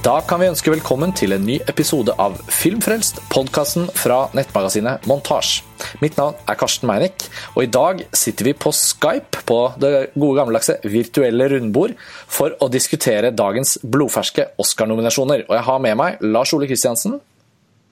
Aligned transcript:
Da 0.00 0.14
kan 0.24 0.40
vi 0.40 0.46
ønske 0.48 0.72
velkommen 0.72 1.10
til 1.12 1.34
en 1.36 1.42
ny 1.44 1.58
episode 1.68 2.14
av 2.16 2.38
Filmfrelst, 2.48 3.18
podkasten 3.28 3.90
fra 3.92 4.22
nettmagasinet 4.32 5.04
Montasj. 5.10 5.58
Mitt 6.00 6.16
navn 6.16 6.38
er 6.48 6.56
Karsten 6.56 6.88
Meinick, 6.88 7.26
og 7.52 7.66
i 7.66 7.68
dag 7.68 8.00
sitter 8.16 8.48
vi 8.48 8.54
på 8.56 8.72
Skype 8.72 9.42
på 9.44 9.58
det 9.76 9.92
gode 10.14 10.38
gammeldagse 10.38 10.78
virtuelle 10.88 11.50
rundbord 11.52 11.92
for 12.24 12.56
å 12.64 12.70
diskutere 12.72 13.34
dagens 13.36 13.76
blodferske 13.84 14.48
Oscar-nominasjoner. 14.64 15.44
Og 15.50 15.58
jeg 15.58 15.68
har 15.68 15.84
med 15.84 16.00
meg 16.00 16.24
Lars 16.24 16.56
Ole 16.56 16.70
Kristiansen. 16.70 17.20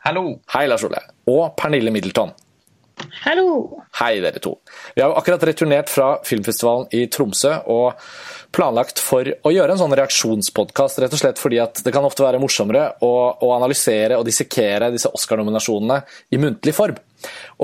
Hallo. 0.08 0.38
Hei, 0.56 0.64
Lars 0.72 0.88
Ole. 0.88 1.04
Og 1.28 1.50
Pernille 1.60 1.92
Middleton. 1.92 2.32
Hallo! 3.24 3.82
Hei, 4.00 4.20
dere 4.22 4.40
to. 4.42 4.54
Vi 4.94 5.02
har 5.02 5.10
jo 5.12 5.18
akkurat 5.18 5.44
returnert 5.48 5.90
fra 5.92 6.08
filmfestivalen 6.26 6.88
i 6.96 7.06
Tromsø 7.12 7.54
og 7.70 7.98
planlagt 8.54 9.02
for 9.02 9.28
å 9.28 9.52
gjøre 9.52 9.74
en 9.74 9.80
sånn 9.80 9.96
reaksjonspodkast, 9.98 11.00
rett 11.02 11.14
og 11.16 11.22
slett 11.22 11.40
fordi 11.42 11.60
at 11.62 11.82
det 11.84 11.92
kan 11.94 12.06
ofte 12.06 12.24
være 12.24 12.40
morsommere 12.42 12.90
å, 13.04 13.12
å 13.44 13.52
analysere 13.56 14.18
og 14.18 14.26
dissekere 14.28 14.92
disse 14.94 15.12
Oscar-nominasjonene 15.14 16.02
i 16.34 16.40
muntlig 16.42 16.76
form. 16.76 16.98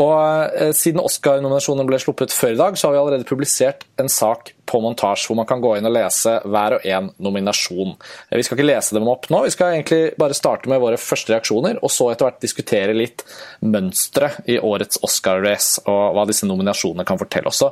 Og 0.00 0.14
eh, 0.58 0.72
Siden 0.74 1.02
Oscar-nominasjonene 1.02 1.86
ble 1.86 2.00
sluppet 2.02 2.32
før 2.34 2.54
i 2.56 2.58
dag, 2.58 2.76
så 2.78 2.88
har 2.88 2.96
vi 2.96 3.00
allerede 3.04 3.28
publisert 3.28 3.84
en 4.02 4.10
sak 4.10 4.50
på 4.66 4.80
montasje 4.80 5.28
hvor 5.28 5.36
man 5.38 5.46
kan 5.46 5.60
gå 5.62 5.74
inn 5.76 5.86
og 5.86 5.92
lese 5.94 6.38
hver 6.48 6.78
og 6.78 6.86
en 6.88 7.10
nominasjon. 7.22 7.92
Eh, 8.30 8.38
Vi 8.40 8.46
skal 8.46 8.58
ikke 8.58 8.66
lese 8.72 8.96
dem 8.96 9.06
opp 9.12 9.28
nå, 9.30 9.42
vi 9.46 9.52
skal 9.54 9.76
egentlig 9.76 10.00
bare 10.18 10.34
starte 10.34 10.70
med 10.72 10.82
våre 10.82 10.98
første 10.98 11.34
reaksjoner, 11.34 11.78
og 11.84 11.92
så 11.94 12.10
etter 12.10 12.26
hvert 12.30 12.42
diskutere 12.42 12.96
litt 12.96 13.22
mønstre 13.62 14.32
i 14.50 14.58
årets 14.58 14.98
Oscar-race 15.06 15.84
og 15.86 16.16
hva 16.16 16.26
disse 16.28 16.48
nominasjonene 16.48 17.06
kan 17.06 17.20
fortelle 17.20 17.52
oss. 17.52 17.62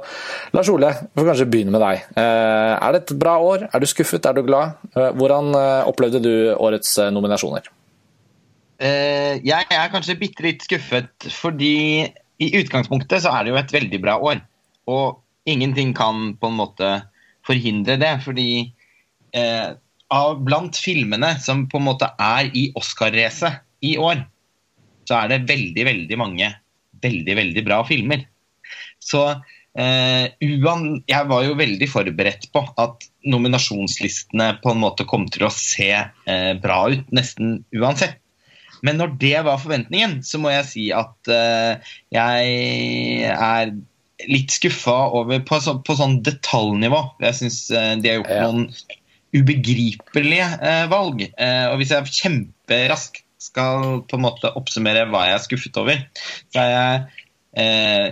Lars 0.55 0.71
Ole, 0.73 0.93
vi 1.11 1.21
får 1.23 1.31
kanskje 1.33 1.51
begynne 1.51 1.75
med 1.75 1.83
deg. 1.83 2.07
Eh, 2.15 2.73
Er 2.83 2.93
det 2.93 3.03
et 3.03 3.19
bra 3.19 3.37
år? 3.43 3.69
Er 3.73 3.81
du 3.83 3.87
skuffet? 3.87 4.25
Er 4.27 4.35
du 4.39 4.43
glad? 4.47 4.79
Hvordan 4.95 5.55
opplevde 5.89 6.21
du 6.23 6.33
årets 6.55 6.97
nominasjoner? 7.13 7.67
Eh, 8.83 9.39
jeg 9.47 9.69
er 9.71 9.93
kanskje 9.93 10.19
bitte 10.19 10.45
litt 10.47 10.65
skuffet, 10.67 11.29
fordi 11.31 12.09
i 12.43 12.49
utgangspunktet 12.59 13.23
så 13.23 13.35
er 13.37 13.45
det 13.45 13.53
jo 13.53 13.61
et 13.61 13.75
veldig 13.77 14.01
bra 14.03 14.17
år. 14.19 14.43
Og 14.91 15.21
ingenting 15.49 15.93
kan 15.95 16.33
på 16.41 16.51
en 16.51 16.59
måte 16.59 16.91
forhindre 17.47 17.99
det, 18.01 18.17
fordi 18.25 18.51
eh, 19.39 19.69
av 20.13 20.43
blant 20.45 20.77
filmene 20.79 21.37
som 21.43 21.67
på 21.71 21.79
en 21.79 21.89
måte 21.91 22.11
er 22.21 22.51
i 22.59 22.69
Oscar-racet 22.79 23.63
i 23.87 23.95
år, 23.99 24.27
så 25.09 25.23
er 25.23 25.33
det 25.33 25.47
veldig, 25.51 25.87
veldig 25.87 26.19
mange 26.21 26.51
veldig, 27.03 27.37
veldig 27.39 27.65
bra 27.67 27.81
filmer. 27.87 28.25
Så 29.03 29.25
eh, 29.79 30.31
jeg 30.39 31.29
var 31.33 31.47
jo 31.47 31.59
veldig 31.59 31.89
forberedt 31.91 32.49
på 32.55 32.65
at 32.81 33.07
nominasjonslistene 33.33 34.53
på 34.63 34.75
en 34.75 34.83
måte 34.83 35.07
kom 35.09 35.27
til 35.33 35.49
å 35.49 35.55
se 35.55 35.91
eh, 35.93 36.53
bra 36.63 36.85
ut 36.93 37.15
nesten 37.15 37.61
uansett. 37.75 38.22
Men 38.83 38.99
når 38.99 39.15
det 39.23 39.37
var 39.47 39.61
forventningen, 39.63 40.21
så 40.27 40.41
må 40.43 40.51
jeg 40.53 40.69
si 40.71 40.85
at 40.97 41.31
uh, 41.31 41.95
jeg 42.13 43.31
er 43.31 43.75
litt 44.31 44.55
skuffa 44.55 44.97
over 45.19 45.43
på, 45.47 45.59
så, 45.63 45.77
på 45.83 45.97
sånn 45.99 46.21
detaljnivå. 46.27 47.03
Jeg 47.23 47.39
syns 47.41 47.61
uh, 47.75 47.95
de 48.03 48.11
har 48.11 48.21
gjort 48.21 48.33
Ja. 48.35 48.49
noen 48.51 48.67
ubegripelige 49.33 50.49
uh, 50.61 50.87
valg. 50.93 51.23
Eh, 51.31 51.67
og 51.71 51.79
hvis 51.81 51.93
jeg 51.95 52.11
kjemperaskt 52.19 53.23
skal 53.43 54.03
på 54.07 54.19
en 54.19 54.23
måte 54.27 54.51
oppsummere 54.59 55.07
hva 55.11 55.25
jeg 55.27 55.39
er 55.39 55.45
skuffet 55.47 55.79
over, 55.81 56.03
så 56.55 56.61
er 56.63 56.69
jeg 56.71 57.01
eh, 57.59 58.11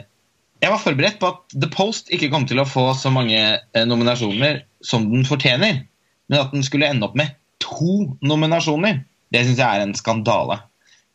Jeg 0.60 0.72
var 0.74 0.82
forberedt 0.82 1.20
på 1.20 1.28
at 1.30 1.54
The 1.54 1.68
Post 1.72 2.10
ikke 2.12 2.28
kom 2.32 2.44
til 2.50 2.58
å 2.60 2.66
få 2.68 2.90
så 2.98 3.12
mange 3.14 3.38
eh, 3.38 3.84
nominasjoner 3.88 4.64
som 4.84 5.06
den 5.12 5.22
fortjener, 5.28 5.84
men 6.28 6.40
at 6.40 6.50
den 6.52 6.64
skulle 6.66 6.88
ende 6.90 7.06
opp 7.06 7.14
med 7.16 7.32
to 7.62 8.16
nominasjoner. 8.20 9.04
Det 9.32 9.44
syns 9.46 9.62
jeg 9.62 9.68
er 9.78 9.84
en 9.86 9.94
skandale. 9.96 10.58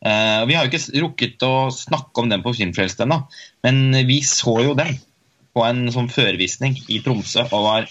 Eh, 0.06 0.40
vi 0.46 0.54
har 0.54 0.66
jo 0.66 0.70
ikke 0.70 1.02
rukket 1.02 1.44
å 1.46 1.68
snakke 1.74 2.22
om 2.22 2.30
den 2.30 2.44
på 2.44 2.54
Filmfrelst 2.54 3.00
ennå, 3.02 3.22
men 3.66 4.06
vi 4.06 4.20
så 4.26 4.58
jo 4.62 4.76
den 4.78 4.94
på 5.56 5.64
en 5.66 5.86
sånn 5.92 6.10
førevisning 6.12 6.76
i 6.92 7.00
Tromsø 7.02 7.46
og 7.48 7.64
var 7.64 7.88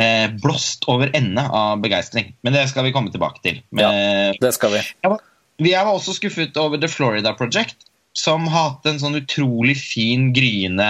eh, 0.00 0.30
blåst 0.42 0.86
over 0.92 1.12
ende 1.18 1.44
av 1.44 1.82
begeistring. 1.82 2.32
Men 2.46 2.56
det 2.56 2.68
skal 2.70 2.86
vi 2.86 2.94
komme 2.94 3.12
tilbake 3.12 3.42
til. 3.44 3.60
Men, 3.74 4.36
Det 4.40 4.54
skal 4.56 4.76
vi. 4.78 4.84
jeg 4.84 5.12
var, 5.12 5.24
jeg 5.60 5.88
var 5.88 5.92
også 5.92 6.16
skuffet 6.16 6.56
over 6.62 6.80
The 6.80 6.88
Florida 6.88 7.34
Project, 7.36 7.88
som 8.16 8.46
har 8.52 8.70
hatt 8.70 8.88
en 8.88 9.00
sånn 9.02 9.18
utrolig 9.18 9.76
fin, 9.80 10.30
gryende 10.36 10.88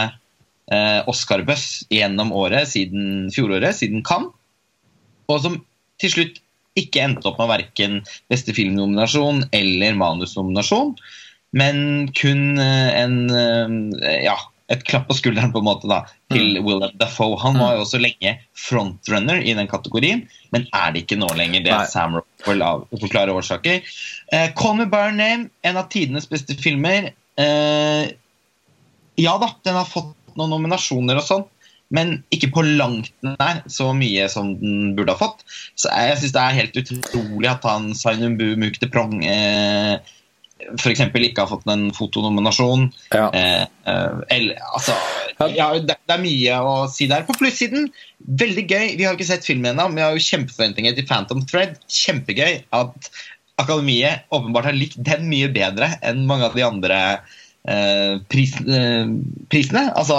eh, 0.70 1.00
Oscar-bøss 1.10 1.86
gjennom 1.92 2.32
året 2.36 2.70
siden 2.74 3.30
fjoråret, 3.34 3.78
siden 3.78 4.04
Cannes. 4.06 4.34
Og 5.30 5.38
som 5.44 5.60
til 6.02 6.12
slutt 6.12 6.41
ikke 6.78 7.02
endte 7.04 7.28
opp 7.28 7.40
med 7.42 7.50
verken 7.50 7.98
beste 8.32 8.54
filmnominasjon 8.56 9.44
eller 9.52 9.98
manusnominasjon, 9.98 10.94
men 11.58 12.08
kun 12.16 12.56
eh, 12.62 12.90
en 13.02 13.18
eh, 13.36 14.22
ja, 14.24 14.38
et 14.72 14.84
klapp 14.88 15.08
på 15.10 15.16
skulderen 15.18 15.52
på 15.52 15.60
en 15.60 15.66
måte 15.66 15.88
da, 15.90 16.02
til 16.32 16.56
Willem 16.64 16.94
Dafoe. 17.00 17.36
Han 17.42 17.58
var 17.60 17.76
jo 17.76 17.84
også 17.84 18.00
lenge 18.00 18.34
frontrunner 18.56 19.42
i 19.44 19.54
den 19.58 19.68
kategorien, 19.68 20.24
men 20.54 20.64
er 20.72 20.94
det 20.94 21.04
ikke 21.04 21.18
nå 21.20 21.28
lenger. 21.36 21.64
Det 21.66 21.74
er 21.76 21.90
Sam 21.90 22.16
Rockwell 22.16 22.64
av 22.64 22.86
forklare 23.02 23.34
årsaker. 23.36 23.82
Eh, 24.32 24.48
Call 24.56 24.78
Me 24.80 24.88
By 24.88 25.10
Name, 25.16 25.50
en 25.66 25.80
av 25.80 25.90
tidenes 25.92 26.28
beste 26.30 26.56
filmer. 26.60 27.10
Eh, 27.40 28.04
ja 29.20 29.34
da, 29.42 29.50
den 29.66 29.76
har 29.76 29.88
fått 29.88 30.14
noen 30.38 30.54
nominasjoner 30.54 31.20
og 31.20 31.26
sånn, 31.26 31.44
men 31.92 32.16
ikke 32.34 32.50
på 32.54 32.64
langt 32.64 33.12
nær 33.26 33.62
så 33.70 33.90
mye 33.96 34.26
som 34.32 34.54
den 34.60 34.94
burde 34.96 35.14
ha 35.14 35.20
fått. 35.20 35.44
Så 35.76 35.92
jeg 35.92 36.18
syns 36.20 36.34
det 36.34 36.42
er 36.42 36.58
helt 36.58 36.80
utrolig 36.80 37.50
at 37.50 37.68
han 37.68 37.92
Sainumbu 37.96 38.54
Mukdeprong 38.60 39.20
eh, 39.28 40.00
f.eks. 40.78 41.02
ikke 41.02 41.42
har 41.42 41.50
fått 41.50 41.68
en 41.70 41.90
fotonominasjon. 41.94 42.88
Ja. 43.14 43.28
Eh, 43.34 43.64
eh, 43.90 44.22
eller, 44.36 44.62
altså, 44.76 44.96
ja, 45.56 45.68
det, 45.78 45.98
det 45.98 46.16
er 46.16 46.22
mye 46.22 46.62
å 46.62 46.74
si 46.92 47.08
der. 47.10 47.26
På 47.28 47.36
plussiden, 47.38 47.90
veldig 48.40 48.64
gøy. 48.64 48.86
Vi 49.00 49.06
har 49.06 49.18
ikke 49.18 49.28
sett 49.28 49.46
filmen 49.48 49.72
ennå, 49.74 49.88
men 49.90 50.00
vi 50.00 50.06
har 50.06 50.16
jo 50.16 50.26
kjempeforventninger 50.30 50.96
til 50.96 51.08
Phantom 51.08 51.44
Thread. 51.48 51.78
Kjempegøy 51.90 52.62
at 52.78 53.12
Akademiet 53.60 54.28
åpenbart 54.32 54.70
har 54.70 54.76
likt 54.76 55.00
den 55.04 55.26
mye 55.30 55.50
bedre 55.52 55.92
enn 56.02 56.24
mange 56.28 56.48
av 56.48 56.56
de 56.56 56.64
andre 56.66 57.00
eh, 57.68 58.18
pris, 58.32 58.54
eh, 58.64 59.10
prisene. 59.52 59.88
Altså, 59.98 60.18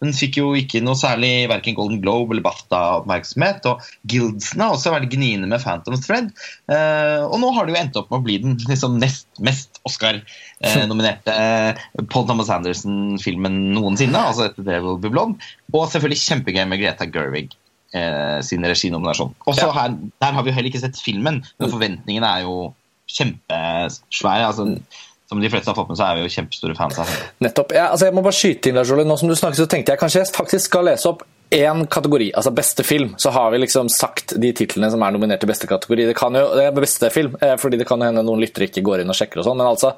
den 0.00 0.14
fikk 0.16 0.38
jo 0.40 0.50
ikke 0.56 0.80
noe 0.80 0.96
særlig 0.96 1.48
verken 1.50 1.74
Golden 1.76 2.00
Globe 2.00 2.32
eller 2.32 2.44
BAFTA-oppmerksomhet. 2.46 3.66
Og 3.68 3.82
Guildsene 4.08 4.64
har 4.64 4.76
også 4.76 4.94
vært 4.94 5.10
gniende 5.12 5.48
med 5.50 5.60
Phantom 5.60 5.98
Thread. 6.00 6.30
Eh, 6.72 7.20
og 7.26 7.36
nå 7.42 7.50
har 7.56 7.68
det 7.68 7.74
jo 7.74 7.80
endt 7.82 7.98
opp 8.00 8.08
med 8.10 8.20
å 8.22 8.24
bli 8.24 8.38
den 8.40 8.56
liksom 8.64 8.96
nest 9.02 9.28
mest 9.44 9.80
Oscar-nominerte 9.88 11.34
eh, 11.44 11.84
Paul 12.12 12.26
Thomas 12.28 12.48
Anderson-filmen 12.52 13.60
noensinne. 13.76 14.24
altså 14.30 14.48
etter 14.48 14.80
Will 14.84 15.00
Be 15.00 15.12
Blood. 15.12 15.36
Og 15.74 15.88
selvfølgelig 15.92 16.22
kjempegøy 16.24 16.64
med 16.72 16.80
Greta 16.82 17.08
Gerwig. 17.08 17.52
Eh, 17.92 18.38
sin 18.46 18.62
reginominasjon. 18.64 19.32
Også 19.50 19.66
Ja. 19.66 19.72
her, 19.74 19.96
Der 20.20 20.32
har 20.32 20.42
vi 20.42 20.50
jo 20.50 20.54
heller 20.54 20.70
ikke 20.70 20.80
sett 20.84 20.96
filmen, 21.02 21.42
men 21.58 21.70
forventningene 21.72 22.28
er 22.38 22.44
jo 22.46 22.72
kjempesvære. 23.10 24.46
altså 24.46 24.80
som 25.30 25.38
de 25.38 25.50
fleste 25.50 25.70
har 25.70 25.76
fått 25.78 25.92
med 25.92 25.98
seg, 26.00 26.08
er 26.10 26.18
vi 26.18 26.26
jo 26.26 26.32
kjempestore 26.34 26.74
fans 26.74 26.96
av. 26.98 27.10
Nettopp. 27.44 27.74
Ja, 27.76 27.84
altså 27.94 28.08
jeg 28.08 28.14
må 28.16 28.22
bare 28.26 28.34
skyte 28.34 28.70
inn, 28.70 28.78
Lars 28.80 28.90
Ole. 28.90 29.04
Nå 29.06 29.14
som 29.20 29.30
du 29.30 29.36
snakket, 29.38 29.60
så 29.62 29.70
tenkte 29.70 29.94
jeg 29.94 30.00
kanskje 30.00 30.24
jeg 30.24 30.34
faktisk 30.34 30.72
skal 30.72 30.88
lese 30.90 31.06
opp 31.06 31.22
én 31.54 31.84
kategori, 31.90 32.32
altså 32.34 32.50
beste 32.54 32.82
film. 32.86 33.12
Så 33.18 33.30
har 33.34 33.52
vi 33.54 33.60
liksom 33.62 33.88
sagt 33.94 34.34
de 34.42 34.50
titlene 34.58 34.90
som 34.90 35.02
er 35.06 35.14
nominert 35.14 35.42
til 35.42 35.50
beste 35.50 35.70
kategori. 35.70 36.08
Det 36.10 36.16
kan 36.18 36.34
jo, 36.34 36.48
det 36.58 36.66
er 36.66 36.74
beste 36.74 37.12
film, 37.14 37.38
eh, 37.42 37.54
fordi 37.62 37.78
det 37.78 37.86
kan 37.86 38.02
hende 38.02 38.26
noen 38.26 38.42
lyttere 38.42 38.66
ikke 38.66 38.84
går 38.86 39.04
inn 39.04 39.14
og 39.14 39.18
sjekker 39.18 39.42
og 39.42 39.46
sånn, 39.46 39.58
men 39.62 39.70
altså 39.70 39.94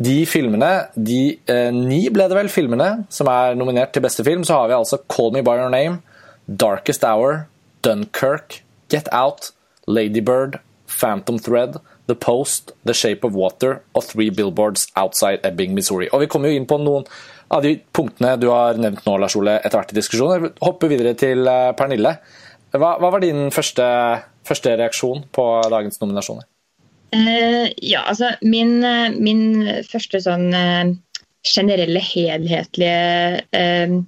de 0.00 0.18
filmene, 0.28 0.72
de 0.96 1.20
eh, 1.52 1.68
ni 1.76 2.06
ble 2.12 2.24
det 2.32 2.36
vel 2.38 2.48
filmene 2.52 2.90
som 3.12 3.28
er 3.28 3.56
nominert 3.60 3.92
til 3.92 4.04
beste 4.04 4.24
film, 4.24 4.44
så 4.48 4.60
har 4.62 4.72
vi 4.72 4.78
altså 4.80 5.00
Call 5.12 5.32
Me 5.36 5.44
By 5.44 5.60
Your 5.60 5.72
Name, 5.72 6.00
Darkest 6.48 7.04
Hour, 7.04 7.46
Dunkirk, 7.84 8.62
Get 8.92 9.12
Out, 9.12 9.52
Ladybird, 9.88 10.60
Phantom 10.88 11.40
Thread, 11.40 11.80
The 12.12 12.18
Post, 12.20 12.74
The 12.84 12.94
Shape 12.96 13.26
of 13.26 13.36
Water 13.38 13.80
og 13.96 14.04
Three 14.04 14.30
Billboards 14.30 14.86
Outside 15.00 15.40
Ebbing, 15.48 15.72
Missouri. 15.74 16.10
Og 16.12 16.24
Vi 16.24 16.30
kommer 16.32 16.52
jo 16.52 16.60
inn 16.60 16.68
på 16.68 16.78
noen 16.82 17.08
av 17.52 17.64
de 17.64 17.76
punktene 17.92 18.36
du 18.40 18.48
har 18.52 18.78
nevnt 18.80 19.04
nå, 19.06 19.16
Lars 19.20 19.36
Ole, 19.36 19.58
etter 19.60 19.80
hvert 19.80 19.92
i 19.92 19.98
diskusjonen. 19.98 20.48
Jeg 20.48 20.64
hopper 20.64 20.92
videre 20.92 21.12
til 21.18 21.48
eh, 21.48 21.72
Pernille. 21.76 22.16
Hva, 22.72 22.94
hva 23.00 23.10
var 23.12 23.20
din 23.20 23.50
første, 23.52 23.84
første 24.48 24.76
reaksjon 24.80 25.26
på 25.36 25.46
dagens 25.72 26.00
nominasjoner? 26.00 26.48
Uh, 27.12 27.68
ja, 27.84 28.06
altså 28.08 28.30
min, 28.40 28.78
eh, 28.88 29.12
min 29.12 29.42
første 29.84 30.22
sånn 30.24 30.46
uh, 30.56 30.94
generelle, 31.44 32.00
helhetlige 32.00 33.42
uh, 33.52 33.98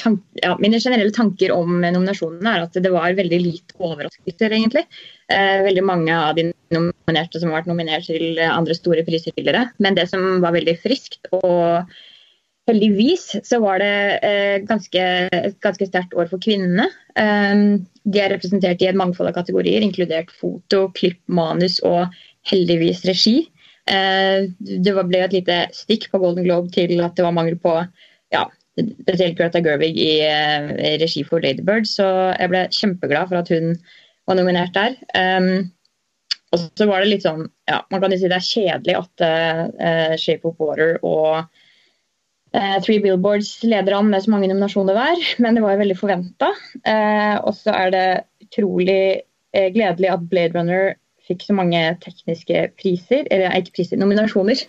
tank, 0.00 0.24
ja, 0.42 0.56
Mine 0.58 0.80
generelle 0.82 1.14
tanker 1.14 1.54
om 1.54 1.76
nominasjonene 1.84 2.56
er 2.56 2.64
at 2.64 2.80
det 2.82 2.90
var 2.90 3.14
veldig 3.14 3.38
lite 3.44 3.78
overraskelser, 3.78 4.56
egentlig. 4.58 4.82
Eh, 5.26 5.60
veldig 5.66 5.82
mange 5.82 6.14
av 6.14 6.36
de 6.38 6.52
nominerte 6.70 7.40
som 7.42 7.50
har 7.50 7.60
vært 7.60 7.70
nominert 7.70 8.06
til 8.06 8.38
andre 8.46 8.76
store 8.78 9.02
priser 9.06 9.34
tidligere. 9.34 9.64
Men 9.82 9.96
det 9.98 10.06
som 10.12 10.22
var 10.44 10.54
veldig 10.54 10.76
friskt 10.84 11.26
og 11.34 11.90
heldigvis 12.70 13.32
så 13.46 13.58
var 13.62 13.82
det 13.82 13.96
eh, 14.26 14.56
ganske, 14.66 15.02
et 15.26 15.58
ganske 15.62 15.88
sterkt 15.88 16.14
år 16.18 16.30
for 16.30 16.42
kvinnene. 16.42 16.86
Um, 17.18 17.82
de 18.06 18.22
er 18.22 18.32
representert 18.34 18.82
i 18.82 18.88
et 18.90 18.98
mangfold 18.98 19.30
av 19.30 19.36
kategorier, 19.38 19.82
inkludert 19.82 20.30
foto, 20.34 20.86
klipp, 20.94 21.18
manus 21.26 21.80
og 21.86 22.14
heldigvis 22.50 23.02
regi. 23.08 23.36
Uh, 23.90 24.46
det 24.58 24.94
ble 24.94 25.24
et 25.24 25.34
lite 25.34 25.60
stikk 25.74 26.08
på 26.12 26.22
Golden 26.22 26.46
Globe 26.46 26.70
til 26.74 26.98
at 27.02 27.18
det 27.18 27.26
var 27.26 27.34
mangel 27.34 27.58
på 27.62 27.74
ja, 28.34 28.46
spesielt 28.78 29.38
Greta 29.38 29.62
Gerwig 29.62 29.98
i 29.98 30.16
i 30.22 30.96
regi 31.02 31.22
for 31.26 31.42
Ladybird, 31.42 31.86
så 31.90 32.08
jeg 32.34 32.50
ble 32.50 32.66
kjempeglad 32.74 33.30
for 33.30 33.42
at 33.42 33.54
hun 33.54 33.78
var 34.26 34.38
nominert 34.38 34.74
der. 34.76 34.96
Um, 35.14 35.70
og 36.54 36.62
så 36.78 36.86
var 36.88 37.02
det 37.02 37.10
litt 37.10 37.26
sånn, 37.26 37.46
ja, 37.68 37.80
Man 37.90 38.02
kan 38.02 38.12
jo 38.14 38.18
si 38.20 38.30
det 38.30 38.38
er 38.38 38.48
kjedelig 38.48 38.98
at 39.00 39.24
uh, 39.26 40.12
Shape 40.20 40.46
of 40.48 40.60
Water 40.62 40.96
og 41.02 41.48
uh, 42.54 42.76
Three 42.84 43.02
Billboards 43.02 43.58
leder 43.66 43.96
an 43.96 44.12
med 44.12 44.24
så 44.24 44.32
mange 44.32 44.50
nominasjoner 44.52 44.96
hver, 44.96 45.24
men 45.42 45.58
det 45.58 45.64
var 45.64 45.74
jo 45.74 45.82
veldig 45.84 45.98
forventa. 45.98 46.52
Uh, 46.86 47.36
og 47.42 47.52
så 47.58 47.74
er 47.74 47.94
det 47.94 48.06
utrolig 48.46 49.00
gledelig 49.56 50.10
at 50.12 50.24
Blade 50.28 50.52
Runner 50.52 50.90
fikk 51.26 51.46
så 51.46 51.54
mange 51.56 51.80
tekniske 52.02 52.66
priser, 52.78 53.24
eller 53.32 53.54
ikke 53.56 53.78
priser, 53.78 53.98
nominasjoner. 53.98 54.60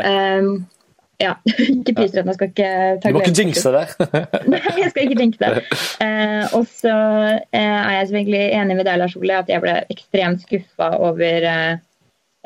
um, 0.00 0.64
Ja, 1.22 1.36
ikke 1.78 1.94
pyser 1.94 2.24
Jeg 2.24 2.36
skal 2.36 2.50
ikke 2.50 2.70
ta 3.02 3.10
Du 3.10 3.16
må 3.16 3.22
ikke 3.22 3.38
jinxe 3.38 3.72
det. 3.74 3.84
Nei, 4.50 4.60
jeg 4.80 4.90
skal 4.92 5.06
ikke 5.06 5.20
jinxe 5.20 5.50
det. 5.54 5.64
Eh, 6.02 6.54
og 6.58 6.66
så 6.70 6.94
eh, 7.54 7.60
er 7.60 7.92
jeg 7.98 8.10
selvfølgelig 8.10 8.44
enig 8.60 8.78
med 8.78 8.88
deg, 8.88 9.00
Lars 9.02 9.16
Ole, 9.20 9.38
at 9.44 9.52
jeg 9.52 9.62
ble 9.62 9.76
ekstremt 9.94 10.44
skuffa 10.44 10.90
over 10.98 11.48
eh, 11.50 11.78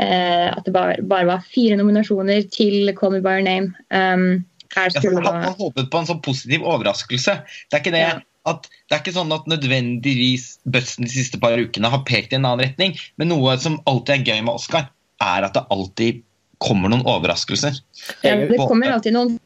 eh, 0.05 0.47
at 0.53 0.63
det 0.67 0.75
bare, 0.75 1.01
bare, 1.01 1.29
var 1.31 1.49
fire 1.49 1.79
nominasjoner 1.81 2.45
til 2.53 2.93
Call 2.99 3.17
Me 3.17 3.23
By 3.25 3.39
Your 3.39 3.49
Name. 3.49 3.73
Um, 3.89 4.45
her 4.77 4.93
skulle 4.93 5.23
ja, 5.25 5.33
man 5.33 5.57
håpet 5.57 5.89
på 5.91 6.03
en 6.03 6.11
sånn 6.11 6.25
positiv 6.25 6.67
overraskelse. 6.69 7.39
Det 7.69 7.79
er 7.79 7.85
ikke 7.85 7.97
det 7.97 8.05
ja. 8.05 8.15
at 8.51 8.69
det 8.69 8.95
er 8.97 9.03
ikke 9.03 9.17
sånn 9.17 9.33
at 9.33 9.49
nødvendigvis 9.51 10.51
bussen 10.69 11.09
de 11.09 11.13
siste 11.15 11.41
par 11.41 11.57
ukene 11.57 11.91
har 11.93 12.05
pekt 12.09 12.35
i 12.35 12.39
en 12.39 12.45
annen 12.45 12.67
retning, 12.67 12.97
men 13.17 13.33
noe 13.33 13.57
som 13.61 13.81
alltid 13.89 14.19
er 14.19 14.35
gøy 14.35 14.45
med 14.45 14.61
Oscar, 14.61 14.91
er 15.25 15.49
at 15.49 15.57
det 15.57 15.65
alltid 15.75 16.23
kommer 16.63 16.93
noen 16.93 17.07
overraskelser. 17.07 17.79
Ja, 18.27 18.35
det 18.37 18.59
kommer 18.59 18.91
alltid 18.95 19.15
noen 19.17 19.37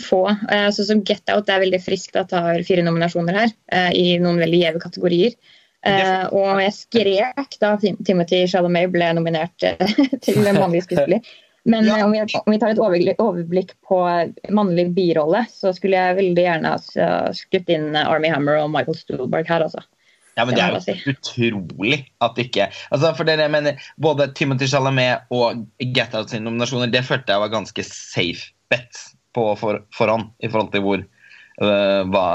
få. 0.00 0.24
Eh, 0.30 0.68
sånn 0.74 0.88
som 0.88 1.02
Get 1.06 1.30
Out 1.32 1.48
det 1.48 1.56
er 1.56 1.64
veldig 1.66 1.80
friskt 1.84 2.16
at 2.18 2.32
det 2.32 2.42
har 2.44 2.66
fire 2.66 2.84
nominasjoner 2.86 3.38
her, 3.42 3.54
eh, 3.72 3.90
i 3.98 4.06
noen 4.22 4.40
veldig 4.42 4.62
gjeve 4.62 4.82
kategorier. 4.82 5.36
Uh, 5.82 6.28
og 6.30 6.60
jeg 6.62 6.72
skrek 6.76 7.56
da 7.58 7.72
Timothy 8.06 8.44
Chalamet 8.46 8.92
ble 8.94 9.08
nominert 9.18 9.64
til 10.22 10.36
mannlig 10.54 10.84
skuespiller. 10.84 11.24
Men 11.66 11.88
ja. 11.90 11.96
om, 12.04 12.14
vi, 12.14 12.20
om, 12.22 12.52
vi, 12.52 12.58
tar 12.62 12.70
et 12.70 12.78
overblikk, 12.78 13.18
overblikk 13.22 13.72
på 13.88 13.98
mannlig 14.54 14.84
birolle, 14.94 15.40
så 15.50 15.72
skulle 15.74 15.98
jeg 15.98 16.18
veldig 16.20 16.44
gjerne 16.46 16.70
ha 16.76 17.32
skutt 17.34 17.74
inn 17.74 17.98
Army 17.98 18.30
Hammer 18.30 18.60
og 18.60 18.70
Michael 18.70 18.98
Stuhlberg 18.98 19.50
her, 19.50 19.66
altså. 19.66 19.82
Ja, 20.36 20.46
men 20.46 20.56
det 20.56 20.62
er 20.64 20.72
jo 20.72 20.80
si. 20.80 20.94
utrolig 21.10 21.98
at 22.24 22.38
ikke 22.40 22.70
altså 22.88 23.12
for 23.18 23.28
dere 23.28 23.50
mener, 23.52 23.80
Både 24.00 24.30
Timothy 24.36 24.68
Chalamet 24.70 25.28
og 25.34 25.66
Get 25.82 26.14
Out 26.16 26.32
sine 26.32 26.46
nominasjoner 26.46 26.92
det 26.92 27.04
følte 27.04 27.34
jeg 27.34 27.42
var 27.42 27.52
ganske 27.52 27.84
safe 27.84 28.52
bets 28.72 29.10
på 29.36 29.46
for, 29.60 29.82
forhånd 29.96 30.30
i 30.44 30.50
forhold 30.50 30.72
til 30.72 30.84
hvor, 30.84 31.04
uh, 31.62 32.02
hva, 32.12 32.26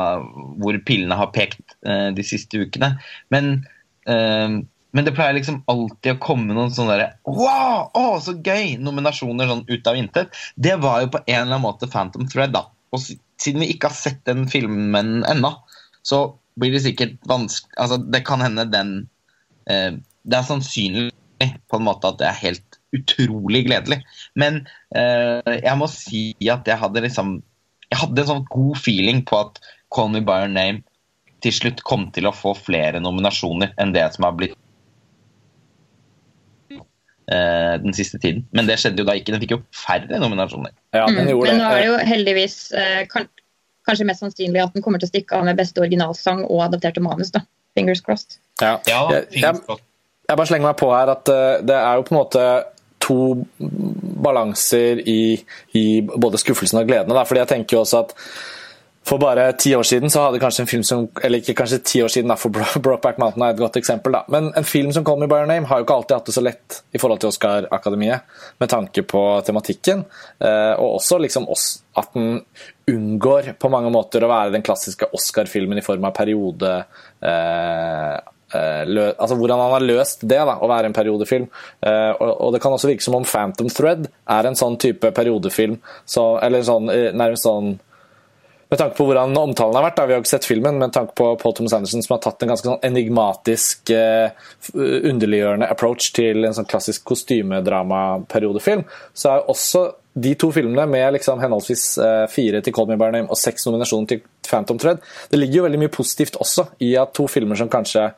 hvor 0.61 0.79
pillene 0.85 1.17
har 1.17 1.33
pekt 1.33 1.77
uh, 1.85 2.09
de 2.13 2.25
siste 2.25 2.61
ukene. 2.61 2.95
Men, 3.33 3.51
uh, 4.09 4.57
men 4.97 5.05
det 5.05 5.13
pleier 5.17 5.37
liksom 5.37 5.59
alltid 5.69 6.15
å 6.15 6.21
komme 6.23 6.55
noen 6.57 6.73
sånne 6.73 6.97
der, 6.97 7.15
Wow! 7.29 7.91
Å, 7.97 8.17
så 8.23 8.33
gøy! 8.33 8.79
Nominasjoner 8.81 9.49
sånn 9.49 9.65
ut 9.69 9.89
av 9.89 9.99
intet. 9.99 10.33
Det 10.55 10.77
var 10.81 11.03
jo 11.03 11.13
på 11.13 11.21
en 11.25 11.35
eller 11.43 11.51
annen 11.51 11.65
måte 11.67 11.89
Phantom 11.91 12.25
Thread, 12.29 12.55
da. 12.57 12.65
Og 12.93 13.03
siden 13.03 13.61
vi 13.61 13.71
ikke 13.75 13.91
har 13.91 13.97
sett 13.97 14.23
den 14.29 14.47
filmen 14.49 15.21
ennå, 15.29 15.53
så 16.07 16.23
blir 16.57 16.73
det 16.73 16.83
sikkert 16.85 17.15
vanskelig 17.29 17.77
altså, 17.77 17.99
Det 18.01 18.23
kan 18.27 18.41
hende 18.43 18.67
den 18.71 18.91
eh, 19.69 19.97
Det 20.23 20.39
er 20.39 20.47
sannsynlig 20.47 21.13
på 21.69 21.77
en 21.77 21.85
måte 21.85 22.09
at 22.09 22.17
det 22.17 22.25
er 22.25 22.39
helt 22.41 22.77
utrolig 22.95 23.59
gledelig. 23.67 23.99
Men 24.39 24.63
eh, 24.95 25.57
jeg 25.59 25.77
må 25.77 25.89
si 25.91 26.31
at 26.49 26.65
jeg 26.65 26.79
hadde 26.81 27.03
liksom 27.05 27.35
Jeg 27.91 27.99
hadde 28.01 28.23
en 28.23 28.31
sånn 28.31 28.47
god 28.49 28.79
feeling 28.81 29.21
på 29.27 29.43
at 29.45 29.59
Call 29.93 30.09
Me 30.11 30.23
By 30.25 30.45
Your 30.45 30.53
Name 30.53 30.81
til 31.45 31.53
slutt 31.53 31.83
kom 31.85 32.07
til 32.15 32.25
å 32.27 32.33
få 32.35 32.55
flere 32.57 32.99
nominasjoner 33.03 33.75
enn 33.77 33.93
det 33.93 34.07
som 34.15 34.25
har 34.25 34.33
blitt 34.39 34.55
eh, 36.73 37.75
den 37.83 37.95
siste 37.95 38.19
tiden. 38.19 38.47
Men 38.57 38.67
det 38.67 38.79
skjedde 38.81 39.03
jo 39.03 39.07
da 39.07 39.15
ikke. 39.17 39.35
Den 39.35 39.43
fikk 39.43 39.53
jo 39.53 39.61
færre 39.75 40.19
nominasjoner. 40.23 40.73
Ja, 40.97 41.05
mm, 41.05 41.19
men 41.19 41.29
nå 41.29 41.69
er 41.69 41.77
det 41.77 41.85
jo 41.85 41.97
heldigvis 42.09 42.57
eh, 42.75 43.03
kan, 43.11 43.29
kanskje 43.87 44.07
mest 44.07 44.23
sannsynlig 44.23 44.63
at 44.63 44.75
den 44.75 44.85
kommer 44.85 45.01
til 45.01 45.09
å 45.09 45.13
stikke 45.13 45.37
av 45.37 45.45
med 45.47 45.59
beste 45.59 45.83
originalsang 45.83 46.43
og 46.45 46.65
adapterte 46.67 47.03
manus. 47.03 47.31
da. 47.35 47.43
Fingers 47.77 48.01
crossed. 48.05 48.39
Ja, 48.61 48.77
ja 48.89 49.03
crossed. 49.07 49.37
jeg, 49.37 49.61
jeg, 50.27 50.35
bare 50.35 50.49
slenger 50.49 50.69
meg 50.69 50.79
på 50.81 50.91
her 50.93 51.13
at 51.13 51.31
uh, 51.31 51.59
det 51.65 51.77
er 51.77 51.99
jo 51.99 52.07
på 52.07 52.15
en 52.15 52.21
måte 52.21 52.47
to 53.07 53.19
balanser 54.27 54.99
i, 55.07 55.37
i 55.77 55.85
både 56.03 56.39
skuffelsen 56.41 56.81
og 56.81 56.89
gleden. 56.89 57.15
Da. 57.15 57.23
Fordi 57.27 57.43
jeg 57.43 57.51
tenker 57.53 57.77
jo 57.77 57.83
også 57.85 58.03
at 58.03 58.15
for 59.07 59.21
bare 59.21 59.51
ti 59.59 59.71
år 59.75 59.85
siden 59.87 60.11
så 60.11 60.25
hadde 60.25 60.39
kanskje 60.41 60.63
en 60.65 60.69
film 60.69 60.83
som 60.83 61.07
Eller 61.23 61.41
ikke 61.41 61.55
kanskje 61.61 61.79
ti 61.85 62.01
år 62.03 62.11
siden, 62.11 62.31
da, 62.31 62.37
for 62.39 62.51
Brokeback 62.83 63.19
Mountain 63.21 63.45
er 63.45 63.55
et 63.55 63.61
godt 63.61 63.79
eksempel. 63.79 64.17
da, 64.17 64.23
Men 64.33 64.51
en 64.55 64.67
film 64.67 64.91
som 64.95 65.05
Call 65.07 65.21
Me 65.21 65.29
By 65.31 65.41
Your 65.41 65.49
Name 65.49 65.67
har 65.69 65.79
jo 65.79 65.87
ikke 65.87 65.99
alltid 66.01 66.17
hatt 66.17 66.29
det 66.29 66.35
så 66.35 66.43
lett 66.43 66.79
i 66.91 67.01
forhold 67.01 67.21
til 67.23 67.31
Oscar-akademiet, 67.31 68.39
med 68.59 68.71
tanke 68.71 69.03
på 69.07 69.23
tematikken. 69.47 70.03
Eh, 70.39 70.73
og 70.75 70.97
også 70.99 71.19
liksom 71.23 71.47
at 71.47 72.13
den 72.13 72.41
unngår 72.87 73.53
på 73.59 73.71
mange 73.71 73.91
måter 73.93 74.23
å 74.23 74.31
være 74.31 74.55
den 74.55 74.65
klassiske 74.65 75.09
Oscar-filmen 75.15 75.79
i 75.79 75.85
form 75.85 76.07
av 76.07 76.15
periode 76.17 76.73
eh, 77.21 78.17
eh 78.57 78.83
lø, 78.87 79.09
altså 79.19 79.35
Hvordan 79.35 79.59
han 79.59 79.73
har 79.75 79.83
løst 79.83 80.21
det, 80.23 80.39
da, 80.39 80.59
å 80.59 80.69
være 80.71 80.91
en 80.91 80.95
periodefilm. 80.95 81.49
Eh, 81.81 82.11
og, 82.11 82.29
og, 82.31 82.53
Det 82.53 82.61
kan 82.63 82.75
også 82.75 82.91
virke 82.91 83.03
som 83.03 83.17
om 83.17 83.27
Phantom 83.27 83.71
Thread 83.71 84.07
er 84.07 84.47
en 84.47 84.55
sånn 84.55 84.77
type 84.79 85.11
periodefilm. 85.11 85.79
Så, 86.05 86.29
eller 86.43 86.63
sånn, 86.67 86.91
nærmest 86.91 87.47
sånn 87.47 87.77
med 88.69 88.79
tanke 88.79 88.97
på 88.97 89.05
hvordan 89.07 89.35
omtalen 89.39 89.77
har 89.77 89.85
vært, 89.85 89.95
da, 89.95 90.05
vi 90.07 90.15
har 90.15 90.23
ikke 90.23 90.33
sett 90.33 90.47
filmen, 90.47 90.75
men 90.75 90.89
med 90.89 90.95
tanke 90.95 91.15
på 91.15 91.29
Paul 91.39 91.53
Thomas 91.55 91.75
Anderson 91.77 92.03
som 92.03 92.17
har 92.17 92.23
tatt 92.25 92.43
en 92.43 92.51
ganske 92.51 92.67
sånn 92.67 92.83
enigmatisk, 92.83 93.93
uh, 93.95 94.27
underliggjørende 94.75 95.69
approach 95.71 96.09
til 96.17 96.43
en 96.43 96.55
sånn 96.57 96.67
klassisk 96.67 97.05
kostymedrama-periodefilm, 97.07 98.83
så 99.15 99.31
er 99.31 99.47
også 99.53 99.85
de 100.17 100.33
to 100.41 100.49
filmene 100.51 100.87
med 100.89 101.15
liksom 101.15 101.39
henholdsvis 101.39 101.85
uh, 102.01 102.25
fire 102.31 102.59
til 102.65 102.75
Call 102.75 102.89
Me 102.91 102.99
By 102.99 103.11
Name 103.13 103.31
og 103.31 103.39
seks 103.39 103.69
nominasjoner 103.69 104.11
til 104.11 104.23
Phantom 104.49 104.81
Thread, 104.81 105.03
det 105.31 105.39
ligger 105.39 105.61
jo 105.61 105.67
veldig 105.69 105.83
mye 105.85 105.93
positivt 105.93 106.39
også 106.43 106.67
i 106.83 106.91
at 106.99 107.15
to 107.15 107.29
filmer 107.31 107.59
som 107.59 107.71
kanskje 107.71 108.09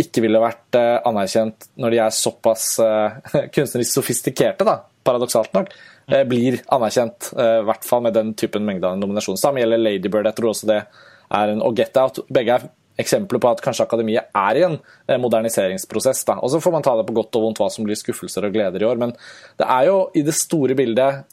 ikke 0.00 0.24
ville 0.24 0.40
vært 0.40 0.80
uh, 0.80 1.02
anerkjent 1.10 1.68
når 1.76 1.92
de 1.92 2.04
er 2.06 2.16
såpass 2.16 2.70
kunstnerisk 3.54 3.98
sofistikerte, 4.00 4.64
da, 4.64 4.80
paradoksalt 5.04 5.52
nok, 5.56 5.74
blir 6.28 6.60
anerkjent. 6.74 7.30
Eh, 7.36 7.60
I 7.60 7.68
hvert 7.68 7.86
fall 7.86 8.04
med 8.06 8.16
den 8.16 8.34
typen 8.38 8.66
mengde 8.66 8.88
av 8.88 8.98
nominasjoner. 9.00 9.40
Samme 9.40 9.62
gjelder 9.62 9.82
Ladybird. 9.82 10.28
Jeg 10.30 10.38
tror 10.38 10.52
også 10.52 10.68
det 10.70 10.82
er 10.82 11.54
en, 11.54 11.64
og 11.64 11.78
Get 11.78 11.96
Out. 12.00 12.22
Begge 12.32 12.58
er 12.58 12.68
eksempler 13.00 13.40
på 13.40 13.50
at 13.50 13.62
kanskje 13.64 13.86
akademiet 13.86 14.30
er 14.36 14.60
i 14.60 14.64
en 14.66 14.78
eh, 15.06 15.20
moderniseringsprosess. 15.20 16.24
Og 16.36 16.50
Så 16.52 16.62
får 16.62 16.76
man 16.76 16.86
ta 16.86 16.96
det 16.98 17.06
på 17.08 17.16
godt 17.16 17.36
og 17.38 17.48
vondt 17.48 17.62
hva 17.62 17.70
som 17.72 17.86
blir 17.86 17.98
skuffelser 17.98 18.46
og 18.46 18.56
gleder 18.56 18.82
i 18.82 18.88
år. 18.88 19.00
Men 19.00 19.14
det 19.60 19.68
er 19.68 19.90
jo 19.90 20.00
i 20.14 20.24
det 20.26 20.36
store 20.36 20.76
bildet 20.78 21.24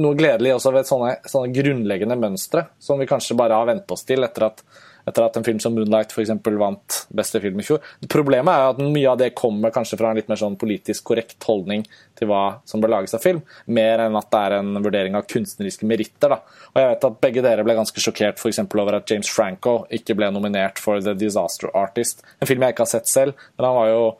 noe 0.00 0.16
gledelig 0.16 0.54
også 0.56 0.72
ved 0.72 0.88
sånne, 0.88 1.10
sånne 1.28 1.52
grunnleggende 1.52 2.16
mønstre 2.16 2.70
som 2.80 3.00
vi 3.00 3.08
kanskje 3.08 3.36
bare 3.36 3.58
har 3.58 3.68
vent 3.68 3.90
oss 3.92 4.06
til 4.08 4.24
etter 4.24 4.46
at 4.48 4.62
etter 5.08 5.24
at 5.24 5.36
en 5.36 5.46
film 5.46 5.60
som 5.62 5.74
'Moonlight' 5.74 6.12
for 6.12 6.22
eksempel, 6.22 6.58
vant 6.60 7.06
beste 7.14 7.40
film 7.40 7.60
i 7.60 7.66
fjor. 7.66 7.80
Problemet 8.08 8.52
er 8.52 8.70
at 8.70 8.78
mye 8.78 9.10
av 9.10 9.18
det 9.18 9.34
kommer 9.34 9.70
kanskje 9.70 9.98
fra 9.98 10.10
en 10.10 10.16
litt 10.16 10.28
mer 10.28 10.40
sånn 10.40 10.58
politisk 10.58 11.04
korrekt 11.04 11.42
holdning 11.44 11.84
til 12.18 12.28
hva 12.28 12.60
som 12.64 12.80
bør 12.80 12.94
lages 12.96 13.14
av 13.14 13.24
film, 13.24 13.42
mer 13.66 14.04
enn 14.06 14.16
at 14.16 14.30
det 14.30 14.40
er 14.40 14.58
en 14.58 14.74
vurdering 14.82 15.16
av 15.16 15.26
kunstneriske 15.26 15.86
meritter. 15.86 16.28
Da. 16.28 16.40
Og 16.74 16.82
jeg 16.82 16.90
vet 16.92 17.04
at 17.04 17.20
Begge 17.20 17.42
dere 17.42 17.64
ble 17.64 17.74
ganske 17.74 18.00
sjokkert 18.00 18.38
for 18.38 18.50
over 18.80 18.94
at 18.96 19.10
James 19.10 19.28
Franco 19.28 19.86
ikke 19.90 20.16
ble 20.16 20.30
nominert 20.30 20.78
for 20.78 21.00
The 21.00 21.14
Disaster 21.14 21.70
Artist, 21.74 22.22
en 22.40 22.46
film 22.46 22.62
jeg 22.62 22.74
ikke 22.74 22.86
har 22.86 22.94
sett 22.94 23.08
selv. 23.08 23.34
men 23.56 23.66
han 23.66 23.74
var 23.74 23.88
jo 23.88 24.14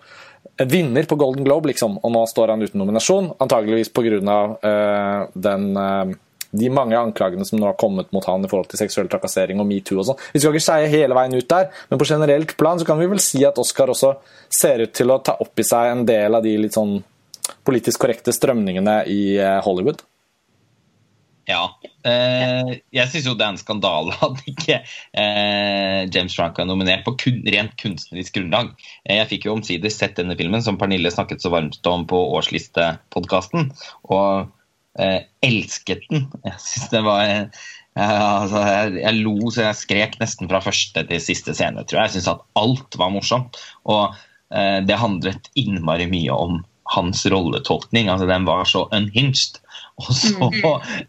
en 0.60 0.68
vinner 0.68 1.02
på 1.02 1.16
Golden 1.16 1.44
Globe, 1.44 1.68
liksom, 1.68 1.98
og 2.02 2.12
nå 2.12 2.24
står 2.28 2.52
han 2.52 2.62
uten 2.62 2.80
nominasjon. 2.80 3.32
Antageligvis 3.40 3.92
pga. 3.96 4.40
Uh, 4.60 5.28
den 5.34 5.76
uh, 5.76 6.12
de 6.50 6.70
mange 6.74 6.98
anklagene 6.98 7.44
som 7.46 7.60
nå 7.60 7.68
har 7.68 7.78
kommet 7.80 8.10
mot 8.14 8.24
han 8.26 8.44
i 8.44 8.50
forhold 8.50 8.70
til 8.72 8.80
seksuell 8.82 9.10
trakassering 9.10 9.62
og 9.62 9.68
metoo 9.68 10.00
og 10.00 10.08
sånn. 10.10 10.20
Vi 10.34 10.42
skal 10.42 10.56
ikke 10.56 10.66
skeie 10.66 10.90
hele 10.92 11.16
veien 11.16 11.36
ut 11.36 11.48
der, 11.50 11.70
men 11.90 12.00
på 12.00 12.08
generelt 12.10 12.56
plan 12.60 12.80
så 12.80 12.88
kan 12.88 12.98
vi 13.00 13.08
vel 13.10 13.22
si 13.22 13.44
at 13.46 13.58
Oscar 13.62 13.92
også 13.94 14.16
ser 14.50 14.86
ut 14.86 14.94
til 14.96 15.14
å 15.14 15.20
ta 15.24 15.36
opp 15.40 15.62
i 15.62 15.66
seg 15.66 15.94
en 15.94 16.06
del 16.08 16.38
av 16.38 16.46
de 16.46 16.56
litt 16.58 16.76
sånn 16.76 16.98
politisk 17.66 18.02
korrekte 18.02 18.34
strømningene 18.34 19.02
i 19.10 19.22
eh, 19.38 19.58
Hollywood. 19.64 20.02
Ja. 21.50 21.64
Eh, 22.06 22.76
jeg 22.94 23.10
syns 23.10 23.26
jo 23.28 23.34
det 23.38 23.46
er 23.46 23.54
en 23.54 23.60
skandale 23.60 24.14
at 24.26 24.42
ikke 24.48 24.78
eh, 24.80 26.06
James 26.12 26.36
Franco 26.36 26.62
er 26.62 26.68
nominert 26.68 27.04
på 27.06 27.16
kun, 27.20 27.42
rent 27.54 27.74
kunstnerisk 27.80 28.38
grunnlag. 28.38 28.72
Eh, 29.04 29.18
jeg 29.18 29.30
fikk 29.34 29.48
jo 29.48 29.56
omsider 29.56 29.92
sett 29.92 30.18
denne 30.20 30.38
filmen 30.38 30.64
som 30.64 30.78
Pernille 30.80 31.12
snakket 31.12 31.42
så 31.42 31.52
varmt 31.52 31.90
om 31.90 32.06
på 32.10 32.20
årslistepodkasten. 32.38 33.70
Og 34.14 34.50
eh, 34.98 35.20
elsket 35.46 36.02
den. 36.10 36.26
Jeg 36.46 36.56
synes 36.64 36.88
det 36.94 37.04
var 37.06 37.22
altså, 38.00 38.62
jeg, 38.64 38.96
jeg, 39.02 39.20
lo 39.24 39.50
så 39.50 39.68
jeg 39.68 39.78
skrek 39.80 40.18
nesten 40.20 40.50
fra 40.50 40.62
første 40.64 41.04
til 41.06 41.22
siste 41.22 41.54
scene. 41.56 41.84
tror 41.84 42.02
Jeg 42.02 42.10
Jeg 42.10 42.16
syns 42.18 42.32
at 42.34 42.44
alt 42.60 42.98
var 42.98 43.14
morsomt. 43.14 43.60
Og 43.84 44.14
eh, 44.54 44.80
det 44.86 45.00
handlet 45.00 45.50
innmari 45.58 46.08
mye 46.10 46.34
om 46.34 46.60
hans 46.94 47.24
rolletolkning. 47.30 48.08
altså 48.08 48.26
Den 48.26 48.46
var 48.48 48.64
så 48.64 48.86
unhinged. 48.92 49.60
Og 50.00 50.12
så 50.16 50.50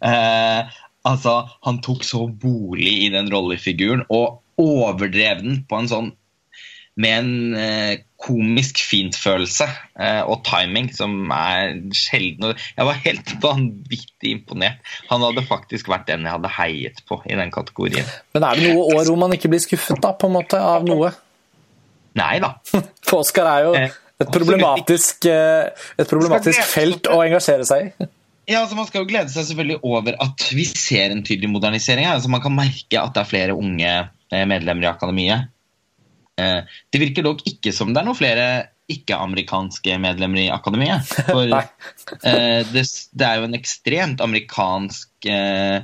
eh, 0.01 0.79
Altså, 1.01 1.47
han 1.65 1.79
tok 1.81 2.03
så 2.05 2.27
bolig 2.29 2.91
i 3.07 3.09
den 3.09 3.31
rollefiguren 3.33 4.03
og 4.13 4.37
overdrev 4.61 5.39
den 5.41 5.63
på 5.65 5.79
en 5.79 5.89
sånn 5.89 6.11
med 6.99 7.17
en 7.21 7.55
eh, 7.55 7.93
komisk 8.21 8.81
fintfølelse 8.83 9.65
eh, 9.65 10.21
og 10.27 10.43
timing 10.45 10.89
som 10.93 11.31
er 11.33 11.77
sjelden. 11.95 12.53
Jeg 12.77 12.87
var 12.87 13.01
helt 13.05 13.33
vanvittig 13.45 14.35
imponert. 14.35 14.81
Han 15.09 15.23
hadde 15.25 15.45
faktisk 15.47 15.91
vært 15.91 16.09
den 16.11 16.27
jeg 16.27 16.35
hadde 16.35 16.53
heiet 16.57 17.03
på 17.07 17.21
i 17.25 17.37
den 17.39 17.53
kategorien. 17.53 18.07
Men 18.35 18.47
er 18.47 18.59
det 18.59 18.71
noe 18.71 18.87
år 18.97 19.07
hvor 19.09 19.19
man 19.23 19.35
ikke 19.37 19.51
blir 19.51 19.63
skuffet 19.63 20.01
da, 20.03 20.13
på 20.17 20.29
en 20.29 20.37
måte, 20.39 20.59
av 20.59 20.87
noe? 20.87 21.13
Nei 22.19 22.37
da. 22.43 22.55
For 23.07 23.23
Oscar 23.23 23.47
er 23.53 23.67
jo 23.69 23.75
eh, 23.79 23.99
et 24.21 24.33
problematisk, 24.33 25.29
eh, 25.31 25.69
et 25.97 26.09
problematisk 26.09 26.65
felt 26.73 27.07
å 27.09 27.21
engasjere 27.23 27.67
seg 27.67 27.87
i. 27.87 28.09
Ja, 28.49 28.63
altså 28.63 28.75
Man 28.75 28.87
skal 28.89 29.03
jo 29.03 29.07
glede 29.07 29.31
seg 29.31 29.45
selvfølgelig 29.47 29.79
over 29.87 30.17
at 30.25 30.45
vi 30.51 30.65
ser 30.67 31.13
en 31.13 31.23
tydelig 31.23 31.51
modernisering. 31.53 32.09
Altså 32.09 32.31
Man 32.31 32.43
kan 32.43 32.55
merke 32.57 32.99
at 32.99 33.15
det 33.15 33.23
er 33.23 33.29
flere 33.29 33.55
unge 33.57 33.91
eh, 33.95 34.45
medlemmer 34.49 34.89
i 34.89 34.91
akademiet. 34.91 35.51
Eh, 36.39 36.77
det 36.91 37.01
virker 37.01 37.25
dog 37.25 37.41
ikke 37.47 37.73
som 37.75 37.91
det 37.91 38.01
er 38.01 38.07
noen 38.07 38.19
flere 38.19 38.45
ikke-amerikanske 38.91 39.95
medlemmer 40.03 40.45
i 40.45 40.51
akademiet. 40.51 41.07
For 41.27 41.47
eh, 41.51 42.61
det, 42.71 42.85
det, 42.85 43.25
er 43.27 43.39
jo 43.39 43.47
en 43.47 43.57
ekstremt 43.57 44.23
amerikansk 44.23 45.29
eh, 45.31 45.83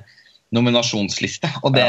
nominasjonsliste. 0.56 1.52
Og 1.68 1.76
det, 1.76 1.88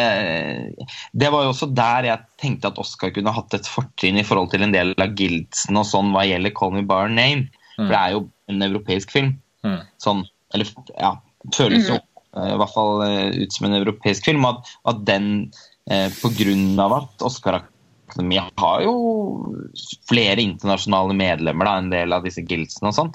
det, 1.12 1.30
var 1.34 1.46
jo 1.46 1.52
også 1.54 1.70
der 1.74 2.10
jeg 2.10 2.26
tenkte 2.42 2.72
at 2.72 2.80
Oscar 2.82 3.12
kunne 3.14 3.34
hatt 3.34 3.54
et 3.58 3.70
fortrinn 3.70 4.18
i 4.18 4.26
forhold 4.26 4.50
til 4.54 4.66
en 4.66 4.74
del 4.74 4.94
av 4.98 5.14
Gildsen 5.18 5.78
og 5.78 5.86
sånn 5.88 6.12
hva 6.14 6.26
gjelder 6.26 6.54
Call 6.56 6.74
Me 6.74 6.84
By 6.86 7.06
Name. 7.12 7.48
For 7.78 7.94
det 7.94 7.98
er 7.98 8.14
jo 8.16 8.26
en 8.50 8.66
europeisk 8.66 9.12
film. 9.14 9.36
Mm. 9.66 9.80
Sånn, 10.02 10.24
eller 10.54 10.70
ja, 10.96 11.12
føles 11.54 11.90
jo 11.90 11.98
i 12.38 12.56
hvert 12.60 12.74
fall 12.74 13.02
ut 13.38 13.54
som 13.54 13.68
en 13.68 13.78
europeisk 13.78 14.26
film. 14.28 14.46
At, 14.48 14.66
at 14.90 15.02
den, 15.06 15.28
eh, 15.90 16.08
på 16.18 16.30
grunn 16.38 16.72
av 16.82 16.96
at 16.98 17.26
Oscar 17.26 17.60
har 17.60 17.68
vi 18.16 18.38
har 18.40 18.84
jo 18.84 18.94
flere 20.08 20.44
internasjonale 20.44 21.16
medlemmer, 21.18 21.68
da, 21.68 21.76
en 21.82 21.92
del 21.92 22.16
av 22.16 22.24
disse 22.26 22.44
guildsene 22.46 22.92
og 22.92 22.96
sånn. 22.96 23.12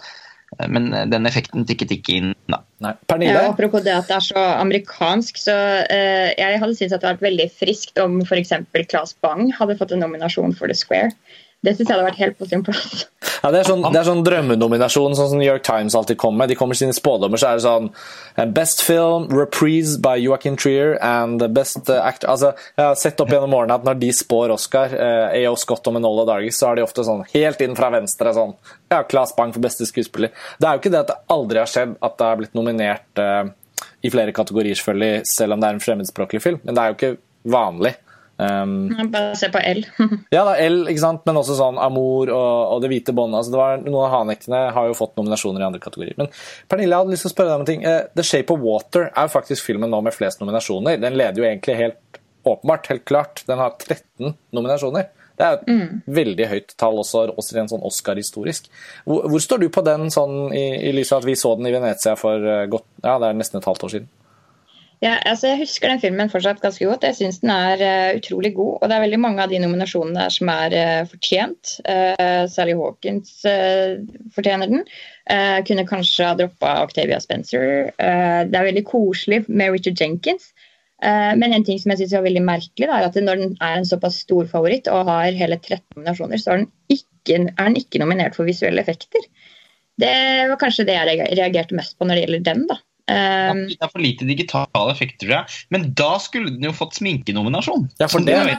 Men 0.70 0.92
den 1.10 1.26
effekten 1.26 1.66
tikket 1.66 1.96
ikke 1.96 2.18
inn, 2.20 2.34
da. 2.52 2.60
Nei. 2.84 2.94
Ja, 3.26 3.48
apropos 3.50 3.82
det 3.86 3.96
at 3.96 4.10
det 4.10 4.18
er 4.20 4.26
så 4.28 4.44
amerikansk, 4.60 5.40
så 5.42 5.56
uh, 5.88 6.30
jeg 6.38 6.60
hadde 6.62 6.76
syntes 6.78 6.94
at 6.94 7.02
det 7.02 7.08
hadde 7.10 7.16
vært 7.16 7.30
veldig 7.30 7.48
friskt 7.58 8.02
om 8.02 8.20
f.eks. 8.22 8.54
Claes 8.92 9.16
Bang 9.26 9.48
hadde 9.58 9.80
fått 9.80 9.96
en 9.96 10.04
nominasjon 10.06 10.54
for 10.58 10.70
The 10.70 10.78
Square. 10.78 11.10
Det 11.64 11.72
syns 11.78 11.88
jeg 11.88 11.96
hadde 11.96 12.06
vært 12.10 12.20
helt 12.20 12.36
på 12.40 12.48
sin 12.50 12.64
plass. 12.66 13.06
Ja, 13.44 13.52
Det 13.52 13.62
er 13.62 13.68
sånn, 13.68 13.84
det 13.92 14.00
er 14.00 14.08
sånn 14.08 14.24
drømmenominasjon, 14.24 15.16
sånn 15.16 15.30
som 15.32 15.40
New 15.40 15.48
York 15.48 15.64
Times 15.64 15.96
alltid 15.96 16.18
kommer 16.20 16.44
med. 16.44 16.52
De 16.52 16.58
kommer 16.60 16.76
sine 16.76 16.96
spådommer, 16.96 17.40
så 17.40 17.50
er 17.50 17.60
det 17.60 17.64
sånn 17.66 17.90
eh, 18.36 18.50
Best 18.56 18.84
film, 18.84 19.30
reprise 19.32 19.96
by 20.04 20.18
Joachim 20.20 20.58
Trier 20.60 20.98
and 21.04 21.44
best 21.56 21.90
eh, 21.92 22.00
actor 22.04 22.34
Altså, 22.34 22.54
Jeg 22.76 22.84
har 22.84 23.00
sett 23.00 23.24
opp 23.24 23.32
gjennom 23.32 23.56
årene 23.56 23.80
at 23.80 23.88
når 23.88 24.00
de 24.04 24.12
spår 24.16 24.54
Oscar, 24.58 24.96
eh, 24.96 25.40
A.O. 25.40 25.56
Scott 25.60 25.88
og 25.88 25.96
Menola 25.96 26.28
Dargis, 26.28 26.60
så 26.60 26.72
er 26.72 26.80
de 26.80 26.86
ofte 26.86 27.08
sånn 27.08 27.24
helt 27.34 27.64
inn 27.64 27.76
fra 27.80 27.92
venstre 27.96 28.36
sånn 28.36 28.56
Ja, 28.92 29.02
Claes 29.08 29.36
Bang 29.36 29.56
for 29.56 29.64
beste 29.64 29.88
skuespiller. 29.88 30.36
Det 30.60 30.68
er 30.68 30.76
jo 30.76 30.84
ikke 30.84 30.94
det 30.94 31.04
at 31.06 31.12
det 31.14 31.20
aldri 31.36 31.64
har 31.64 31.72
skjedd 31.72 31.96
at 32.04 32.20
det 32.20 32.28
har 32.28 32.40
blitt 32.44 32.60
nominert 32.60 33.24
eh, 33.24 33.44
i 34.04 34.12
flere 34.12 34.36
kategorier, 34.36 34.76
selvfølgelig, 34.76 35.28
selv 35.32 35.56
om 35.56 35.64
det 35.64 35.70
er 35.70 35.78
en 35.80 35.84
fremmedspråklig 35.84 36.44
film, 36.44 36.60
men 36.64 36.76
det 36.76 36.84
er 36.84 36.92
jo 36.92 37.00
ikke 37.00 37.16
vanlig. 37.56 37.96
Um, 38.38 38.90
Bare 39.14 39.36
se 39.38 39.50
på 39.54 39.62
L. 39.62 39.84
ja, 40.34 40.42
da, 40.42 40.56
L, 40.58 40.80
ikke 40.90 41.04
sant? 41.04 41.22
men 41.28 41.38
også 41.38 41.58
sånn 41.58 41.78
Amour 41.78 42.32
og, 42.34 42.56
og 42.74 42.82
Det 42.84 42.90
hvite 42.92 43.16
båndet. 43.16 43.44
Altså, 43.44 43.54
det 43.54 43.62
var, 43.62 43.84
noen 43.86 44.08
av 44.08 44.16
hanektene 44.18 44.62
har 44.76 44.90
jo 44.90 44.98
fått 44.98 45.16
nominasjoner 45.20 45.62
i 45.62 45.68
andre 45.68 45.84
kategorier. 45.84 46.18
Men 46.20 46.32
Pernille, 46.72 46.92
jeg 46.92 47.04
hadde 47.04 47.16
lyst 47.16 47.28
til 47.28 47.32
å 47.32 47.36
spørre 47.36 47.52
deg 47.52 47.60
om 47.60 47.66
en 47.66 47.72
ting. 47.72 47.86
Uh, 47.86 48.00
The 48.18 48.26
Shape 48.28 48.56
of 48.56 48.64
Water 48.66 49.10
er 49.10 49.28
jo 49.28 49.36
faktisk 49.36 49.70
filmen 49.70 49.94
nå 49.94 50.02
med 50.06 50.16
flest 50.16 50.42
nominasjoner. 50.42 51.02
Den 51.04 51.20
leder 51.20 51.44
jo 51.44 51.50
egentlig 51.50 51.78
helt 51.80 52.24
åpenbart, 52.44 52.90
helt 52.92 53.06
klart. 53.06 53.44
Den 53.48 53.62
har 53.62 53.78
13 53.78 54.34
nominasjoner. 54.56 55.12
Det 55.38 55.46
er 55.46 55.56
et 55.56 55.70
mm. 55.70 56.02
veldig 56.14 56.48
høyt 56.52 56.74
tall 56.78 57.00
også, 57.02 57.24
også 57.34 57.58
en 57.58 57.72
sånn 57.72 57.86
Oscar-historisk. 57.88 58.68
Hvor, 59.08 59.24
hvor, 59.32 59.42
står 59.42 59.64
du 59.64 59.70
på 59.74 59.82
den 59.86 60.12
sånn 60.14 60.54
i, 60.54 60.66
i 60.90 60.92
lys 60.94 61.14
av 61.14 61.24
at 61.24 61.30
vi 61.30 61.38
så 61.40 61.56
den 61.58 61.70
i 61.70 61.74
Venezia 61.74 62.14
for 62.20 62.44
uh, 62.44 62.66
godt, 62.70 62.86
ja, 63.02 63.16
det 63.22 63.32
er 63.32 63.40
nesten 63.40 63.62
et 63.62 63.70
halvt 63.70 63.88
år 63.88 63.96
siden? 63.96 64.12
Ja, 65.04 65.18
altså 65.28 65.50
Jeg 65.50 65.60
husker 65.66 65.92
den 65.92 66.00
filmen 66.00 66.30
fortsatt 66.32 66.62
ganske 66.64 66.86
godt. 66.88 67.04
Jeg 67.04 67.18
syns 67.18 67.42
den 67.42 67.52
er 67.52 67.82
uh, 67.84 68.16
utrolig 68.16 68.54
god. 68.56 68.78
Og 68.80 68.88
det 68.88 68.96
er 68.96 69.04
veldig 69.04 69.20
mange 69.20 69.44
av 69.44 69.52
de 69.52 69.60
nominasjonene 69.60 70.22
der 70.22 70.32
som 70.32 70.52
er 70.54 70.76
uh, 70.78 71.10
fortjent. 71.12 71.74
Uh, 71.84 72.46
Sally 72.52 72.76
Hawkins 72.80 73.42
fortjener 74.36 74.72
den. 74.72 74.86
kunne 75.68 75.86
kanskje 75.88 76.26
ha 76.28 76.36
droppa 76.36 76.72
Octavia 76.84 77.16
Spencer. 77.24 77.94
det 77.96 78.58
er 78.60 78.66
veldig 78.66 78.84
koselig 78.84 79.46
med 79.48 79.72
Richard 79.72 80.02
Jenkins. 80.02 80.50
men 81.00 81.54
en 81.54 81.64
ting 81.64 81.80
som 81.80 81.92
jeg 81.92 82.02
syns 82.02 82.14
er 82.18 82.26
veldig 82.26 82.42
merkelig, 82.44 82.90
da, 82.90 82.98
er 82.98 83.08
at 83.08 83.16
når 83.16 83.40
den 83.40 83.56
er 83.62 83.78
en 83.78 83.88
såpass 83.88 84.20
stor 84.26 84.50
favoritt 84.52 84.90
og 84.92 85.08
har 85.08 85.32
hele 85.32 85.56
13 85.56 85.80
nominasjoner, 85.96 86.42
så 86.44 86.52
er 86.52 86.62
den 86.62 86.70
ikke, 86.92 87.40
er 87.40 87.64
den 87.64 87.80
ikke 87.80 88.04
nominert 88.04 88.36
for 88.36 88.48
visuelle 88.52 88.84
effekter. 88.84 89.24
Det 90.00 90.16
var 90.52 90.60
kanskje 90.60 90.90
det 90.92 91.00
jeg 91.00 91.30
reagerte 91.40 91.80
mest 91.80 91.96
på 91.96 92.08
når 92.08 92.20
det 92.20 92.26
gjelder 92.26 92.46
den. 92.52 92.68
da. 92.74 92.82
Um, 93.04 93.66
det 93.68 93.84
er 93.84 93.90
for 93.92 94.00
lite 94.00 94.26
digitale 94.28 94.86
effekter, 94.94 95.26
tror 95.26 95.36
jeg. 95.42 95.60
Men 95.76 95.90
da 95.98 96.14
skulle 96.24 96.54
den 96.56 96.70
jo 96.70 96.72
fått 96.76 96.96
sminkenominasjon. 97.02 97.90
Ja, 98.00 98.08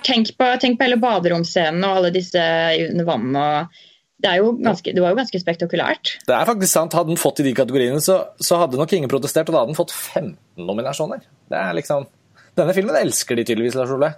tenk, 0.04 0.34
på, 0.36 0.50
tenk 0.60 0.76
på 0.80 0.86
hele 0.86 1.00
baderomsscenen 1.00 1.84
og 1.86 2.00
alle 2.00 2.12
disse 2.14 2.44
under 2.90 3.08
vannet 3.08 3.40
og 3.40 3.82
det, 4.24 4.34
ganske, 4.64 4.92
det, 4.94 5.02
var 5.02 5.12
jo 5.12 5.18
ganske 5.18 5.40
spektakulært. 5.40 6.14
Det 6.24 6.32
er 6.32 6.46
faktisk 6.48 6.72
sant. 6.72 6.94
Hadde 6.96 7.12
den 7.12 7.20
fått 7.20 7.42
i 7.42 7.48
de 7.48 7.54
kategoriene, 7.56 8.00
så, 8.00 8.20
så 8.40 8.60
hadde 8.62 8.78
nok 8.80 8.92
ingen 8.96 9.10
protestert. 9.12 9.50
Og 9.50 9.56
da 9.56 9.64
hadde 9.64 9.74
den 9.74 9.80
fått 9.80 9.92
15 9.92 10.36
nominasjoner. 10.68 11.24
Det 11.52 11.58
er 11.60 11.74
liksom, 11.76 12.06
Denne 12.54 12.76
filmen 12.76 12.96
elsker 12.96 13.36
de 13.36 13.44
tydeligvis, 13.44 13.76
Lars 13.76 13.92
Ole. 13.92 14.12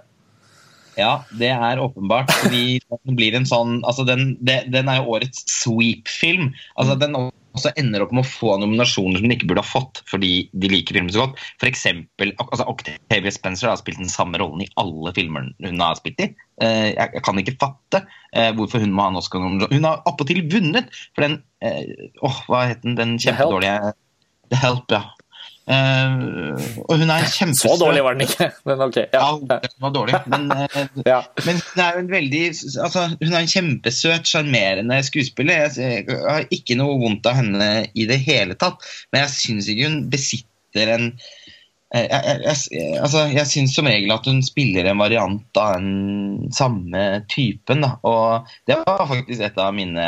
Ja, 0.97 1.23
det 1.39 1.49
er 1.53 1.81
åpenbart. 1.81 2.31
fordi 2.43 2.79
den 2.93 3.17
blir 3.19 3.35
en 3.37 3.49
sånn, 3.49 3.81
altså 3.87 4.05
den, 4.07 4.35
det, 4.39 4.63
den 4.73 4.89
er 4.89 5.01
jo 5.01 5.17
årets 5.17 5.43
sweep-film. 5.51 6.51
Altså 6.77 6.97
Den 7.01 7.17
også 7.57 7.73
ender 7.79 8.05
opp 8.05 8.13
med 8.15 8.23
å 8.23 8.29
få 8.29 8.55
nominasjoner 8.61 9.19
som 9.19 9.27
de 9.27 9.37
ikke 9.37 9.49
burde 9.49 9.63
ha 9.65 9.67
fått 9.69 10.01
fordi 10.09 10.31
de 10.53 10.71
liker 10.71 10.97
filmen 10.97 11.13
så 11.13 11.25
godt. 11.25 11.41
F.eks. 11.59 11.85
Altså, 12.37 12.67
Octavia 12.69 13.33
Spencer 13.33 13.71
har 13.71 13.81
spilt 13.81 14.01
den 14.01 14.11
samme 14.11 14.39
rollen 14.41 14.63
i 14.65 14.71
alle 14.81 15.13
filmer 15.17 15.51
hun 15.65 15.83
har 15.83 15.99
spilt 15.99 16.23
i. 16.23 16.31
Eh, 16.63 16.93
jeg 16.93 17.25
kan 17.25 17.41
ikke 17.41 17.57
fatte 17.59 18.03
eh, 18.31 18.51
hvorfor 18.57 18.83
hun 18.83 18.95
må 18.95 19.05
ha 19.05 19.13
en 19.13 19.21
Oscar-nominasjon. 19.21 19.77
Hun 19.77 19.89
har 19.89 20.03
appåtil 20.09 20.45
vunnet 20.51 20.89
for 21.11 21.27
den 21.27 21.41
åh, 21.57 22.27
åh, 22.27 22.41
hva 22.45 22.65
het 22.69 22.83
den, 22.85 22.97
den 22.99 23.15
kjempedårlige 23.21 23.95
The 24.51 24.59
Help, 24.61 24.91
ja. 24.93 25.16
Uh, 25.67 26.55
og 26.87 27.01
hun 27.01 27.09
er 27.11 27.25
kjempesøt. 27.27 27.73
Så 27.73 27.79
dårlig 27.81 28.03
var 28.05 28.15
den 28.15 28.23
ikke, 28.23 28.45
men 28.69 28.83
ok. 28.85 28.99
Ja, 29.01 29.23
ja 29.35 29.57
den 29.65 29.73
var 29.83 29.91
dårlig. 29.97 30.21
Men, 30.31 30.45
uh, 30.53 31.01
ja. 31.03 31.17
men 31.43 31.59
hun 31.59 31.81
er 31.83 31.97
jo 31.97 32.03
en 32.05 32.13
veldig 32.13 32.43
altså, 32.85 33.03
Hun 33.17 33.33
er 33.33 33.41
en 33.41 33.51
kjempesøt, 33.51 34.29
sjarmerende 34.31 35.01
skuespiller. 35.03 35.67
Jeg, 35.67 36.05
jeg, 36.07 36.21
har 36.23 36.47
ikke 36.55 36.79
noe 36.79 36.95
vondt 37.03 37.27
av 37.27 37.41
henne 37.41 37.69
i 37.91 38.07
det 38.07 38.21
hele 38.23 38.55
tatt. 38.55 38.87
Men 39.11 39.25
jeg 39.25 39.35
syns 39.35 39.67
ikke 39.73 39.91
hun 39.91 40.01
besitter 40.13 40.95
en 40.95 41.11
jeg, 41.95 42.07
jeg, 42.11 42.39
jeg, 42.43 42.87
altså, 42.99 43.21
jeg 43.31 43.47
syns 43.47 43.75
som 43.77 43.87
regel 43.87 44.11
at 44.11 44.25
hun 44.27 44.41
spiller 44.43 44.89
en 44.89 44.99
variant 44.99 45.59
av 45.59 45.77
den 45.77 46.49
samme 46.55 47.03
typen. 47.31 47.83
Da. 47.83 47.93
Og 48.07 48.49
det 48.67 48.79
var 48.81 49.07
faktisk 49.07 49.43
et 49.43 49.59
av 49.63 49.75
mine 49.75 50.07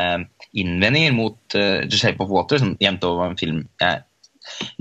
innvendinger 0.55 1.15
mot 1.15 1.39
uh, 1.55 1.83
The 1.83 1.99
Shape 1.99 2.23
of 2.23 2.31
Water, 2.31 2.59
som 2.59 2.75
jevnt 2.83 3.07
over 3.07 3.25
var 3.25 3.33
en 3.33 3.39
film 3.39 3.65
jeg 3.79 4.03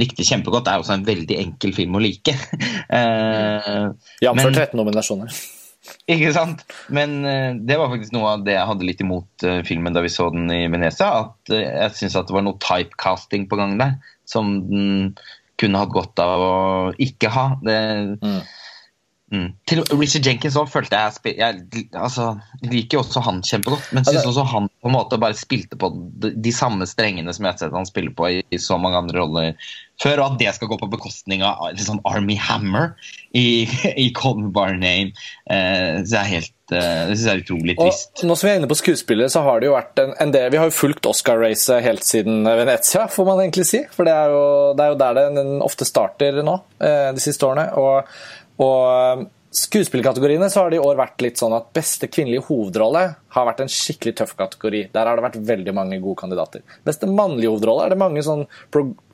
likte 0.01 0.27
kjempegodt. 0.27 0.67
Det 0.67 0.75
er 0.75 0.83
også 0.83 0.97
en 0.99 1.07
veldig 1.07 1.39
enkel 1.43 1.75
film 1.77 1.99
å 1.99 2.03
like. 2.03 2.35
uh, 2.99 3.89
Jf. 4.25 4.43
13 4.43 4.77
nominasjoner. 4.79 5.33
Ikke 6.13 6.35
sant? 6.37 6.65
Men 6.93 7.19
uh, 7.25 7.57
det 7.57 7.79
var 7.81 7.93
faktisk 7.95 8.15
noe 8.17 8.37
av 8.37 8.47
det 8.47 8.57
jeg 8.57 8.69
hadde 8.71 8.89
litt 8.89 9.03
imot 9.05 9.47
uh, 9.47 9.61
filmen 9.69 9.97
da 9.97 10.05
vi 10.05 10.13
så 10.13 10.29
den 10.35 10.51
i 10.55 10.65
Venezia. 10.73 11.11
At 11.25 11.55
jeg 11.55 11.97
syns 11.99 12.19
det 12.19 12.37
var 12.37 12.47
noe 12.47 12.61
typecasting 12.63 13.49
på 13.51 13.61
gang 13.61 13.77
der 13.81 13.99
som 14.29 14.59
den 14.69 15.15
kunne 15.59 15.81
hatt 15.81 15.95
godt 15.95 16.21
av 16.23 16.43
å 16.45 16.57
ikke 17.03 17.31
ha. 17.35 17.47
Det, 17.65 17.79
mm. 18.23 18.41
Mm. 19.29 19.49
Til 19.69 19.83
Richard 19.93 20.25
Jenkins 20.25 20.57
òg 20.57 20.71
følte 20.73 20.97
jeg, 20.97 21.17
spil, 21.19 21.35
jeg 21.37 21.89
altså, 21.93 22.31
liker 22.65 22.97
jo 22.97 23.03
også 23.03 23.21
han 23.27 23.43
kjempegodt, 23.45 23.91
men 23.93 24.07
syns 24.07 24.25
også 24.25 24.47
han 24.55 24.71
på 24.73 24.89
en 24.89 24.95
måte 24.95 25.19
bare 25.21 25.37
spilte 25.37 25.77
på 25.81 25.91
de, 25.93 26.33
de 26.33 26.53
samme 26.55 26.89
strengene 26.89 27.35
som 27.37 27.45
jeg 27.45 27.53
har 27.53 27.61
sett 27.61 27.77
han 27.77 27.89
spille 27.89 28.15
på 28.17 28.31
i, 28.33 28.41
i, 28.49 28.61
så 28.63 28.79
mange 28.81 29.03
andre 29.03 29.21
roller 29.21 29.69
før, 30.01 30.23
og 30.23 30.33
at 30.33 30.39
det 30.41 30.55
skal 30.57 30.71
gå 30.71 30.79
på 30.81 30.89
bekostning 30.95 31.43
av 31.45 31.75
liksom 31.75 32.01
Army 32.09 32.39
Hammer 32.41 32.95
i, 33.37 33.67
i 34.05 34.09
Call 34.17 34.39
Me 34.41 34.53
By 34.55 34.79
Name, 34.79 35.13
eh, 35.51 36.01
det 36.07 36.17
er 36.23 36.33
helt 36.33 36.55
eh, 36.73 37.05
det 37.11 37.19
synes 37.19 37.27
jeg 37.27 37.35
er 37.35 37.45
utrolig 37.45 37.77
trist. 37.83 38.15
Og 38.23 38.31
nå 38.31 38.39
som 38.39 38.49
vi 38.49 38.55
er 38.55 38.63
inne 38.63 38.73
på 38.73 38.81
skuespillere, 38.81 39.29
så 39.35 39.45
har 39.45 39.61
det 39.61 39.69
jo 39.69 39.77
vært 39.77 40.01
en, 40.07 40.17
en 40.25 40.33
del 40.33 40.49
Vi 40.55 40.63
har 40.63 40.71
jo 40.71 40.77
fulgt 40.79 41.11
Oscar-racet 41.11 41.85
helt 41.85 42.09
siden 42.09 42.49
Venezia, 42.49 43.05
får 43.13 43.29
man 43.29 43.45
egentlig 43.45 43.69
si. 43.69 43.85
For 43.93 44.09
det 44.09 44.17
er 44.17 44.33
jo, 44.33 44.43
det 44.79 44.87
er 44.87 44.95
jo 44.95 45.01
der 45.05 45.23
den 45.37 45.55
ofte 45.65 45.85
starter 45.89 46.41
nå, 46.47 46.61
eh, 46.81 47.11
de 47.13 47.29
siste 47.29 47.45
årene. 47.45 47.69
og 47.77 48.09
og 48.63 49.27
skuespillkategoriene 49.59 50.51
så 50.53 50.61
har 50.61 50.71
det 50.71 50.77
i 50.77 50.85
år 50.85 50.99
vært 50.99 51.23
litt 51.25 51.41
sånn 51.41 51.55
at 51.57 51.71
beste 51.77 52.09
kvinnelige 52.13 52.45
hovedrolle 52.51 53.03
har 53.33 53.47
vært 53.49 53.63
en 53.65 53.71
skikkelig 53.73 54.15
tøff 54.21 54.35
kategori. 54.39 54.83
Der 54.93 55.09
har 55.09 55.17
det 55.17 55.25
vært 55.25 55.39
veldig 55.49 55.75
mange 55.77 56.01
gode 56.05 56.21
kandidater. 56.21 56.65
Beste 56.85 57.09
mannlige 57.09 57.55
hovedrolle 57.55 57.87
er 57.87 57.95
det 57.95 58.01
mange 58.03 58.25
sånne, 58.25 58.49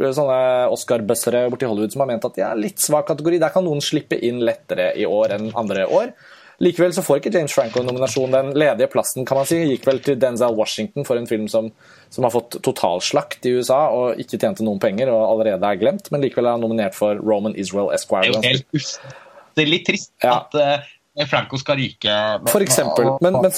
sånne 0.02 0.38
Oscar-bøssere 0.74 1.46
borti 1.52 1.70
Hollywood 1.70 1.94
som 1.94 2.02
har 2.04 2.10
ment 2.10 2.26
at 2.26 2.38
de 2.38 2.46
er 2.46 2.58
litt 2.58 2.82
svak 2.82 3.06
kategori. 3.12 3.42
Der 3.44 3.54
kan 3.54 3.66
noen 3.66 3.84
slippe 3.84 4.18
inn 4.18 4.42
lettere 4.44 4.90
i 4.98 5.06
år 5.06 5.38
enn 5.38 5.52
andre 5.54 5.86
år. 5.86 6.16
Likevel 6.62 6.92
så 6.94 7.02
får 7.02 7.18
ikke 7.18 7.32
James 7.34 7.54
Franco 7.54 7.82
nominasjon. 7.82 8.34
Den 8.34 8.52
ledige 8.58 8.90
plassen 8.92 9.26
kan 9.26 9.40
man 9.40 9.48
si, 9.48 9.58
gikk 9.72 9.86
vel 9.88 9.98
til 10.04 10.18
Denzel 10.22 10.54
Washington 10.58 11.06
for 11.06 11.18
en 11.18 11.26
film 11.30 11.48
som, 11.50 11.70
som 12.14 12.26
har 12.26 12.34
fått 12.34 12.60
totalslakt 12.62 13.46
i 13.50 13.56
USA 13.58 13.80
og 13.94 14.22
ikke 14.22 14.38
tjente 14.38 14.66
noen 14.66 14.82
penger 14.82 15.10
og 15.14 15.24
allerede 15.32 15.66
er 15.66 15.82
glemt, 15.82 16.10
men 16.14 16.22
likevel 16.22 16.46
er 16.46 16.56
han 16.56 16.62
nominert 16.62 16.98
for 16.98 17.18
Roman 17.18 17.58
Israel 17.58 17.90
Esquire. 17.94 18.30
Det 18.30 18.38
er 18.38 18.58
jo 18.58 18.82
helt 18.82 19.22
det 19.54 19.64
er 19.64 19.70
litt 19.70 19.86
trist 19.86 20.12
ja. 20.22 20.40
at 20.40 20.54
uh, 20.58 21.26
Franco 21.30 21.58
skal 21.60 21.78
ryke. 21.80 22.14
For 22.50 22.64
eksempel. 22.64 23.16
Men, 23.24 23.40
men, 23.44 23.52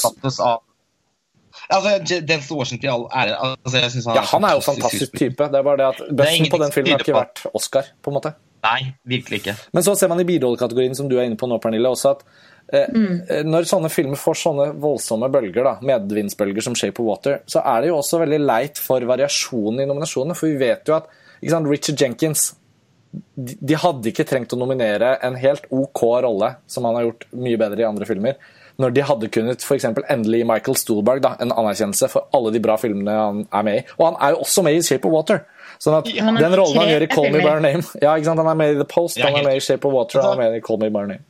Altså, 1.72 2.20
Denzel 2.28 2.58
Washington 2.58 2.86
i 2.86 2.90
all 2.92 3.06
ære 3.16 3.36
altså, 3.64 4.10
han 4.10 4.16
Ja, 4.18 4.24
han 4.28 4.44
er 4.44 4.56
jo 4.56 4.60
en 4.60 4.66
fantastisk 4.66 5.14
type. 5.16 5.46
Det 5.50 5.58
er 5.58 5.64
bare 5.66 5.80
det 5.80 5.86
at 5.86 6.02
bøssen 6.18 6.50
på 6.52 6.60
den 6.62 6.74
filmen 6.74 6.92
har 6.92 7.04
ikke 7.04 7.16
vært 7.16 7.46
Oscar, 7.56 7.88
på 8.02 8.12
en 8.12 8.18
måte. 8.18 8.32
Nei, 8.66 8.92
virkelig 9.06 9.40
ikke. 9.40 9.54
Men 9.76 9.86
så 9.86 9.94
ser 9.98 10.10
man 10.10 10.20
i 10.20 10.26
birollekategorien, 10.26 10.94
som 10.98 11.08
du 11.10 11.16
er 11.18 11.26
inne 11.28 11.38
på 11.38 11.48
nå, 11.48 11.58
Pernille, 11.62 11.90
også 11.90 12.12
at 12.16 12.22
eh, 12.74 12.92
mm. 12.92 13.46
når 13.46 13.68
sånne 13.70 13.90
filmer 13.92 14.20
får 14.20 14.40
sånne 14.42 14.68
voldsomme 14.82 15.28
bølger, 15.32 15.62
da, 15.66 15.74
medvindsbølger 15.86 16.66
som 16.66 16.76
Shape 16.78 17.02
of 17.02 17.10
Water, 17.10 17.40
så 17.50 17.62
er 17.62 17.84
det 17.84 17.92
jo 17.92 17.98
også 18.00 18.20
veldig 18.24 18.40
leit 18.42 18.80
for 18.82 19.06
variasjonen 19.06 19.84
i 19.84 19.88
nominasjonene. 19.88 20.38
For 20.38 20.50
vi 20.50 20.60
vet 20.60 20.88
jo 20.90 20.98
at 20.98 21.10
sant, 21.46 21.70
Richard 21.70 22.00
Jenkins 22.02 22.50
de 23.34 23.78
hadde 23.80 24.10
ikke 24.10 24.26
trengt 24.28 24.52
å 24.52 24.58
nominere 24.60 25.16
en 25.24 25.36
helt 25.40 25.66
OK 25.74 26.02
rolle, 26.24 26.54
som 26.70 26.86
han 26.88 26.98
har 26.98 27.08
gjort 27.08 27.26
mye 27.36 27.58
bedre 27.60 27.82
i 27.82 27.88
andre 27.88 28.08
filmer, 28.08 28.38
når 28.76 28.92
de 28.92 29.04
hadde 29.08 29.28
kunnet 29.32 29.64
f.eks. 29.64 29.86
endelig 29.88 30.42
gi 30.42 30.48
Michael 30.48 30.76
Stolberg 30.76 31.22
da, 31.24 31.34
en 31.40 31.54
anerkjennelse 31.54 32.10
for 32.12 32.28
alle 32.36 32.52
de 32.52 32.60
bra 32.62 32.76
filmene 32.80 33.14
han 33.16 33.44
er 33.48 33.64
med 33.64 33.78
i. 33.80 33.84
Og 33.96 34.04
han 34.10 34.18
er 34.20 34.34
jo 34.34 34.42
også 34.44 34.64
med 34.66 34.76
i 34.76 34.82
Shape 34.84 35.08
of 35.08 35.14
Water. 35.16 35.40
Sånn 35.82 35.96
at 35.98 36.10
ja, 36.12 36.24
Den 36.36 36.56
rollen 36.56 36.80
han 36.80 36.90
gjør 36.92 37.04
i 37.04 37.08
Call 37.10 37.30
Me 37.32 37.40
By 37.44 37.56
Name 37.60 37.82
ja, 38.04 38.12
ikke 38.14 38.28
sant? 38.28 38.40
Han 38.40 38.52
er 38.52 38.60
med 38.60 38.74
i 38.74 38.78
The 38.78 38.88
Post, 38.88 39.20
han 39.20 39.34
er 39.36 39.48
med 39.48 39.58
i 39.58 39.64
Shape 39.64 39.88
of 39.88 39.96
Water, 39.96 40.22
han 40.24 40.36
er 40.36 40.44
med 40.44 40.60
i 40.60 40.62
Call 40.64 40.80
Me 40.82 40.90
By 40.92 41.04
Name. 41.12 41.24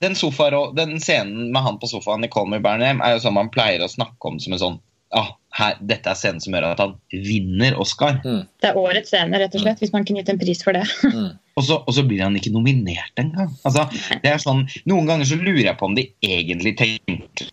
Den, 0.00 0.14
sofa, 0.16 0.48
den 0.76 0.96
scenen 1.02 1.50
med 1.52 1.62
han 1.62 1.78
på 1.78 1.90
sofaen 1.90 2.24
i 2.24 2.30
Call 2.32 2.48
Me 2.50 2.62
By 2.62 2.78
Name 2.80 3.04
er 3.06 3.16
jo 3.16 3.24
sånn 3.26 3.36
man 3.36 3.50
pleier 3.52 3.82
å 3.84 3.90
snakke 3.90 4.30
om 4.30 4.38
som 4.42 4.56
en 4.56 4.62
sånn 4.62 4.78
ah, 5.14 5.34
her, 5.58 5.78
dette 5.82 6.10
er 6.10 6.18
scenen 6.18 6.42
som 6.42 6.54
gjør 6.54 6.68
at 6.70 6.82
han 6.82 6.96
vinner 7.10 7.78
Oscar. 7.82 8.20
Mm. 8.22 8.42
Det 8.62 8.70
er 8.70 8.78
årets 8.78 9.10
scene, 9.10 9.38
rett 9.42 9.54
og 9.56 9.64
slett, 9.64 9.78
mm. 9.78 9.84
hvis 9.84 9.94
man 9.94 10.04
kunne 10.06 10.22
gitt 10.22 10.32
en 10.32 10.42
pris 10.42 10.60
for 10.66 10.76
det. 10.76 10.84
mm. 11.02 11.30
og, 11.58 11.64
så, 11.66 11.80
og, 11.80 11.94
så, 11.96 12.04
blir 12.06 12.22
han 12.24 12.36
ikke 12.38 12.52
nominert 12.54 13.20
engang. 13.20 13.50
Altså, 13.66 13.86
det 14.22 14.30
er 14.30 14.42
sånn, 14.42 14.66
noen 14.90 15.10
ganger 15.10 15.28
så 15.28 15.40
lurer 15.40 15.66
jeg 15.66 15.78
på 15.80 15.88
om 15.90 15.96
de 15.98 16.06
egentlig 16.26 16.76
tenker 16.78 17.50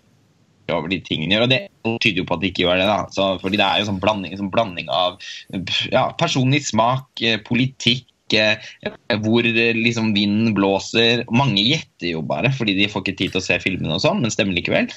over 0.75 0.91
de 0.91 0.99
tingene 1.03 1.35
gjør, 1.35 1.45
og 1.45 1.53
det 1.53 1.61
tyder 2.03 2.21
jo 2.21 2.27
på 2.27 2.35
at 2.35 2.43
de 2.43 2.51
ikke 2.51 2.65
gjør 2.65 2.81
det. 2.81 2.89
da, 2.89 2.99
så, 3.15 3.29
fordi 3.41 3.59
det 3.59 3.65
er 3.65 3.81
jo 3.81 3.89
sånn 3.89 4.03
blanding, 4.03 4.35
sånn 4.39 4.51
blanding 4.53 4.91
av 4.91 5.17
ja, 5.93 6.09
personlig 6.19 6.65
smak, 6.67 7.07
eh, 7.23 7.39
politikk, 7.47 8.09
eh, 8.35 8.67
hvor 9.23 9.47
eh, 9.47 9.77
liksom 9.77 10.11
vinden 10.17 10.51
blåser. 10.57 11.23
Mange 11.31 11.63
gjetter 11.63 12.11
jo 12.17 12.23
bare 12.27 12.51
fordi 12.55 12.75
de 12.81 12.89
får 12.91 13.05
ikke 13.05 13.17
tid 13.23 13.35
til 13.35 13.41
å 13.41 13.47
se 13.47 13.59
filmene, 13.63 13.95
og 13.95 14.03
sånn, 14.03 14.19
men 14.23 14.33
stemmer 14.33 14.57
likevel. 14.57 14.91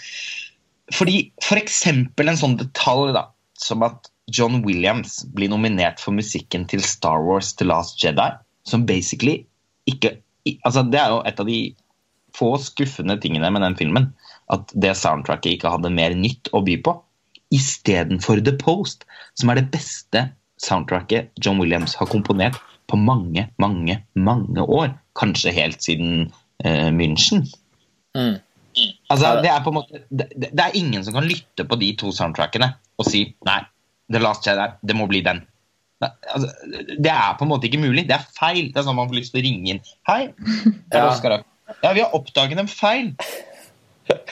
Fordi 0.95 1.31
F.eks. 1.43 1.83
For 2.17 2.31
en 2.31 2.41
sånn 2.41 2.57
detalj 2.61 3.15
da, 3.17 3.29
som 3.61 3.85
at 3.87 4.11
John 4.31 4.61
Williams 4.65 5.21
blir 5.35 5.51
nominert 5.51 6.01
for 6.03 6.15
musikken 6.15 6.67
til 6.71 6.83
Star 6.85 7.23
Wars 7.27 7.53
The 7.59 7.67
Last 7.69 7.99
Jedi, 8.03 8.31
som 8.69 8.87
basically 8.87 9.45
ikke 9.91 10.19
altså 10.65 10.83
Det 10.89 10.99
er 11.01 11.13
jo 11.13 11.23
et 11.29 11.41
av 11.43 11.47
de 11.49 11.59
få 12.37 12.55
skuffende 12.63 13.17
tingene 13.21 13.51
med 13.53 13.63
den 13.65 13.77
filmen. 13.77 14.11
At 14.53 14.73
det 14.75 14.97
soundtracket 14.99 15.57
ikke 15.57 15.73
hadde 15.75 15.93
mer 15.95 16.15
nytt 16.17 16.51
å 16.57 16.63
by 16.65 16.79
på. 16.85 16.95
Istedenfor 17.55 18.43
The 18.47 18.55
Post, 18.59 19.05
som 19.39 19.51
er 19.51 19.61
det 19.61 19.71
beste 19.75 20.29
soundtracket 20.63 21.31
John 21.43 21.61
Williams 21.61 21.97
har 21.99 22.11
komponert 22.11 22.59
på 22.91 22.99
mange, 22.99 23.49
mange, 23.63 24.01
mange 24.15 24.65
år. 24.65 24.95
Kanskje 25.19 25.55
helt 25.55 25.83
siden 25.85 26.31
uh, 26.65 26.91
München. 26.95 27.45
Mm. 28.17 28.39
Altså, 29.11 29.41
det, 29.43 29.51
er 29.51 29.63
på 29.65 29.73
en 29.73 29.79
måte, 29.81 30.03
det, 30.09 30.29
det, 30.39 30.63
er 30.63 30.77
ingen 30.79 31.03
som 31.05 31.17
kan 31.17 31.27
lytte 31.27 31.67
på 31.67 31.79
de 31.81 31.91
to 31.99 32.13
soundtrackene 32.15 32.71
og 33.01 33.09
si 33.09 33.25
nei, 33.47 33.61
The 34.13 34.21
Last 34.23 34.47
Jedi, 34.47 34.69
det 34.87 34.97
må 34.99 35.09
bli 35.11 35.23
den. 35.27 35.43
Altså, 36.01 36.49
det 36.97 37.13
er 37.13 37.37
på 37.37 37.45
en 37.45 37.51
måte 37.51 37.69
ikke 37.69 37.83
mulig. 37.83 38.07
Det 38.09 38.17
er 38.17 38.27
feil. 38.37 38.71
Det 38.73 38.81
er 38.81 38.87
sånn 38.87 38.97
man 38.97 39.11
får 39.11 39.19
lyst 39.19 39.35
til 39.35 39.43
å 39.43 39.47
ringe 39.47 39.75
inn. 39.75 39.83
Hei, 40.09 40.23
ja. 40.95 41.05
Oskar. 41.11 41.43
Ja, 41.83 41.93
vi 41.95 42.03
har 42.03 42.15
oppdaget 42.17 42.63
en 42.63 42.71
feil. 42.71 43.13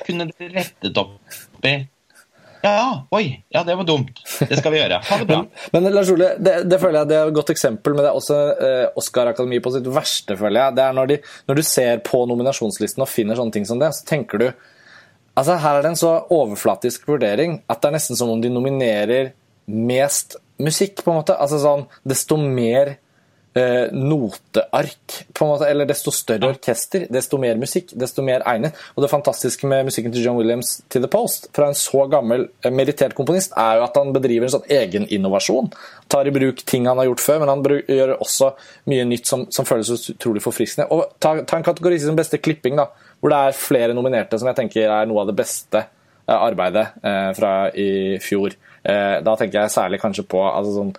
Kunne 0.06 0.30
dere 0.30 0.50
rettet 0.56 0.98
opp 0.98 1.66
i 1.68 1.76
ja, 2.62 3.06
oi, 3.14 3.44
ja, 3.54 3.62
det 3.64 3.76
var 3.78 3.86
dumt. 3.86 4.22
Det 4.48 4.58
skal 4.58 4.72
vi 4.74 4.80
gjøre. 4.80 5.00
Ha 5.08 5.18
det 5.20 5.26
bra. 5.28 5.42
men, 5.72 5.84
men 5.84 5.94
Lars 5.94 6.10
Ole, 6.10 6.32
det, 6.42 6.54
det, 6.70 6.78
føler 6.82 7.00
jeg 7.00 7.10
det 7.10 7.18
er 7.18 7.30
et 7.30 7.36
godt 7.36 7.52
eksempel, 7.54 7.94
men 7.94 8.02
det 8.02 8.10
er 8.10 8.18
også 8.18 8.38
eh, 8.68 8.98
Oscar-akademi 8.98 9.60
på 9.62 9.72
sitt 9.74 9.86
verste, 9.94 10.36
føler 10.40 10.60
jeg. 10.62 10.76
Det 10.78 10.84
er 10.86 10.96
når, 10.98 11.12
de, 11.12 11.20
når, 11.50 11.60
du 11.60 11.68
ser 11.70 12.02
på 12.06 12.24
nominasjonslisten 12.30 13.04
og 13.04 13.10
finner 13.10 13.38
sånne 13.38 13.54
ting 13.54 13.68
som 13.68 13.82
det, 13.82 13.92
så 13.96 14.08
tenker 14.08 14.42
du 14.42 14.50
Altså, 15.38 15.54
Her 15.62 15.76
er 15.78 15.84
det 15.84 15.90
en 15.92 16.00
så 16.00 16.12
overflatisk 16.34 17.04
vurdering 17.06 17.60
at 17.70 17.78
det 17.78 17.92
er 17.92 17.94
nesten 17.94 18.18
som 18.18 18.32
om 18.32 18.40
de 18.42 18.50
nominerer 18.50 19.28
mest 19.70 20.34
musikk, 20.58 21.04
på 21.04 21.12
en 21.12 21.20
måte. 21.20 21.36
Altså 21.38 21.60
sånn, 21.62 21.84
Desto 22.02 22.40
mer 22.42 22.96
noteark, 23.56 25.14
på 25.34 25.44
en 25.44 25.50
måte, 25.50 25.66
eller 25.66 25.88
desto 25.88 26.12
større 26.14 26.52
orkester, 26.52 27.08
desto 27.10 27.40
mer 27.42 27.56
musikk, 27.58 27.94
desto 27.98 28.22
mer 28.22 28.44
egnet. 28.46 28.76
Og 28.94 29.02
det 29.02 29.10
fantastiske 29.10 29.66
med 29.66 29.88
musikken 29.88 30.14
til 30.14 30.26
John 30.28 30.38
Williams 30.38 30.76
til 30.92 31.02
The 31.02 31.10
Post, 31.10 31.48
fra 31.56 31.70
en 31.70 31.78
så 31.78 32.04
gammel, 32.12 32.46
meritert 32.68 32.98
merittert 32.98 33.16
komponist, 33.16 33.52
er 33.56 33.78
jo 33.78 33.84
at 33.86 33.96
han 33.98 34.12
bedriver 34.14 34.46
en 34.46 34.54
sånn 34.56 34.70
egeninnovasjon. 34.72 35.70
Tar 36.10 36.28
i 36.28 36.32
bruk 36.34 36.62
ting 36.66 36.86
han 36.88 36.98
har 36.98 37.08
gjort 37.08 37.24
før, 37.24 37.42
men 37.42 37.52
han 37.52 37.64
gjør 37.64 38.16
også 38.18 38.52
mye 38.90 39.04
nytt 39.08 39.28
som, 39.28 39.46
som 39.50 39.66
føles 39.68 40.08
utrolig 40.14 40.42
forfriskende. 40.42 40.88
Og 40.90 41.18
ta, 41.20 41.36
ta, 41.44 41.58
en 41.58 41.66
kategori 41.66 42.00
som 42.02 42.18
beste 42.18 42.40
klipping, 42.42 42.78
da, 42.78 42.88
hvor 43.20 43.32
det 43.32 43.38
er 43.38 43.58
flere 43.58 43.96
nominerte 43.96 44.38
som 44.38 44.48
jeg 44.50 44.58
tenker 44.58 44.88
er 44.88 45.08
noe 45.08 45.22
av 45.22 45.30
det 45.30 45.36
beste 45.38 45.84
eh, 45.84 46.34
arbeidet 46.36 46.86
eh, 47.02 47.30
fra 47.36 47.52
i 47.74 48.18
fjor. 48.22 48.56
Eh, 48.82 49.18
da 49.24 49.36
tenker 49.38 49.62
jeg 49.62 49.74
særlig 49.74 50.02
kanskje 50.02 50.26
på 50.28 50.42
altså 50.48 50.76
sånn 50.78 50.94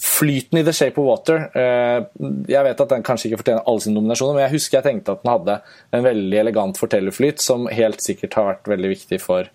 Flyten 0.00 0.60
i 0.60 0.64
The 0.66 0.74
Shape 0.74 1.00
of 1.00 1.06
Water 1.06 1.44
eh, 1.58 2.04
Jeg 2.50 2.64
vet 2.66 2.80
at 2.84 2.92
den 2.94 3.04
kanskje 3.06 3.28
ikke 3.28 3.42
fortjener 3.42 3.66
alle 3.68 3.84
sine 3.84 3.98
nominasjoner, 3.98 4.36
men 4.36 4.46
jeg 4.46 4.56
husker 4.56 4.78
jeg 4.78 4.88
tenkte 4.88 5.16
at 5.16 5.24
den 5.24 5.32
hadde 5.32 5.58
en 5.92 6.06
veldig 6.06 6.38
elegant 6.44 6.80
fortellerflyt 6.80 7.42
som 7.44 7.68
helt 7.70 8.04
sikkert 8.04 8.38
har 8.38 8.48
vært 8.52 8.72
veldig 8.72 8.94
viktig 8.96 9.20
for 9.22 9.50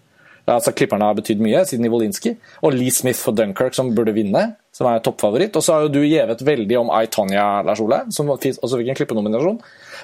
altså 0.56 0.72
Klipperne 0.72 1.08
har 1.10 1.18
betydd 1.18 1.42
mye 1.44 1.64
siden 1.68 1.88
Ivolinski. 1.88 2.34
Og 2.64 2.76
Lee 2.76 2.94
Smith 2.94 3.20
for 3.20 3.36
Dunkerque, 3.36 3.76
som 3.76 3.92
burde 3.96 4.14
vinne, 4.16 4.44
som 4.76 4.88
er 4.90 5.02
toppfavoritt. 5.04 5.56
Og 5.60 5.66
så 5.66 5.76
har 5.76 5.86
jo 5.86 5.94
du 5.98 6.02
gjevet 6.06 6.44
veldig 6.48 6.78
om 6.80 6.92
I, 6.96 7.08
Tonya, 7.12 7.48
Lars 7.68 7.82
Ole, 7.84 8.04
som 8.16 8.32
også 8.32 8.80
fikk 8.80 8.94
en 8.94 9.00
klippenominasjon. 9.02 9.58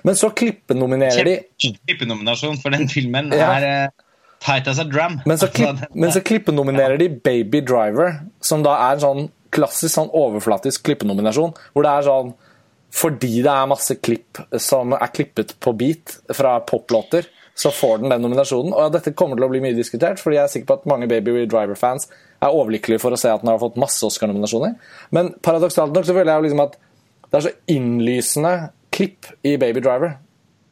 Men 0.04 0.20
så 0.20 0.32
klippenominerer 0.36 1.30
de 1.30 1.38
Klippenominasjon 1.64 2.60
for 2.60 2.76
den 2.76 2.90
filmen 2.92 3.32
er 3.38 3.68
uh, 3.88 4.04
tight 4.44 4.68
as 4.68 4.82
a 4.84 4.88
drum. 4.88 5.22
Men 5.30 5.40
så, 5.40 5.48
klipp, 5.54 5.86
men 5.94 6.12
så 6.12 6.24
klippenominerer 6.32 7.00
de 7.00 7.08
Baby 7.14 7.64
Driver, 7.64 8.20
som 8.44 8.66
da 8.66 8.76
er 8.90 9.00
sånn 9.04 9.30
klassisk 9.54 9.94
sånn 9.94 10.12
overflatisk 10.18 10.84
klippenominasjon. 10.88 11.54
Hvor 11.74 11.86
det 11.86 11.94
er 11.94 12.10
sånn 12.10 12.34
Fordi 12.94 13.40
det 13.42 13.50
er 13.50 13.70
masse 13.72 13.96
klipp 14.06 14.38
som 14.62 14.92
er 14.94 15.10
klippet 15.10 15.56
på 15.58 15.72
beat 15.74 16.12
fra 16.38 16.60
poplåter, 16.62 17.26
så 17.58 17.72
får 17.74 18.04
den 18.04 18.14
den 18.14 18.22
nominasjonen. 18.22 18.74
Og 18.74 18.92
dette 18.94 19.16
kommer 19.18 19.38
til 19.38 19.48
å 19.48 19.50
bli 19.50 19.62
mye 19.64 19.78
diskutert, 19.78 20.22
fordi 20.22 20.38
jeg 20.38 20.44
er 20.44 20.52
sikker 20.52 20.68
på 20.70 20.78
at 20.78 20.86
mange 20.92 21.08
Baby 21.10 21.48
Driver-fans 21.50 22.06
er 22.44 22.54
overlykkelige 22.54 23.02
for 23.02 23.16
å 23.16 23.18
se 23.18 23.32
at 23.34 23.42
den 23.42 23.50
har 23.50 23.62
fått 23.62 23.80
masse 23.82 24.06
Oscar-nominasjoner. 24.06 24.76
Men 25.10 25.34
paradoksalt 25.46 25.94
nok 25.96 26.06
så 26.06 26.14
føler 26.14 26.34
jeg 26.36 26.48
liksom 26.48 26.64
at 26.68 26.78
det 27.30 27.40
er 27.40 27.46
så 27.48 27.56
innlysende 27.74 28.54
klipp 28.94 29.30
i 29.42 29.56
Baby 29.58 29.82
Driver 29.82 30.18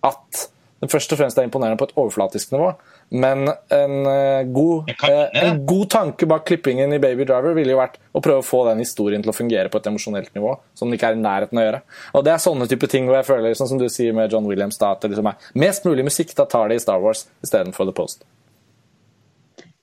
at 0.05 0.47
den 0.81 0.89
først 0.89 1.13
og 1.13 1.21
fremst 1.21 1.37
er 1.37 1.45
imponerende 1.45 1.77
på 1.81 1.89
et 1.89 1.95
overflatisk 1.97 2.53
nivå. 2.53 2.71
Men 3.13 3.49
en, 3.69 3.95
uh, 4.07 4.43
god, 4.43 4.89
uh, 5.03 5.43
en 5.43 5.65
god 5.67 5.89
tanke 5.91 6.25
bak 6.25 6.45
klippingen 6.47 6.93
i 6.95 6.99
Baby 7.03 7.25
Driver 7.27 7.57
ville 7.57 7.73
jo 7.73 7.79
vært 7.81 7.97
å 8.15 8.21
prøve 8.23 8.39
å 8.39 8.45
få 8.45 8.61
den 8.69 8.79
historien 8.79 9.23
til 9.23 9.33
å 9.33 9.35
fungere 9.35 9.67
på 9.71 9.81
et 9.81 9.89
emosjonelt 9.91 10.31
nivå, 10.37 10.53
som 10.79 10.87
den 10.87 10.95
ikke 10.95 11.09
er 11.09 11.17
i 11.17 11.19
nærheten 11.19 11.59
av 11.59 11.63
å 11.63 11.65
gjøre. 11.65 11.81
Og 12.15 12.23
det 12.23 12.31
er 12.31 12.43
sånne 12.45 12.67
type 12.71 12.87
ting 12.91 13.09
hvor 13.09 13.17
jeg 13.19 13.27
føler, 13.27 13.57
sånn 13.59 13.67
som 13.73 13.81
du 13.81 13.89
sier 13.91 14.15
med 14.15 14.31
John 14.31 14.47
Williams, 14.47 14.79
da, 14.79 14.93
at 14.95 15.03
det 15.03 15.11
liksom 15.11 15.27
er 15.27 15.49
mest 15.59 15.89
mulig 15.89 16.05
musikk, 16.07 16.31
da 16.37 16.45
tar 16.47 16.71
det 16.71 16.79
i 16.79 16.85
Star 16.85 17.03
Wars 17.03 17.25
istedenfor 17.43 17.89
The 17.89 17.97
Post. 17.97 18.23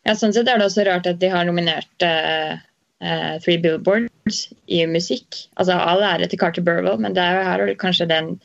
Ja, 0.09 0.15
sånn 0.17 0.33
sett 0.33 0.49
er 0.49 0.57
det 0.57 0.71
også 0.71 0.89
rart 0.89 1.11
at 1.11 1.21
de 1.21 1.29
har 1.29 1.45
nominert 1.45 2.09
uh, 2.09 2.57
Three 3.45 3.61
Billboards 3.61 4.47
i 4.73 4.87
musikk. 4.89 5.45
Altså 5.61 5.77
All 5.77 6.01
ære 6.15 6.31
til 6.33 6.41
Carter 6.41 6.65
Burwell, 6.65 6.97
men 6.97 7.13
det 7.13 7.29
er 7.29 7.37
jo 7.37 7.45
her 7.51 7.75
kanskje 7.85 8.09
den 8.09 8.39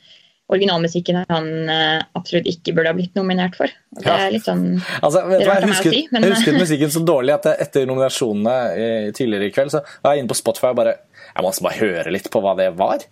originalmusikken 0.52 1.22
han 1.30 1.48
uh, 1.70 2.02
absolutt 2.18 2.48
ikke 2.50 2.74
burde 2.76 2.92
ha 2.92 2.96
blitt 2.96 3.16
nominert 3.16 3.56
for. 3.58 3.72
Og 3.96 4.04
det 4.04 4.14
er 4.14 4.32
litt 4.34 4.46
sånn 4.46 4.64
altså, 4.76 5.24
vet 5.30 5.44
jeg, 5.44 5.68
husker, 5.70 5.96
si, 5.96 6.02
men... 6.12 6.26
jeg 6.26 6.36
husket 6.36 6.58
musikken 6.60 6.94
så 6.94 7.04
dårlig 7.06 7.36
at 7.36 7.48
etter 7.54 7.88
nominasjonene 7.88 8.56
i, 8.76 8.88
tidligere 9.16 9.48
i 9.48 9.54
kveld, 9.54 9.72
så 9.72 9.82
var 10.04 10.14
jeg 10.14 10.24
inne 10.24 10.32
på 10.32 10.38
Spotify 10.38 10.72
og 10.72 10.80
bare 10.82 10.96
Jeg 11.30 11.46
må 11.46 11.54
bare 11.66 11.80
høre 11.80 12.14
litt 12.14 12.28
på 12.30 12.42
hva 12.44 12.54
det 12.58 12.68
var. 12.78 13.06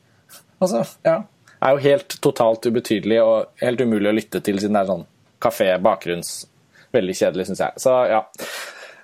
Altså, 0.63 0.85
ja. 1.07 1.23
Det 1.53 1.69
er 1.69 1.77
jo 1.77 1.83
helt 1.87 2.17
totalt 2.23 2.67
ubetydelig 2.67 3.19
og 3.23 3.63
helt 3.63 3.81
umulig 3.83 4.11
å 4.11 4.17
lytte 4.17 4.43
til 4.45 4.61
siden 4.61 4.77
det 4.77 4.85
er 4.85 4.93
sånn 4.93 5.05
kafé, 5.43 5.73
bakgrunns 5.83 6.43
Veldig 6.93 7.15
kjedelig, 7.17 7.47
syns 7.49 7.61
jeg. 7.63 7.81
Så 7.81 7.93
ja. 8.11 8.19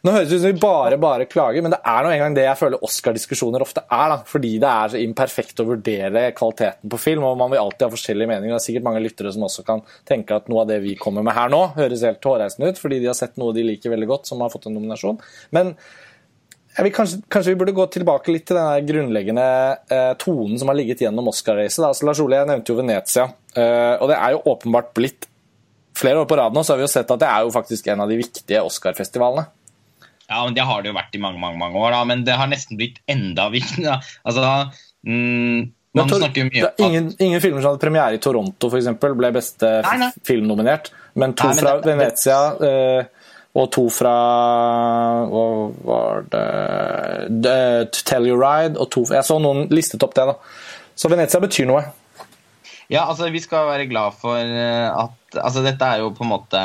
Nå 0.06 0.14
høres 0.14 0.30
det 0.30 0.38
ut 0.38 0.42
som 0.44 0.52
vi 0.52 0.62
bare 0.62 0.98
bare 1.00 1.26
klager, 1.30 1.64
men 1.64 1.74
det 1.74 1.80
er 1.82 2.04
nå 2.04 2.12
engang 2.14 2.36
det 2.36 2.44
jeg 2.44 2.60
føler 2.60 2.84
Oscar-diskusjoner 2.86 3.64
ofte 3.64 3.82
er. 3.84 4.12
da, 4.12 4.18
Fordi 4.28 4.52
det 4.62 4.70
er 4.70 4.92
så 4.92 5.00
imperfekt 5.02 5.62
å 5.62 5.68
vurdere 5.68 6.26
kvaliteten 6.38 6.92
på 6.92 7.00
film, 7.02 7.26
og 7.26 7.38
man 7.40 7.52
vil 7.52 7.62
alltid 7.62 7.88
ha 7.88 7.92
forskjellige 7.94 8.30
meninger. 8.30 8.54
Det 8.54 8.60
er 8.60 8.66
sikkert 8.68 8.88
mange 8.88 9.04
lyttere 9.04 9.32
som 9.34 9.46
også 9.48 9.64
kan 9.66 9.82
tenke 10.08 10.36
at 10.38 10.50
noe 10.50 10.62
av 10.62 10.70
det 10.70 10.80
vi 10.84 10.94
kommer 11.00 11.26
med 11.26 11.34
her 11.38 11.50
nå, 11.52 11.62
høres 11.78 12.04
helt 12.06 12.30
hårreisende 12.30 12.70
ut, 12.70 12.82
fordi 12.82 13.00
de 13.02 13.10
har 13.10 13.18
sett 13.18 13.40
noe 13.40 13.56
de 13.56 13.66
liker 13.66 13.94
veldig 13.94 14.10
godt, 14.10 14.30
som 14.30 14.44
har 14.44 14.54
fått 14.54 14.70
en 14.70 14.78
nominasjon. 14.78 15.18
Men 15.56 15.74
Kanskje, 16.78 17.16
kanskje, 17.26 17.50
vi 17.50 17.58
burde 17.58 17.72
gå 17.74 17.84
tilbake 17.90 18.30
litt 18.30 18.44
til 18.46 18.54
den 18.54 18.84
grunnleggende 18.86 19.46
eh, 19.90 20.12
tonen 20.20 20.60
som 20.60 20.70
har 20.70 20.76
ligget 20.78 21.00
gjennom 21.02 21.26
Oscar-racet. 21.26 21.82
Altså, 21.82 22.06
Lars 22.06 22.20
Ole, 22.22 22.38
jeg 22.38 22.46
nevnte 22.46 22.70
jo 22.70 22.76
Venezia, 22.78 23.24
eh, 23.50 23.96
og 23.98 24.06
det 24.12 24.14
er 24.14 24.36
jo 24.36 24.44
åpenbart 24.52 24.92
blitt 24.94 25.26
Flere 25.98 26.20
år 26.22 26.28
på 26.30 26.36
rad 26.38 26.54
nå 26.54 26.62
så 26.62 26.70
har 26.70 26.78
vi 26.78 26.84
jo 26.84 26.90
sett 26.92 27.08
at 27.10 27.18
det 27.18 27.26
er 27.26 27.42
jo 27.42 27.50
faktisk 27.50 27.88
en 27.90 28.04
av 28.04 28.10
de 28.12 28.20
viktige 28.20 28.60
Oscar-festivalene. 28.62 29.48
Ja, 30.28 30.44
men 30.44 30.54
Det 30.54 30.64
har 30.68 30.84
det 30.84 30.92
jo 30.92 30.98
vært 30.98 31.16
i 31.16 31.22
mange 31.22 31.40
mange, 31.40 31.58
mange 31.60 31.80
år, 31.80 31.94
da, 31.96 32.04
men 32.08 32.22
det 32.26 32.36
har 32.36 32.50
nesten 32.50 32.76
blitt 32.80 33.00
enda 33.08 33.48
viktigere. 33.52 33.98
Altså, 34.28 34.44
mm, 35.08 35.68
man 35.96 36.10
snakker 36.12 36.48
mye 36.50 36.68
om 36.68 36.84
ingen, 36.84 37.12
ingen, 37.18 37.40
filmer 37.40 37.62
som 37.62 37.72
hadde 37.72 37.82
premiere 37.82 38.18
i 38.18 38.22
Toronto 38.22 38.68
for 38.68 38.78
eksempel, 38.80 39.16
ble 39.18 39.30
beste 39.34 39.70
nei, 39.86 39.94
nei. 40.04 40.10
film 40.26 40.48
nominert, 40.50 40.92
men 41.18 41.32
to 41.38 41.48
nei, 41.48 41.54
men 41.56 41.64
fra 41.64 41.76
det, 41.78 41.88
Venezia 41.88 42.40
uh, 42.60 43.30
og 43.58 43.70
to 43.74 43.86
fra 43.90 44.14
Hva 45.32 45.44
var 45.88 46.26
det, 46.30 46.42
The, 47.42 47.56
Tell 48.04 48.28
You 48.28 48.36
Ride 48.38 48.78
og 48.78 48.90
to 48.94 49.06
Jeg 49.08 49.24
så 49.26 49.38
noen 49.42 49.64
listet 49.72 50.04
opp 50.04 50.12
det, 50.14 50.28
da. 50.28 50.36
Så 50.98 51.10
Venezia 51.10 51.40
betyr 51.42 51.66
noe. 51.70 51.80
Ja, 52.92 53.06
altså 53.06 53.30
vi 53.32 53.40
skal 53.42 53.66
være 53.68 53.88
glad 53.88 54.16
for 54.20 54.38
eh, 54.38 54.88
at 54.88 55.40
Altså 55.42 55.60
dette 55.64 55.84
er 55.84 56.04
jo 56.04 56.12
på 56.16 56.24
en 56.24 56.30
måte 56.30 56.62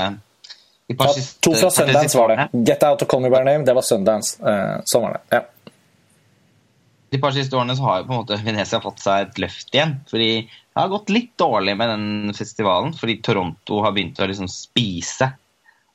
ja, 0.91 1.09
to 1.39 1.53
fra 1.55 1.69
Sundance 1.71 2.17
var 2.17 2.33
det. 2.33 2.47
Get 2.67 2.83
Out 2.83 3.05
og 3.05 3.09
Call 3.09 3.23
Me 3.23 3.31
By 3.31 3.43
Name, 3.45 3.65
det 3.67 3.75
var 3.77 3.85
Sundance. 3.87 4.35
Eh, 4.43 4.81
sånn 4.89 5.05
var 5.05 5.17
det. 5.17 5.39
ja. 5.39 5.43
De 7.13 7.19
par 7.21 7.33
siste 7.35 7.53
årene 7.53 7.75
så 7.77 7.85
har 7.85 7.99
jo 7.99 8.07
på 8.07 8.15
en 8.15 8.21
måte 8.23 8.39
Venezia 8.41 8.79
fått 8.81 9.03
seg 9.03 9.27
et 9.27 9.41
løft 9.43 9.75
igjen. 9.75 9.99
fordi 10.09 10.29
det 10.73 10.81
har 10.81 10.89
gått 10.89 11.11
litt 11.13 11.35
dårlig 11.37 11.75
med 11.77 11.91
den 11.91 12.33
festivalen, 12.33 12.95
fordi 12.97 13.19
Toronto 13.21 13.83
har 13.85 13.93
begynt 13.93 14.17
å 14.17 14.25
liksom 14.29 14.49
spise 14.49 15.27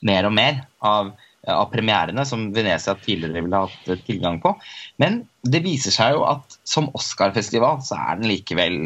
mer 0.07 0.29
og 0.29 0.35
mer 0.37 0.61
av, 0.87 1.11
av 1.43 1.67
premierene 1.73 2.23
som 2.29 2.45
Venezia 2.55 2.95
tidligere 2.95 3.43
ville 3.43 3.65
hatt 3.65 4.05
tilgang 4.07 4.39
på. 4.45 4.55
Men 5.03 5.25
det 5.43 5.65
viser 5.67 5.97
seg 5.97 6.15
jo 6.15 6.23
at 6.29 6.55
som 6.63 6.87
Oscar-festival 6.95 7.83
så 7.83 7.99
er 7.99 8.21
den 8.21 8.31
likevel 8.31 8.79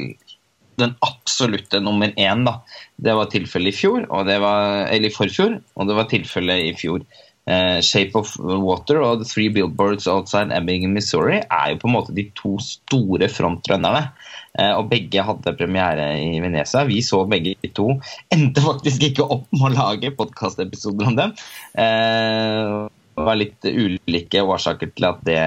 den 0.82 0.94
absolutte 1.04 1.80
nummer 1.82 2.12
én. 2.20 2.46
Da. 2.48 2.58
Det 2.96 3.16
var 3.18 3.30
tilfellet 3.32 3.72
i 3.72 3.80
fjor, 3.82 4.06
var, 4.10 4.86
eller 4.88 5.08
i 5.08 5.14
forfjor, 5.14 5.60
og 5.76 5.90
det 5.90 5.98
var 5.98 6.10
tilfellet 6.10 6.70
i 6.70 6.72
fjor. 6.78 7.04
Eh, 7.42 7.80
'Shape 7.82 8.14
of 8.14 8.36
Water' 8.38 9.02
og 9.02 9.18
'The 9.18 9.26
Three 9.26 9.50
Billboards 9.50 10.06
Outside 10.06 10.54
Ebbing, 10.54 10.86
Missouri' 10.94 11.42
er 11.42 11.72
jo 11.72 11.80
på 11.82 11.88
en 11.88 11.96
måte 11.96 12.14
de 12.14 12.28
to 12.38 12.54
store 12.62 13.26
frontrønnerne. 13.26 14.12
Eh, 14.58 14.72
og 14.76 14.90
begge 14.90 15.24
hadde 15.24 15.56
premiere 15.56 16.06
i 16.20 16.38
Venezia. 16.44 16.84
Vi 16.84 17.00
så 17.02 17.24
begge 17.26 17.56
to. 17.74 17.96
Endte 18.34 18.62
faktisk 18.62 19.02
ikke 19.08 19.26
opp 19.26 19.48
med 19.50 19.70
å 19.70 19.74
lage 19.74 20.12
podkastepisoder 20.14 21.08
om 21.08 21.16
dem. 21.18 21.34
Eh, 21.74 22.76
det 23.12 23.26
var 23.26 23.40
litt 23.40 23.64
ulike 23.64 24.44
årsaker 24.44 24.92
til 24.92 25.08
at 25.08 25.24
det 25.26 25.42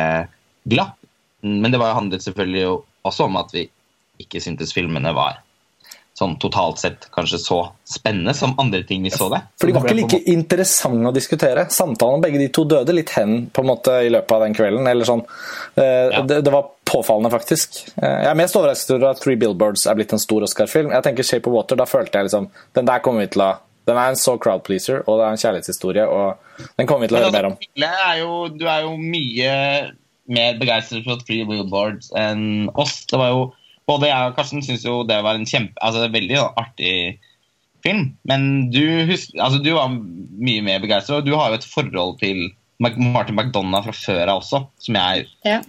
glapp. 0.67 0.97
Men 1.45 1.71
det 1.71 1.79
var 1.79 1.95
handlet 1.97 2.25
selvfølgelig 2.25 2.81
også 3.05 3.29
om 3.29 3.37
at 3.37 3.53
vi 3.53 3.67
ikke 4.21 4.41
syntes 4.43 4.73
filmene 4.75 5.13
var 5.15 5.41
sånn 6.15 6.37
totalt 6.39 6.79
sett 6.79 7.09
kanskje 7.11 7.37
så 7.43 7.57
spennende 7.83 8.31
som 8.37 8.53
andre 8.61 8.85
ting 8.87 9.03
vi 9.03 9.11
så 9.11 9.27
det. 9.33 9.41
For 9.59 9.67
de 9.67 9.75
var 9.75 9.89
ikke 9.89 9.97
like 9.97 10.19
interessante 10.31 11.09
å 11.09 11.15
diskutere. 11.15 11.65
Samtalen 11.75 12.21
om 12.21 12.23
begge 12.23 12.39
de 12.39 12.47
to 12.55 12.63
døde 12.71 12.95
litt 12.95 13.11
hen 13.17 13.49
på 13.51 13.65
en 13.65 13.69
måte 13.73 13.97
i 14.05 14.13
løpet 14.13 14.31
av 14.31 14.45
den 14.45 14.55
kvelden. 14.55 14.87
eller 14.87 15.07
sånn. 15.07 15.25
Eh, 15.75 16.13
ja. 16.13 16.21
Det, 16.23 16.39
det, 16.47 16.53
var 16.55 16.69
påfallende, 16.87 17.33
faktisk. 17.35 17.81
Eh, 17.99 18.21
jeg 18.23 18.31
er 18.31 18.39
mest 18.39 18.55
overrasket 18.55 18.95
over 18.95 19.09
at 19.09 19.19
Three 19.19 19.39
Billboards 19.41 19.83
er 19.91 19.99
blitt 19.99 20.15
en 20.15 20.23
stor 20.23 20.47
Oscar-film. 20.47 20.93
Jeg 20.95 21.07
tenker 21.09 21.27
Shape 21.27 21.51
of 21.51 21.57
Water, 21.57 21.81
da 21.83 21.89
følte 21.89 22.21
jeg 22.21 22.29
liksom 22.29 22.47
Den 22.79 22.87
der 22.87 23.03
kommer 23.03 23.25
vi 23.25 23.33
til 23.35 23.43
å 23.49 23.53
den 23.85 23.99
er 24.01 24.09
en 24.09 24.17
så 24.17 24.33
crowd 24.41 24.63
pleaser, 24.65 25.03
og 25.05 25.19
det 25.19 25.25
er 25.27 25.35
en 25.35 25.41
kjærlighetshistorie. 25.43 26.05
og 26.09 26.71
Den 26.79 26.87
kommer 26.89 27.05
vi 27.05 27.11
til 27.11 27.19
å 27.19 27.27
høre 27.27 27.35
mer 27.35 27.49
om. 27.51 27.57
Er 27.85 28.15
jo, 28.17 28.31
du 28.49 28.65
er 28.65 28.79
jo 28.81 28.95
mye 28.97 29.51
mer 30.25 30.57
begeistret 30.57 31.05
for 31.05 31.21
Three 31.21 31.45
Billboards 31.45 32.09
enn 32.17 32.71
oss. 32.73 33.03
Det 33.11 33.19
var 33.21 33.29
jo 33.29 33.43
både 33.89 34.09
jeg 34.09 34.29
og 34.29 34.35
Karsten 34.37 34.65
syns 34.65 34.85
jo 34.85 34.99
det 35.07 35.21
var 35.25 35.37
en 35.37 35.47
kjempe, 35.47 35.77
altså 35.83 36.09
veldig 36.13 36.41
artig 36.57 36.93
film. 37.85 38.05
Men 38.27 38.69
du, 38.73 38.83
husker, 39.09 39.37
altså, 39.41 39.61
du 39.61 39.73
var 39.75 39.93
mye 39.93 40.63
mer 40.65 40.83
begeistra, 40.83 41.19
og 41.19 41.27
du 41.27 41.35
har 41.37 41.51
jo 41.51 41.59
et 41.59 41.67
forhold 41.69 42.17
til 42.21 42.47
Martin 42.81 43.37
McDonagh 43.37 43.85
fra 43.87 43.95
før 43.95 44.31
av 44.33 44.41
også, 44.41 44.63
som 44.83 44.97
jeg 44.99 45.27
ja. 45.45 45.59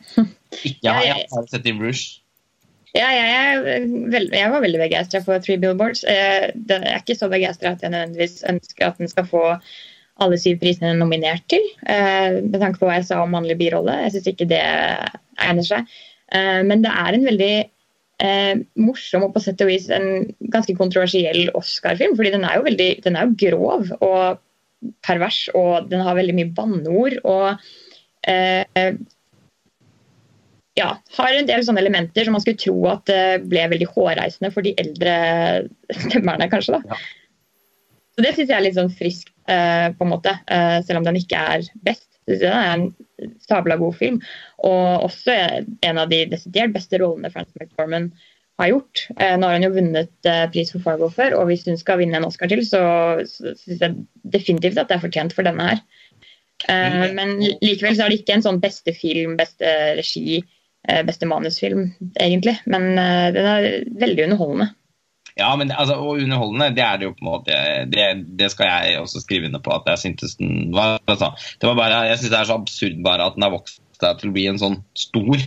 ikke 0.62 0.94
har. 0.94 1.04
Jeg 1.04 1.26
har 1.32 1.50
sett 1.52 1.68
i 1.68 1.74
Rouge. 1.76 2.22
Ja, 2.96 3.10
jeg, 3.12 3.84
veld, 4.08 4.32
jeg, 4.32 4.48
var 4.52 4.62
veldig 4.64 4.80
begeistra 4.80 5.20
for 5.24 5.42
Three 5.44 5.60
Billboards. 5.60 6.00
Jeg, 6.08 6.54
jeg 6.70 6.80
er 6.80 7.02
ikke 7.02 7.18
så 7.18 7.28
begeistra 7.28 7.74
at 7.74 7.84
jeg 7.84 7.92
nødvendigvis 7.92 8.40
ønsker 8.48 8.88
at 8.88 9.02
den 9.02 9.12
skal 9.12 9.28
få 9.28 9.42
alle 10.24 10.38
syv 10.40 10.56
prisene 10.62 10.94
nominert 10.96 11.44
til. 11.52 11.64
Eh, 11.84 12.40
med 12.40 12.56
tanke 12.62 12.80
på 12.80 12.88
hva 12.88 12.96
jeg 12.96 13.08
sa 13.10 13.20
om 13.20 13.34
mannlig 13.36 13.58
birolle. 13.60 13.98
Jeg 14.06 14.14
syns 14.14 14.30
ikke 14.32 14.48
det 14.48 14.62
egner 14.64 15.66
seg. 15.66 15.92
Eh, 16.32 16.62
men 16.64 16.86
det 16.86 16.92
er 16.92 17.18
en 17.18 17.28
veldig 17.28 17.52
eh, 18.22 18.54
morsom 18.80 19.26
og 19.26 19.34
på 19.34 19.42
sett 19.44 19.62
og 19.64 19.70
vis 19.70 19.88
en 19.92 20.26
ganske 20.52 20.76
kontroversiell 20.78 21.50
Oscar-film. 21.58 22.16
fordi 22.16 22.34
den 22.36 22.46
er 22.48 22.58
jo 22.58 22.66
veldig, 22.68 22.90
den 23.04 23.16
er 23.16 23.26
jo 23.26 23.36
grov 23.42 23.92
og 24.00 24.40
pervers, 25.06 25.46
og 25.56 25.90
den 25.90 26.04
har 26.04 26.18
veldig 26.18 26.36
mye 26.36 26.54
banneord. 26.56 27.20
og 27.24 27.60
eh, 28.28 28.96
ja, 30.76 30.90
har 31.16 31.32
en 31.32 31.48
del 31.48 31.62
sånne 31.64 31.80
elementer 31.80 32.26
som 32.26 32.36
man 32.36 32.42
skulle 32.44 32.60
tro 32.60 32.76
at 32.90 33.06
det 33.08 33.46
ble 33.48 33.62
veldig 33.72 33.88
hårreisende 33.94 34.50
for 34.52 34.66
de 34.66 34.74
eldre 34.76 35.14
stemmerne, 36.04 36.50
kanskje. 36.52 36.76
da. 36.76 36.92
Ja. 36.92 36.98
Så 38.16 38.24
Det 38.24 38.32
syns 38.34 38.48
jeg 38.48 38.56
er 38.56 38.64
litt 38.64 38.76
sånn 38.78 38.92
friskt, 38.96 39.32
eh, 39.48 39.88
på 39.96 40.04
en 40.04 40.12
måte, 40.12 40.32
eh, 40.48 40.78
selv 40.84 41.00
om 41.00 41.04
den 41.04 41.18
ikke 41.20 41.36
er 41.36 41.66
best. 41.84 42.08
Det 42.26 42.48
er 42.48 42.72
en 42.74 42.90
sabla 43.44 43.76
god 43.80 43.96
film. 43.98 44.22
Og 44.66 45.06
også 45.08 45.36
en 45.86 46.00
av 46.02 46.10
de 46.12 46.24
desidert 46.30 46.74
beste 46.74 47.00
rollene 47.02 47.32
Frances 47.32 47.56
McDormand 47.60 48.12
har 48.60 48.72
gjort. 48.72 49.06
Eh, 49.20 49.34
nå 49.36 49.48
har 49.48 49.58
hun 49.58 49.66
jo 49.66 49.74
vunnet 49.74 50.28
eh, 50.28 50.44
pris 50.52 50.72
for 50.72 50.84
Fargo 50.84 51.10
før, 51.12 51.36
og 51.40 51.50
hvis 51.50 51.66
hun 51.68 51.78
skal 51.80 52.00
vinne 52.00 52.18
en 52.18 52.28
Oscar 52.28 52.50
til, 52.50 52.62
så, 52.64 52.80
så 53.28 53.52
syns 53.58 53.84
jeg 53.84 53.96
definitivt 54.36 54.80
at 54.80 54.88
det 54.88 54.96
er 54.96 55.04
fortjent 55.04 55.36
for 55.36 55.46
denne 55.46 55.70
her. 55.70 55.82
Eh, 56.72 57.02
men 57.16 57.36
likevel 57.60 57.98
så 57.98 58.06
er 58.06 58.12
det 58.12 58.22
ikke 58.22 58.38
en 58.38 58.46
sånn 58.46 58.62
beste 58.62 58.96
film, 58.96 59.36
beste 59.40 59.72
regi, 59.98 60.40
beste 60.86 61.26
manusfilm, 61.26 61.88
egentlig. 62.22 62.54
Men 62.70 62.92
den 62.94 63.46
er 63.50 63.64
veldig 63.98 64.28
underholdende. 64.28 64.68
Ja, 65.36 65.50
men 65.60 65.68
altså, 65.70 65.98
og 66.00 66.22
underholdende, 66.22 66.70
det 66.76 66.84
er 66.84 67.00
det 67.00 67.08
jo 67.10 67.14
på 67.16 67.24
en 67.24 67.28
måte 67.28 67.56
Det, 67.92 68.04
det 68.40 68.46
skal 68.54 68.70
jeg 68.70 69.00
også 69.02 69.20
skrive 69.20 69.50
under 69.50 69.60
på 69.60 69.74
at 69.74 69.90
jeg 69.92 70.02
syntes 70.04 70.38
den 70.40 70.70
var. 70.72 70.96
Altså, 71.04 71.32
det 71.60 71.68
var 71.68 71.76
bare, 71.76 72.06
jeg 72.08 72.20
syns 72.20 72.32
det 72.32 72.38
er 72.38 72.48
så 72.48 72.56
absurd 72.56 73.02
bare 73.04 73.26
at 73.26 73.36
den 73.36 73.44
har 73.44 73.52
vokst 73.52 73.82
seg 74.00 74.20
til 74.20 74.30
å 74.30 74.34
bli 74.36 74.44
en 74.50 74.60
sånn 74.60 74.78
stor 74.98 75.42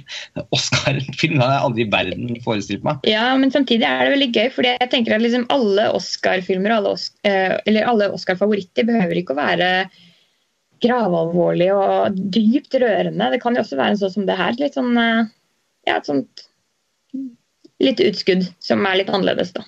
Oscar-film. 0.56 1.38
Det 1.38 1.44
har 1.44 1.56
jeg 1.56 1.66
aldri 1.68 1.86
i 1.86 1.92
verden 1.94 2.44
forestilt 2.46 2.86
meg. 2.86 3.02
Ja, 3.10 3.26
men 3.38 3.54
samtidig 3.54 3.86
er 3.86 4.06
det 4.06 4.14
veldig 4.16 4.30
gøy, 4.34 4.52
fordi 4.56 4.76
jeg 4.76 4.92
tenker 4.94 5.16
at 5.16 5.26
liksom 5.26 5.48
alle 5.54 5.90
Oscar-filmer 5.98 6.76
eh, 6.78 7.58
eller 7.70 7.90
alle 7.90 8.12
Oscar-favoritter 8.18 8.88
behøver 8.90 9.22
ikke 9.22 9.36
å 9.36 9.42
være 9.42 9.72
gravalvorlige 10.84 11.76
og 11.76 12.22
dypt 12.34 12.78
rørende. 12.82 13.32
Det 13.34 13.42
kan 13.44 13.58
jo 13.58 13.66
også 13.66 13.78
være 13.80 13.96
en 13.96 14.02
sånn 14.02 14.16
som 14.18 14.30
det 14.30 14.38
her. 14.40 14.56
Litt 14.62 14.78
sånn 14.78 14.94
eh, 14.98 15.26
ja, 15.90 15.98
et 15.98 16.10
sånt 16.10 16.46
litt 17.80 18.02
utskudd 18.04 18.48
som 18.64 18.86
er 18.88 19.02
litt 19.02 19.12
annerledes, 19.12 19.54
da. 19.56 19.66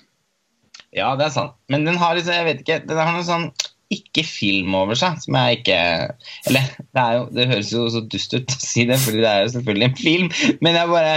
Ja, 0.92 1.14
det 1.16 1.28
er 1.28 1.34
sant. 1.34 1.54
Men 1.72 1.86
den 1.88 1.96
har 2.00 2.16
liksom, 2.16 2.34
jeg 2.36 2.48
vet 2.48 2.64
ikke, 2.64 2.82
den 2.84 3.00
har 3.00 3.14
noe 3.16 3.24
sånn 3.26 3.48
ikke 3.92 4.24
film 4.26 4.74
over 4.76 4.98
seg. 4.98 5.20
Som 5.24 5.38
jeg 5.38 5.60
ikke 5.60 5.78
Eller 6.48 6.68
det, 6.80 7.06
jo, 7.16 7.24
det 7.36 7.48
høres 7.50 7.72
jo 7.74 7.86
så 7.92 8.02
dust 8.12 8.36
ut 8.36 8.54
å 8.54 8.58
si 8.60 8.86
det, 8.88 8.98
fordi 9.02 9.22
det 9.22 9.30
er 9.30 9.44
jo 9.44 9.54
selvfølgelig 9.56 9.88
en 9.88 10.00
film, 10.00 10.30
men 10.64 10.78
jeg 10.78 10.92
bare 10.92 11.14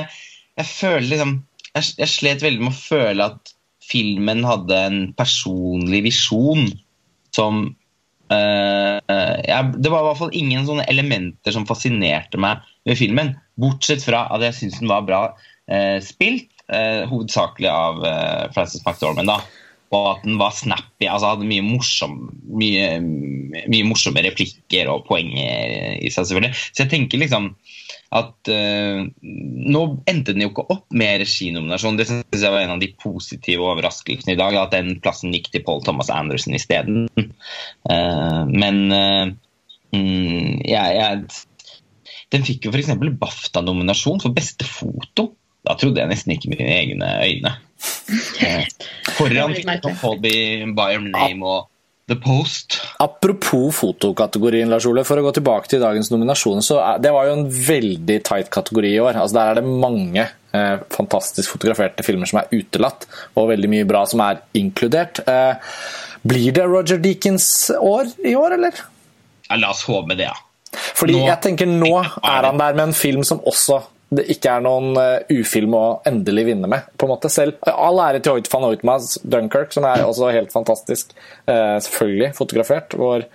Jeg 0.56 0.70
føler 0.72 1.10
liksom 1.12 1.34
Jeg, 1.76 1.90
jeg 2.02 2.12
slet 2.12 2.46
veldig 2.46 2.68
med 2.68 2.74
å 2.74 2.80
føle 2.80 3.32
at 3.32 3.56
filmen 3.86 4.46
hadde 4.48 4.78
en 4.88 5.02
personlig 5.14 6.00
visjon 6.08 6.72
som 7.36 7.66
øh, 8.34 8.96
jeg, 9.06 9.74
Det 9.76 9.92
var 9.92 10.00
i 10.02 10.08
hvert 10.08 10.22
fall 10.24 10.38
ingen 10.40 10.66
sånne 10.66 10.88
elementer 10.90 11.54
som 11.54 11.68
fascinerte 11.70 12.40
meg 12.42 12.64
ved 12.88 12.98
filmen. 12.98 13.36
Bortsett 13.62 14.02
fra 14.08 14.24
at 14.34 14.42
jeg 14.48 14.58
syns 14.58 14.80
den 14.80 14.90
var 14.90 15.06
bra 15.06 15.20
øh, 15.36 16.00
spilt, 16.02 16.48
uh, 16.72 17.06
hovedsakelig 17.12 17.70
av 17.70 18.02
Frances 18.56 18.82
McDormand. 18.88 19.30
da 19.30 19.65
og 19.96 20.08
at 20.16 20.26
den 20.26 20.40
var 20.40 20.54
snappy. 20.56 21.08
altså 21.08 21.34
Hadde 21.34 21.48
mye, 21.48 21.64
morsom, 21.66 22.18
mye, 22.60 22.88
mye 23.72 23.88
morsomme 23.88 24.24
replikker 24.26 24.90
og 24.92 25.06
poenger 25.08 25.98
i 26.02 26.12
seg, 26.12 26.28
selvfølgelig. 26.28 26.66
Så 26.72 26.84
jeg 26.84 26.94
tenker 26.94 27.22
liksom 27.22 27.54
at 28.16 28.50
uh, 28.52 29.02
Nå 29.26 29.82
endte 30.08 30.36
den 30.36 30.46
jo 30.46 30.52
ikke 30.52 30.68
opp 30.72 30.86
med 30.96 31.20
reginominasjon. 31.24 31.98
Det 32.00 32.08
synes 32.10 32.44
jeg 32.44 32.54
var 32.54 32.64
en 32.64 32.76
av 32.78 32.84
de 32.84 32.92
positive 33.02 33.66
overraskelsene 33.66 34.36
i 34.36 34.40
dag. 34.40 34.58
At 34.62 34.76
den 34.76 35.00
plassen 35.04 35.34
gikk 35.36 35.52
til 35.54 35.66
Paul 35.66 35.84
Thomas 35.86 36.12
Anderson 36.14 36.56
isteden. 36.58 37.08
Uh, 37.18 38.44
men 38.52 38.86
uh, 38.94 39.34
jeg, 39.96 40.96
jeg, 41.00 41.24
Den 42.34 42.48
fikk 42.48 42.68
jo 42.68 42.74
f.eks. 42.74 42.94
BAFTA-nominasjon 43.22 44.24
for 44.24 44.36
beste 44.36 44.68
foto. 44.68 45.32
Da 45.66 45.78
trodde 45.80 46.02
jeg 46.02 46.12
nesten 46.12 46.36
ikke 46.36 46.52
mine 46.54 46.68
egne 46.70 47.16
øyne. 47.26 47.56
Foran 49.18 49.56
Colby, 50.02 50.66
By 50.76 51.00
Name 51.02 51.46
og 51.46 51.72
The 52.06 52.16
Post. 52.22 52.82
Apropos 53.02 53.72
fotokategorien, 53.74 54.70
Lars 54.70 54.86
Ole, 54.86 55.02
for 55.08 55.18
å 55.18 55.24
gå 55.26 55.32
tilbake 55.40 55.72
til 55.72 55.82
dagens 55.82 56.12
nominasjon. 56.14 56.62
så 56.62 56.78
Det 57.02 57.12
var 57.12 57.26
jo 57.26 57.38
en 57.40 57.48
veldig 57.50 58.20
tight 58.28 58.52
kategori 58.54 58.92
i 58.94 59.00
år. 59.02 59.18
Altså, 59.18 59.40
der 59.40 59.52
er 59.52 59.60
det 59.60 59.66
mange 59.66 60.28
eh, 60.28 60.76
fantastisk 60.94 61.56
fotograferte 61.56 62.06
filmer 62.06 62.30
som 62.30 62.44
er 62.44 62.54
utelatt, 62.54 63.08
og 63.34 63.50
veldig 63.50 63.72
mye 63.74 63.88
bra 63.90 64.04
som 64.06 64.22
er 64.22 64.44
inkludert. 64.54 65.24
Eh, 65.26 65.58
blir 66.26 66.54
det 66.54 66.68
Roger 66.70 67.02
Deakins 67.02 67.72
år 67.80 68.14
i 68.22 68.36
år, 68.38 68.60
eller? 68.60 68.86
Ja, 69.50 69.58
la 69.58 69.74
oss 69.74 69.86
håpe 69.90 70.14
det, 70.14 70.30
ja. 70.30 70.38
Fordi 70.76 71.16
nå, 71.16 71.26
jeg 71.30 71.40
tenker 71.42 71.70
Nå 71.70 71.92
er 72.04 72.48
han 72.50 72.58
der 72.60 72.76
med 72.76 72.90
en 72.90 72.98
film 72.98 73.24
som 73.24 73.40
også 73.48 73.80
det 74.14 74.28
ikke 74.30 74.52
er 74.54 74.64
noen 74.64 74.92
uh, 75.00 75.34
ufilm 75.34 75.74
å 75.78 75.84
endelig 76.06 76.46
vinne 76.52 76.70
med. 76.70 76.90
på 76.96 77.08
en 77.08 77.14
måte 77.16 77.32
selv. 77.34 77.58
All 77.66 78.00
ære 78.04 78.22
til 78.24 78.36
Hoyt 78.36 78.50
van 78.52 78.68
Hoytmas 78.68 79.16
Dunkerque, 79.24 79.74
som 79.74 79.88
er 79.90 80.04
også 80.06 80.30
helt 80.36 80.54
fantastisk. 80.54 81.16
Uh, 81.50 81.78
selvfølgelig 81.82 82.32
fotografert. 82.38 82.94
Vår, 83.00 83.26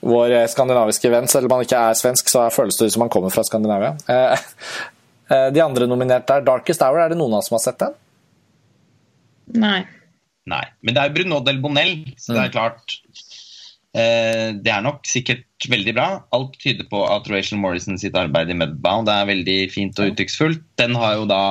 vår, 0.00 0.36
skandinaviske 0.52 1.12
venn, 1.12 1.28
selv 1.30 1.48
om 1.50 1.58
han 1.58 1.66
ikke 1.66 1.82
er 1.90 1.98
svensk, 1.98 2.32
så 2.32 2.48
føles 2.54 2.80
det 2.80 2.88
ut 2.88 2.96
som 2.96 3.04
han 3.04 3.12
kommer 3.12 3.34
fra 3.34 3.44
Skandinavia. 3.46 3.94
De 5.28 5.60
andre 5.60 5.84
nominerte 5.84 6.38
er 6.38 6.44
Darkest 6.46 6.80
Hour. 6.80 7.02
Er 7.02 7.12
det 7.12 7.18
noen 7.20 7.34
av 7.36 7.42
oss 7.42 7.50
som 7.50 7.58
har 7.58 7.60
sett 7.66 7.82
den? 7.82 7.96
Nei. 9.60 9.82
Nei. 10.48 10.62
Men 10.80 10.96
det 10.96 11.02
er 11.02 11.12
Bruno 11.12 11.42
del 11.44 11.58
Bonell, 11.60 11.98
så 12.16 12.32
det 12.32 12.46
er 12.46 12.48
mm. 12.48 12.54
klart 12.54 12.96
Eh, 13.02 13.27
det 13.94 14.70
er 14.70 14.82
nok 14.84 15.06
sikkert 15.08 15.48
veldig 15.66 15.94
bra. 15.96 16.06
Alt 16.36 16.58
tyder 16.60 16.86
på 16.90 17.02
at 17.08 17.28
Rachel 17.32 17.58
Morrison 17.58 17.98
sitt 17.98 18.16
arbeid 18.18 18.50
i 18.52 18.56
Mudbound 18.58 19.10
er 19.10 19.28
veldig 19.28 19.58
fint 19.72 19.98
og 19.98 20.12
uttrykksfullt. 20.12 20.62
Den 20.78 20.96
har 20.98 21.16
jo 21.18 21.26
da 21.30 21.42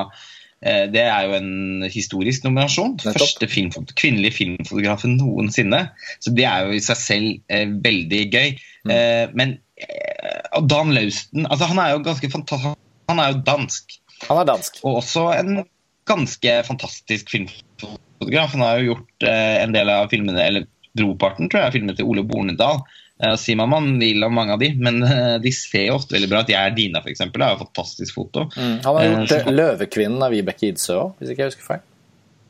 eh, 0.62 0.86
det 0.94 1.04
er 1.04 1.28
jo 1.28 1.38
en 1.40 1.88
historisk 1.92 2.46
nominasjon. 2.46 2.98
Første 3.04 3.50
filmfot 3.52 3.96
kvinnelige 4.00 4.38
filmfotografen 4.40 5.18
noensinne. 5.20 5.88
Så 6.24 6.34
det 6.38 6.48
er 6.48 6.68
jo 6.68 6.78
i 6.78 6.84
seg 6.84 7.02
selv 7.02 7.54
eh, 7.54 7.68
veldig 7.84 8.24
gøy. 8.30 8.54
Mm. 8.88 8.94
Eh, 8.96 9.24
men 9.38 9.58
eh, 9.82 10.62
Dan 10.70 10.94
Lausten 10.96 11.50
altså 11.50 11.68
Han 11.74 11.82
er 11.84 11.96
jo 11.96 12.06
ganske 12.06 12.32
fantastisk. 12.32 12.84
Han 13.12 13.24
er 13.24 13.34
jo 13.34 13.42
dansk. 13.48 14.00
Han 14.28 14.42
er 14.42 14.50
dansk. 14.50 14.82
Og 14.86 15.02
også 15.02 15.30
en 15.36 15.66
ganske 16.08 16.56
fantastisk 16.68 17.30
filmfotograf. 17.34 18.56
Han 18.56 18.64
har 18.64 18.80
jo 18.80 18.94
gjort 18.94 19.28
eh, 19.28 19.60
en 19.64 19.76
del 19.76 19.92
av 19.92 20.10
filmene 20.14 20.44
eller 20.44 20.68
Broparten 20.98 21.50
tror 21.50 21.64
jeg 21.64 21.72
er 21.72 21.76
filmet 21.78 22.00
til 22.00 22.10
Ole 22.10 22.26
Bornedal. 22.28 22.82
Uh, 23.18 23.34
sier 23.40 23.58
man 23.58 23.72
man 23.72 23.86
vil 23.98 24.22
om 24.28 24.36
mange 24.38 24.54
av 24.54 24.62
de, 24.62 24.70
men 24.78 25.02
uh, 25.02 25.38
de 25.42 25.52
ser 25.56 25.88
jo 25.88 25.96
ofte 25.98 26.14
veldig 26.14 26.30
bra 26.30 26.44
ut. 26.44 26.52
Jeg 26.54 26.60
er 26.62 26.76
Dina, 26.78 27.02
f.eks. 27.02 27.24
Det 27.34 27.42
er 27.42 27.56
jo 27.56 27.62
fantastisk 27.64 28.18
foto. 28.20 28.46
Mm. 28.54 28.76
Han 28.86 29.00
har 29.00 29.08
gjort 29.08 29.48
uh, 29.48 29.54
'Løvekvinnen' 29.54 30.26
av 30.28 30.36
Vibeke 30.36 30.70
Idsøe 30.70 31.00
òg, 31.00 31.16
hvis 31.18 31.34
ikke 31.34 31.46
jeg 31.46 31.54
husker 31.54 31.70
feil. 31.72 31.86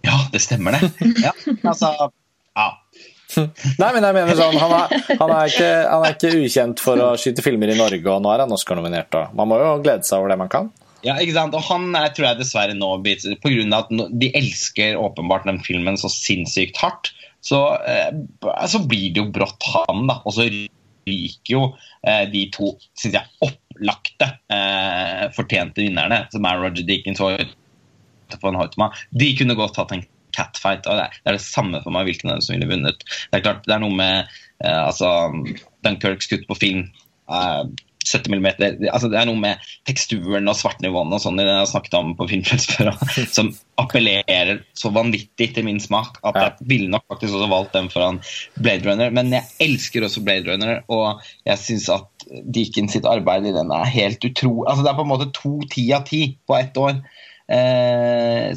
Ja, 0.08 0.18
det 0.34 0.42
stemmer 0.44 0.76
det. 0.76 0.90
ja, 1.24 1.32
altså, 1.64 1.94
ja. 2.56 2.68
Nei, 3.82 3.90
men 3.92 4.06
jeg 4.08 4.16
mener 4.16 4.38
sånn, 4.40 4.58
han 4.60 4.74
er, 4.74 4.94
han, 5.20 5.32
er 5.36 5.52
ikke, 5.52 5.72
han 5.92 6.04
er, 6.08 6.16
ikke, 6.16 6.34
ukjent 6.42 6.84
for 6.84 7.04
å 7.04 7.10
skyte 7.20 7.44
filmer 7.46 7.72
i 7.72 7.78
Norge, 7.80 8.04
og 8.12 8.24
nå 8.24 8.32
er 8.34 8.44
han 8.46 8.56
Oscar-nominert. 8.56 9.18
Man 9.38 9.52
må 9.52 9.60
jo 9.62 9.72
glede 9.84 10.08
seg 10.08 10.22
over 10.22 10.34
det 10.34 10.40
man 10.42 10.52
kan. 10.52 10.72
Ja, 11.06 11.16
ikke 11.22 11.36
sant? 11.36 11.56
Og 11.56 11.64
han 11.68 11.92
er, 11.96 12.10
tror 12.16 12.32
jeg 12.32 12.42
dessverre 12.42 12.76
nå 12.76 12.90
på 13.04 13.52
grunn 13.54 13.76
av 13.76 13.86
at 13.86 14.16
de 14.20 14.32
elsker 14.36 14.98
åpenbart 15.00 15.46
den 15.48 15.62
filmen 15.64 16.00
så 16.00 16.10
sinnssykt 16.12 16.80
hardt 16.82 17.14
så, 17.42 17.62
eh, 17.86 18.12
så 18.68 18.82
blir 18.88 19.14
det 19.14 19.22
jo 19.22 19.32
brått 19.34 19.64
han, 19.74 20.08
da. 20.10 20.20
Og 20.26 20.36
så 20.36 20.48
ryker 20.48 21.54
jo 21.54 21.64
eh, 22.08 22.26
de 22.32 22.48
to, 22.54 22.74
syns 23.00 23.18
jeg, 23.20 23.32
opplagte 23.46 24.32
eh, 24.54 25.24
fortjente 25.36 25.86
vinnerne, 25.86 26.26
som 26.34 26.48
er 26.50 26.62
Roger 26.64 26.88
Deakins 26.88 27.24
og 27.24 27.40
von 28.44 28.60
Hoitma. 28.60 28.92
De 29.16 29.32
kunne 29.40 29.58
godt 29.58 29.80
hatt 29.80 29.96
en 29.96 30.06
catfight. 30.36 30.88
og 30.90 31.00
Det 31.00 31.08
er 31.24 31.38
det 31.38 31.46
samme 31.46 31.82
for 31.86 31.96
meg 31.96 32.10
hvilken 32.10 32.32
av 32.32 32.40
dem 32.40 32.48
som 32.48 32.58
ville 32.58 32.72
vunnet. 32.74 33.08
Det 33.32 33.40
er 33.40 33.46
klart, 33.46 33.66
det 33.68 33.78
er 33.78 33.84
noe 33.86 33.96
med 33.96 34.38
altså, 34.68 35.32
Dunkirk 35.86 36.26
skutt 36.26 36.44
på 36.50 36.58
film. 36.60 36.88
Eh, 38.16 38.20
70 38.20 38.30
mm. 38.36 38.48
Altså, 38.92 39.10
det 39.12 39.20
er 39.20 39.28
noe 39.30 39.40
med 39.40 39.64
teksturen 39.88 40.48
og 40.50 40.58
svartnivåene 40.58 41.18
og 41.18 41.24
sånn 41.24 41.42
jeg 41.42 41.50
har 41.52 41.68
snakket 41.70 41.98
om 42.00 42.14
på 42.18 42.28
Filmfrelst 42.32 42.76
før, 42.78 42.92
som 43.36 43.52
appellerer 43.82 44.64
så 44.78 44.92
vanvittig 44.94 45.52
til 45.56 45.68
min 45.68 45.82
smak 45.84 46.20
at 46.28 46.40
jeg 46.42 46.70
ville 46.72 46.92
nok 46.94 47.06
faktisk 47.12 47.38
også 47.38 47.50
valgt 47.52 47.76
den 47.78 47.90
foran 47.94 48.22
Blade 48.60 48.88
Runner. 48.88 49.14
Men 49.14 49.34
jeg 49.36 49.48
elsker 49.64 50.08
også 50.08 50.24
Blade 50.26 50.50
Runner, 50.50 50.82
og 50.94 51.24
jeg 51.48 51.64
syns 51.64 51.90
at 51.94 52.28
Deakins 52.28 52.96
sitt 52.98 53.08
arbeid 53.08 53.48
i 53.48 53.56
den 53.56 53.72
er 53.72 53.88
helt 53.88 54.26
utrolig 54.28 54.66
altså 54.68 54.84
Det 54.84 54.90
er 54.92 54.98
på 54.98 55.04
en 55.06 55.12
måte 55.14 55.30
to 55.36 55.54
ti 55.72 55.86
av 55.96 56.04
ti 56.08 56.22
på 56.48 56.58
ett 56.58 56.78
år. 56.80 56.98
Eh, 57.48 58.52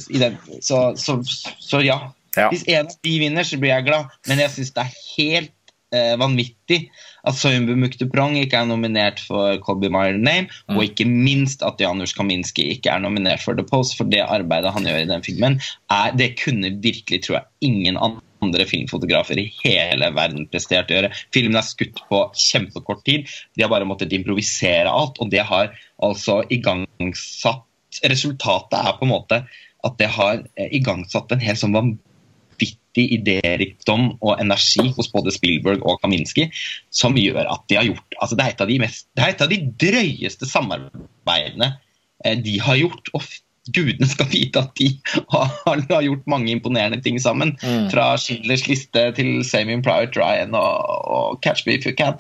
så, 0.61 0.81
så, 0.97 1.21
så, 1.23 1.83
ja. 1.85 2.01
ja. 2.37 2.49
Hvis 2.51 2.67
en 2.67 2.89
av 2.89 2.97
de 3.07 3.15
vinner, 3.23 3.47
så 3.47 3.61
blir 3.61 3.75
jeg 3.75 3.87
glad, 3.87 4.11
men 4.27 4.43
jeg 4.43 4.55
syns 4.57 4.75
det 4.75 4.87
er 4.87 4.99
helt 5.15 5.75
eh, 5.95 6.15
vanvittig 6.21 6.81
at 7.27 7.37
Soyunbu 7.37 7.77
Mukteprong 7.81 8.39
ikke 8.41 8.61
er 8.61 8.69
nominert 8.71 9.21
for 9.25 9.59
Colby 9.65 9.91
My 9.93 10.11
Name, 10.17 10.49
mm. 10.49 10.77
og 10.77 10.87
ikke 10.87 11.07
minst 11.09 11.65
at 11.67 11.81
Janusz 11.83 12.15
Kaminski 12.17 12.71
ikke 12.75 12.93
er 12.95 13.05
nominert 13.05 13.45
for 13.45 13.59
The 13.59 13.67
Post, 13.67 13.97
for 13.99 14.09
det 14.11 14.23
arbeidet 14.27 14.73
han 14.75 14.89
gjør 14.89 15.03
i 15.03 15.09
den 15.11 15.25
filmen, 15.27 15.61
er, 15.93 16.17
det 16.17 16.35
kunne 16.41 16.75
virkelig, 16.83 17.25
tror 17.27 17.41
jeg, 17.41 17.49
ingen 17.71 18.01
andre 18.01 18.67
filmfotografer 18.69 19.41
i 19.41 19.49
hele 19.61 20.11
verden 20.17 20.47
prestert 20.51 20.91
å 20.91 20.97
gjøre. 20.97 21.15
Filmen 21.35 21.61
er 21.61 21.67
skutt 21.67 22.01
på 22.09 22.23
kjempekort 22.33 23.03
tid. 23.05 23.29
De 23.57 23.67
har 23.67 23.73
bare 23.73 23.89
måttet 23.89 24.15
improvisere 24.17 24.89
alt, 24.89 25.21
og 25.21 25.33
det 25.33 25.45
har 25.51 25.75
altså 26.03 26.43
igangsatt 26.49 27.67
Resultatet 28.07 28.77
er 28.79 28.93
på 29.01 29.03
en 29.03 29.11
måte 29.11 29.37
at 29.83 29.97
det 29.99 30.07
har 30.15 30.45
igangsatt 30.71 31.33
en 31.35 31.41
helt 31.43 31.59
sånn 31.59 31.75
vanvittig 31.75 32.10
vanvittig 32.61 33.13
idérikdom 33.19 34.17
og 34.21 34.41
energi 34.41 34.93
hos 34.97 35.11
både 35.13 35.33
Spielberg 35.33 35.83
og 35.83 36.01
Kaminski 36.03 36.51
som 36.91 37.17
gjør 37.17 37.47
at 37.47 37.63
de 37.69 37.77
har 37.77 37.85
gjort 37.85 38.19
altså 38.21 38.37
Det 38.37 38.45
er 38.45 38.51
et 38.51 38.61
av 38.61 38.69
de, 38.69 38.79
mest, 38.81 39.07
det 39.17 39.23
er 39.25 39.29
et 39.35 39.43
av 39.43 39.49
de 39.49 39.61
drøyeste 39.81 40.47
samarbeidene 40.47 41.79
eh, 42.25 42.37
de 42.39 42.59
har 42.61 42.77
gjort. 42.77 43.09
og 43.15 43.23
Gudene 43.71 44.09
skal 44.09 44.27
vite 44.31 44.59
at 44.59 44.73
de 44.79 44.89
har, 45.31 45.51
har 45.67 46.03
gjort 46.03 46.27
mange 46.27 46.51
imponerende 46.51 47.01
ting 47.03 47.21
sammen. 47.21 47.57
Mm. 47.63 47.91
Fra 47.93 48.17
Schindlers 48.19 48.67
liste 48.67 49.13
til 49.15 49.45
Samian 49.45 49.83
Private 49.83 50.19
Ryan 50.19 50.55
og, 50.55 50.89
og 51.07 51.41
Catch 51.43 51.67
Me 51.67 51.77
If 51.79 51.87
You 51.87 51.95
Can. 51.95 52.19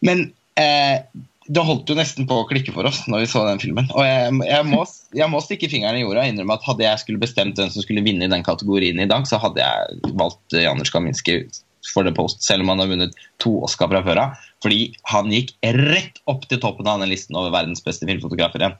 Men 0.00 0.32
eh, 0.56 1.00
det 1.48 1.64
holdt 1.64 1.88
jo 1.88 1.96
nesten 1.96 2.26
på 2.28 2.42
å 2.42 2.46
klikke 2.48 2.74
for 2.74 2.88
oss 2.88 3.04
når 3.08 3.24
vi 3.24 3.28
så 3.30 3.44
den 3.46 3.60
filmen. 3.62 3.88
Og 3.96 4.04
jeg, 4.04 4.34
jeg, 4.50 4.66
må, 4.68 4.82
jeg 5.16 5.32
må, 5.32 5.40
stikke 5.44 5.70
fingeren 5.72 5.96
i 5.96 6.02
jorda 6.02 6.26
og 6.26 6.32
innrømme 6.32 6.58
at 6.58 6.66
hadde 6.68 6.84
jeg 6.84 7.04
skulle 7.04 7.22
bestemt 7.22 7.60
hvem 7.60 7.70
som 7.72 7.84
skulle 7.84 8.04
vinne 8.04 8.28
i 8.28 8.32
den 8.32 8.44
kategorien 8.44 9.00
i 9.00 9.08
dag, 9.08 9.24
så 9.28 9.40
hadde 9.40 9.64
jeg 9.64 10.12
valgt 10.20 10.58
Janusz 10.58 10.92
Kaminski 10.92 11.40
for 11.88 12.04
The 12.04 12.12
Post, 12.12 12.42
selv 12.44 12.66
om 12.66 12.74
han 12.74 12.82
har 12.82 12.90
vunnet 12.90 13.16
to 13.40 13.54
Oscar 13.64 13.88
fra 13.88 14.02
før 14.04 14.20
av. 14.26 14.44
Fordi 14.60 14.90
han 15.08 15.32
gikk 15.32 15.54
rett 15.72 16.20
opp 16.28 16.44
til 16.50 16.60
toppen 16.60 16.84
av 16.84 16.98
denne 16.98 17.08
listen 17.14 17.38
over 17.38 17.54
verdens 17.54 17.80
beste 17.84 18.08
filmfotografer 18.08 18.64
igjen. 18.64 18.76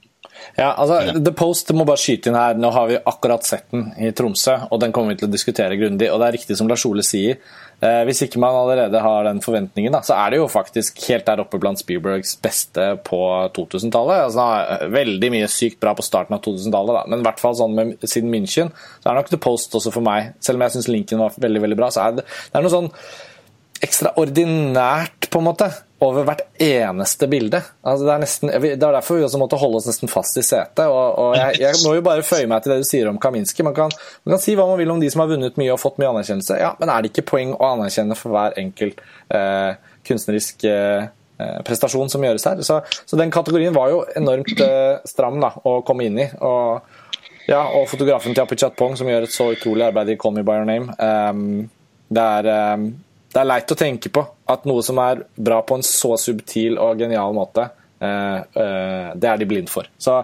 Ja, 0.59 0.75
altså, 0.75 1.17
The 1.17 1.33
Post 1.35 1.73
må 1.75 1.87
bare 1.89 2.03
skyte 2.03 2.29
inn 2.29 2.37
her. 2.37 2.59
Nå 2.59 2.69
har 2.75 2.91
vi 2.91 2.99
akkurat 2.99 3.47
sett 3.47 3.71
den 3.73 3.89
i 3.97 4.13
Tromsø, 4.15 4.59
og 4.69 4.83
den 4.83 4.93
kommer 4.95 5.15
vi 5.15 5.23
til 5.23 5.31
å 5.31 5.33
diskutere 5.33 5.79
grundig. 5.81 6.11
Og 6.13 6.21
det 6.21 6.29
er 6.29 6.37
riktig 6.37 6.59
som 6.59 6.69
Lars 6.71 6.85
Ole 6.91 7.07
sier, 7.07 7.41
Eh, 7.68 7.68
hvis 7.79 8.25
ikke 8.25 8.41
man 8.43 8.57
allerede 8.59 8.99
har 9.05 9.27
den 9.29 9.39
forventningen, 9.45 9.95
da, 9.95 10.01
så 10.03 10.17
er 10.19 10.33
det 10.33 10.41
jo 10.41 10.49
faktisk 10.51 10.99
helt 11.07 11.29
der 11.29 11.45
oppe 11.45 11.61
blant 11.63 11.79
Spielbergs 11.79 12.33
beste 12.43 12.89
på 13.07 13.21
2000-tallet. 13.55 14.25
Altså, 14.27 14.89
veldig 14.91 15.31
mye 15.37 15.51
sykt 15.53 15.79
bra 15.83 15.95
på 15.95 16.07
starten 16.07 16.35
av 16.35 16.43
2000-tallet, 16.43 17.07
men 17.07 17.23
i 17.23 17.29
hvert 17.29 17.43
fall 17.43 17.55
sånn 17.59 17.77
med, 17.79 17.95
siden 18.03 18.35
München 18.35 18.73
så 18.75 19.07
er 19.07 19.13
det 19.13 19.21
nok 19.21 19.31
The 19.31 19.43
Post 19.47 19.79
også 19.79 19.95
for 19.95 20.07
meg. 20.07 20.33
Selv 20.43 20.59
om 20.59 20.67
jeg 20.67 20.75
syns 20.75 20.91
Lincoln 20.91 21.23
var 21.23 21.39
veldig 21.39 21.65
veldig 21.69 21.79
bra, 21.79 21.93
så 21.95 22.09
er 22.09 22.19
det, 22.19 22.27
det 22.27 22.59
er 22.59 22.67
noe 22.67 22.75
sånn 22.75 22.93
ekstraordinært, 23.85 25.18
på 25.31 25.41
en 25.41 25.47
måte, 25.47 25.69
over 26.05 26.27
hvert 26.29 26.45
eneste 26.63 27.27
bilde. 27.31 27.61
Altså, 27.83 28.07
det, 28.07 28.13
er 28.13 28.23
nesten, 28.23 28.53
det 28.53 28.71
er 28.77 28.95
derfor 28.95 29.19
vi 29.19 29.25
også 29.27 29.41
måtte 29.41 29.59
holde 29.59 29.81
oss 29.81 29.89
nesten 29.89 30.11
fast 30.11 30.39
i 30.39 30.45
setet. 30.47 30.85
Og, 30.87 31.19
og 31.19 31.37
jeg, 31.39 31.59
jeg, 31.65 31.81
må 31.83 31.97
jo 31.97 32.05
bare 32.07 32.25
føye 32.27 32.47
meg 32.51 32.63
til 32.63 32.75
det 32.75 32.85
du 32.85 32.89
sier 32.89 33.11
om 33.11 33.19
Kaminski. 33.23 33.67
Man 33.67 33.77
kan, 33.77 33.93
man 34.25 34.37
kan, 34.37 34.43
si 34.43 34.55
hva 34.59 34.69
man 34.71 34.79
vil 34.81 34.95
om 34.95 35.03
de 35.03 35.11
som 35.11 35.25
har 35.25 35.33
vunnet 35.33 35.59
mye 35.61 35.75
og 35.75 35.81
fått 35.83 35.99
mye 35.99 36.13
anerkjennelse, 36.13 36.59
ja, 36.61 36.73
men 36.79 36.93
er 36.93 37.03
det 37.03 37.13
ikke 37.13 37.27
poeng 37.33 37.57
å 37.57 37.73
anerkjenne 37.73 38.19
for 38.19 38.35
hver 38.35 38.59
enkelt 38.63 39.03
eh, 39.35 39.73
kunstnerisk 40.07 40.69
eh, 40.71 41.11
prestasjon 41.67 42.15
som 42.15 42.25
gjøres 42.25 42.47
her? 42.51 42.63
Så, 42.67 42.79
så, 43.03 43.19
den 43.19 43.35
kategorien 43.35 43.75
var 43.77 43.91
jo 43.95 44.05
enormt 44.19 44.55
eh, 44.65 45.03
stram 45.09 45.43
da, 45.43 45.55
å 45.67 45.81
komme 45.87 46.07
inn 46.07 46.23
i. 46.23 46.31
og 46.39 46.87
ja, 47.49 47.63
og 47.65 47.87
fotografen 47.89 48.35
til 48.37 48.45
Apichat 48.45 48.75
Pong, 48.77 48.93
som 49.01 49.09
gjør 49.09 49.25
et 49.25 49.33
så 49.33 49.47
utrolig 49.55 49.87
arbeid 49.87 50.13
i 50.13 50.19
Call 50.21 50.35
Me 50.37 50.43
By 50.45 50.59
Your 50.61 50.67
Name. 50.69 50.93
Um, 51.01 51.71
det 52.13 52.21
er 52.21 52.75
um, 52.77 52.91
det 53.29 53.41
er 53.41 53.49
leit 53.49 53.73
å 53.75 53.77
tenke 53.79 54.11
på 54.13 54.23
at 54.49 54.65
noe 54.69 54.85
som 54.85 54.99
er 55.03 55.27
bra 55.37 55.61
på 55.67 55.79
en 55.79 55.85
så 55.85 56.15
subtil 56.21 56.79
og 56.81 57.01
genial 57.03 57.35
måte, 57.37 57.67
uh, 58.01 58.39
uh, 58.41 59.09
det 59.19 59.29
er 59.29 59.41
de 59.41 59.49
blind 59.51 59.69
for. 59.73 59.89
Så 60.01 60.23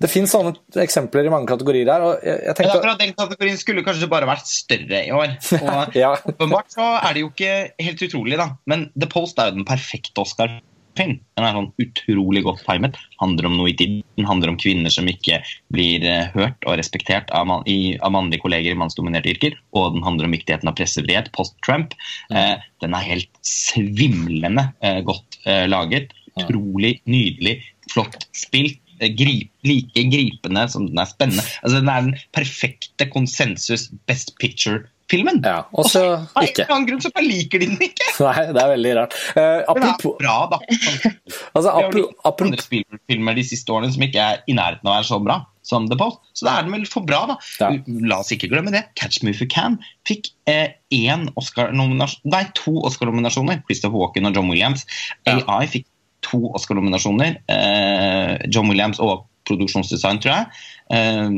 Det 0.00 0.08
finnes 0.12 0.32
sånne 0.32 0.54
eksempler 0.82 1.28
i 1.28 1.32
mange 1.32 1.50
kategorier 1.50 1.90
her. 1.92 2.04
og 2.06 2.24
jeg, 2.24 2.40
jeg 2.48 2.58
tenkte... 2.58 2.94
Den 3.02 3.16
kategorien 3.18 3.60
skulle 3.60 3.84
kanskje 3.84 4.08
bare 4.12 4.28
vært 4.28 4.48
større 4.48 5.02
i 5.04 5.12
år. 5.12 5.36
Og 5.74 5.98
ja. 5.98 6.14
Åpenbart 6.32 6.72
så 6.72 6.88
er 7.00 7.16
det 7.16 7.26
jo 7.26 7.32
ikke 7.32 7.52
helt 7.88 8.06
utrolig, 8.08 8.40
da. 8.40 8.50
Men 8.68 8.88
The 8.96 9.10
Post 9.12 9.40
er 9.40 9.52
jo 9.52 9.60
den 9.60 9.68
perfekte 9.68 10.24
Oscar 10.24 10.56
film. 10.98 11.18
Den 11.36 11.46
er 11.46 11.56
sånn 11.56 11.68
utrolig 11.82 12.42
godt 12.46 12.62
timet. 12.66 12.98
Handler 13.20 13.48
om 13.48 13.56
noe 13.58 13.70
i 13.72 13.76
tiden. 13.78 14.02
Handler 14.28 14.52
om 14.52 14.58
kvinner 14.60 14.92
som 14.92 15.08
ikke 15.10 15.40
blir 15.74 16.04
uh, 16.06 16.30
hørt 16.34 16.66
og 16.66 16.78
respektert 16.80 17.30
av, 17.36 17.46
man, 17.50 17.66
i, 17.70 17.96
av 18.00 18.14
mannlige 18.14 18.44
kolleger 18.44 18.74
i 18.74 18.80
mannsdominerte 18.80 19.32
yrker. 19.34 19.58
Og 19.76 19.96
den 19.96 20.06
handler 20.06 20.28
om 20.28 20.36
viktigheten 20.36 20.70
av 20.70 20.76
pressefrihet 20.78 21.30
post-Trump. 21.36 21.94
Eh, 22.32 22.56
den 22.82 22.96
er 22.96 23.06
helt 23.06 23.30
svimlende 23.46 24.70
eh, 24.84 25.00
godt 25.06 25.38
laget. 25.70 26.12
Utrolig 26.36 26.98
nydelig, 27.08 27.60
flott 27.92 28.28
spilt. 28.36 28.80
Grip, 28.96 29.50
like 29.68 30.02
gripende 30.08 30.62
som 30.72 30.86
den 30.88 30.96
er 31.02 31.08
spennende. 31.10 31.42
Altså, 31.60 31.82
den 31.82 31.90
er 31.92 32.04
den 32.06 32.14
perfekte 32.32 33.04
konsensus 33.12 33.90
best 34.08 34.32
picture 34.40 34.86
filmen. 35.10 35.40
Ja, 35.44 35.64
og 35.72 35.88
så 35.90 36.02
ikke. 36.42 36.66
Av 36.66 36.70
en 36.70 36.76
annen 36.76 36.88
grunn 36.90 37.02
så 37.04 37.12
liker 37.22 37.62
de 37.62 37.70
den 37.72 37.82
ikke. 37.88 38.12
Nei, 38.26 38.46
det 38.52 38.62
er 38.62 38.72
veldig 38.72 38.94
rart. 39.00 39.18
Uh, 39.36 39.60
apropos, 39.72 40.16
det 40.20 40.24
er 40.24 40.24
bra, 40.24 40.38
da. 40.52 40.60
altså, 41.56 41.74
er 41.74 42.00
jo 42.00 42.08
andre 42.32 42.64
filmer 43.10 43.38
de 43.38 43.46
siste 43.46 43.74
årene 43.74 43.92
som 43.94 44.06
ikke 44.06 44.24
er 44.32 44.42
i 44.46 44.56
nærheten 44.56 44.88
av 44.88 44.94
å 44.94 44.96
være 44.98 45.10
så 45.10 45.20
bra 45.22 45.42
som 45.66 45.88
The 45.90 45.98
Post. 45.98 46.20
Så 46.32 46.46
da 46.46 46.56
er 46.56 46.66
den 46.66 46.74
vel 46.76 46.86
for 46.88 47.06
bra, 47.06 47.24
da. 47.32 47.36
Ja. 47.58 47.72
La 48.06 48.20
oss 48.22 48.30
ikke 48.34 48.50
glemme 48.52 48.72
det. 48.74 48.84
Catch 48.98 49.24
Me 49.26 49.32
If 49.34 49.42
You 49.42 49.50
Can 49.50 49.80
fikk 50.06 50.30
eh, 50.50 50.76
Nei, 50.94 52.42
to 52.54 52.74
Oscar-nominasjoner. 52.86 53.64
Christopher 53.66 53.98
Walken 53.98 54.30
og 54.30 54.38
John 54.38 54.52
Williams. 54.52 54.86
Ja. 55.26 55.40
AI 55.42 55.66
fikk 55.70 55.88
to 56.26 56.44
Oscar-nominasjoner. 56.54 57.40
Eh, 57.50 58.36
John 58.52 58.70
Williams 58.70 59.02
og 59.02 59.26
produksjonsdesign, 59.46 60.22
tror 60.22 60.36
jeg. 60.36 60.62
Eh, 60.94 61.34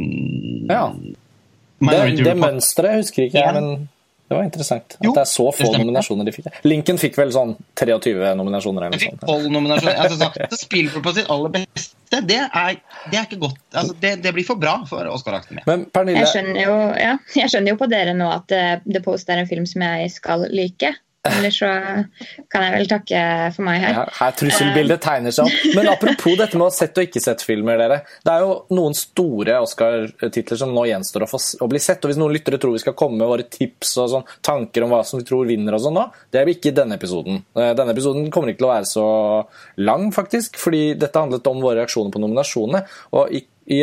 ja. 0.68 0.85
Det, 1.78 2.24
det 2.24 2.34
mønsteret 2.38 3.02
husker 3.02 3.28
ikke 3.28 3.42
jeg, 3.42 3.54
men 3.54 3.88
det 4.28 4.36
var 4.36 4.44
interessant. 4.44 4.96
At 4.98 5.06
det 5.06 5.20
er 5.22 5.28
så 5.30 5.46
få 5.56 5.70
nominasjoner 5.72 6.26
de 6.28 6.32
fikk. 6.34 6.48
Lincoln 6.68 6.98
fikk 7.00 7.14
vel 7.16 7.30
sånn 7.32 7.54
23 7.80 8.34
nominasjoner 8.36 8.88
eller 8.88 9.00
fikk 9.00 9.14
sånt. 9.22 9.46
nominasjoner. 9.54 10.00
Altså, 10.04 10.18
så, 10.20 10.58
Spielberg 10.66 11.06
på 11.06 11.14
sitt 11.16 11.30
aller 11.32 11.54
beste, 11.54 12.20
det 12.28 12.42
er, 12.44 12.76
det 13.08 13.20
er 13.20 13.24
ikke 13.24 13.40
godt. 13.46 13.62
Altså, 13.72 13.96
det, 14.02 14.12
det, 14.26 14.34
blir 14.36 14.44
for 14.44 14.60
bra 14.60 14.74
for 14.90 15.08
Oscar 15.08 15.38
Akademi. 15.38 15.64
Jeg, 15.64 16.28
skjønner 16.34 16.60
jo, 16.60 16.76
ja, 17.00 17.14
jeg 17.40 17.54
skjønner 17.54 17.72
jo 17.72 17.80
på 17.80 17.88
dere 17.88 18.16
nå 18.18 18.28
at 18.34 18.52
uh, 18.52 18.74
The 18.84 19.02
Post 19.04 19.32
er 19.32 19.40
en 19.40 19.48
film 19.48 19.64
som 19.70 19.86
jeg 19.86 20.12
skal 20.12 20.44
like. 20.52 20.92
Eller 21.26 21.50
så 21.50 21.68
kan 22.52 22.64
jeg 22.64 22.74
vel 22.76 22.88
takke 22.90 23.22
for 23.57 23.66
meg 23.66 23.81
her. 23.83 23.96
Ja, 23.96 24.04
her 24.20 24.37
Trusselbildet 24.38 25.02
tegner 25.02 25.35
seg 25.35 25.48
opp. 25.50 25.64
Men 25.74 25.90
apropos 25.90 26.37
dette 26.38 26.61
med 26.61 26.68
å 26.68 26.74
sett 26.74 27.00
og 27.00 27.09
ikke 27.09 27.22
sett 27.22 27.42
filmer, 27.44 27.81
dere. 27.81 27.98
Det 28.24 28.33
er 28.33 28.44
jo 28.44 28.54
noen 28.78 28.94
store 28.96 29.59
Oscar-titler 29.64 30.61
som 30.61 30.72
nå 30.74 30.87
gjenstår 30.88 31.26
å, 31.26 31.31
få, 31.31 31.42
å 31.64 31.70
bli 31.70 31.83
sett. 31.83 32.04
og 32.04 32.12
Hvis 32.12 32.20
noen 32.22 32.37
lyttere 32.37 32.61
tror 32.62 32.76
vi 32.76 32.85
skal 32.85 32.96
komme 32.98 33.18
med 33.20 33.31
våre 33.33 33.48
tips 33.50 33.96
og 33.98 34.12
sånn, 34.14 34.31
tanker 34.46 34.87
om 34.87 34.94
hva 34.94 35.02
som 35.07 35.20
vi 35.20 35.28
tror 35.28 35.50
vinner, 35.50 35.74
og 35.76 35.85
sånn 35.85 35.98
nå, 35.98 36.07
det 36.35 36.46
vi 36.46 36.57
ikke 36.57 36.74
denne 36.78 37.00
episoden. 37.00 37.42
Eh, 37.59 37.74
denne 37.78 37.96
episoden 37.96 38.31
kommer 38.35 38.54
ikke 38.54 38.62
til 38.62 38.70
å 38.70 38.74
være 38.76 38.90
så 38.94 39.07
lang, 39.83 40.09
faktisk, 40.14 40.59
fordi 40.62 40.92
dette 40.98 41.18
handlet 41.18 41.50
om 41.50 41.62
våre 41.64 41.83
reaksjoner 41.83 42.14
på 42.14 42.22
nominasjonene. 42.22 42.87
og 43.18 43.35
i 43.35 43.42
i 43.68 43.83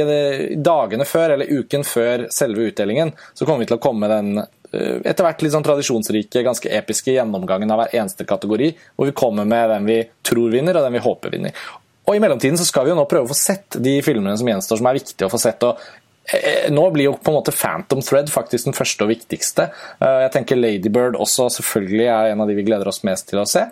dagene 0.57 1.05
før, 1.05 1.35
eller 1.35 1.51
uken 1.61 1.83
før 1.85 2.27
selve 2.33 2.71
utdelingen, 2.71 3.11
så 3.37 3.45
kommer 3.45 3.61
vi 3.63 3.69
til 3.69 3.77
å 3.77 3.83
komme 3.83 4.07
med 4.07 4.13
den 4.15 4.45
Eh, 4.75 4.99
etter 5.05 5.25
hvert 5.25 5.43
litt 5.43 5.53
sånn 5.53 5.65
tradisjonsrike, 5.65 6.43
ganske 6.45 6.71
episke 6.77 7.15
gjennomgangen 7.15 7.71
av 7.71 7.83
hver 7.83 7.97
eneste 8.01 8.27
kategori, 8.27 8.71
hvor 8.95 9.09
vi 9.09 9.17
kommer 9.17 9.47
med 9.47 9.69
den 9.71 9.89
vi 9.89 9.99
tror 10.25 10.53
vinner, 10.53 10.77
og 10.77 10.87
den 10.87 10.97
vi 10.97 11.03
håper 11.05 11.35
vinner. 11.35 11.67
Og 12.05 12.17
I 12.17 12.21
mellomtiden 12.21 12.57
så 12.59 12.67
skal 12.67 12.85
vi 12.85 12.93
jo 12.93 12.97
nå 12.99 13.05
prøve 13.09 13.25
å 13.25 13.31
få 13.31 13.37
sett 13.37 13.79
de 13.81 13.97
filmene 14.05 14.35
som 14.37 14.49
gjenstår, 14.49 14.81
som 14.81 14.89
er 14.89 14.99
viktige 14.99 15.29
å 15.29 15.33
få 15.33 15.41
sett. 15.41 15.63
og 15.65 15.79
nå 16.73 16.83
blir 16.93 17.09
jo 17.09 17.15
på 17.21 17.31
en 17.31 17.37
måte 17.37 17.53
Phantom 17.53 18.01
Thread 18.01 18.31
faktisk 18.33 18.69
den 18.69 18.77
første 18.77 19.05
og 19.05 19.11
viktigste. 19.11 19.67
Eh, 19.99 20.19
jeg 20.25 20.33
tenker 20.33 20.59
Ladybird 20.59 21.17
også 21.21 21.47
selvfølgelig 21.59 22.07
er 22.09 22.31
en 22.33 22.43
av 22.43 22.49
de 22.49 22.57
vi 22.57 22.65
gleder 22.67 22.89
oss 22.89 23.03
mest 23.07 23.29
til 23.29 23.41
å 23.41 23.47
se. 23.49 23.67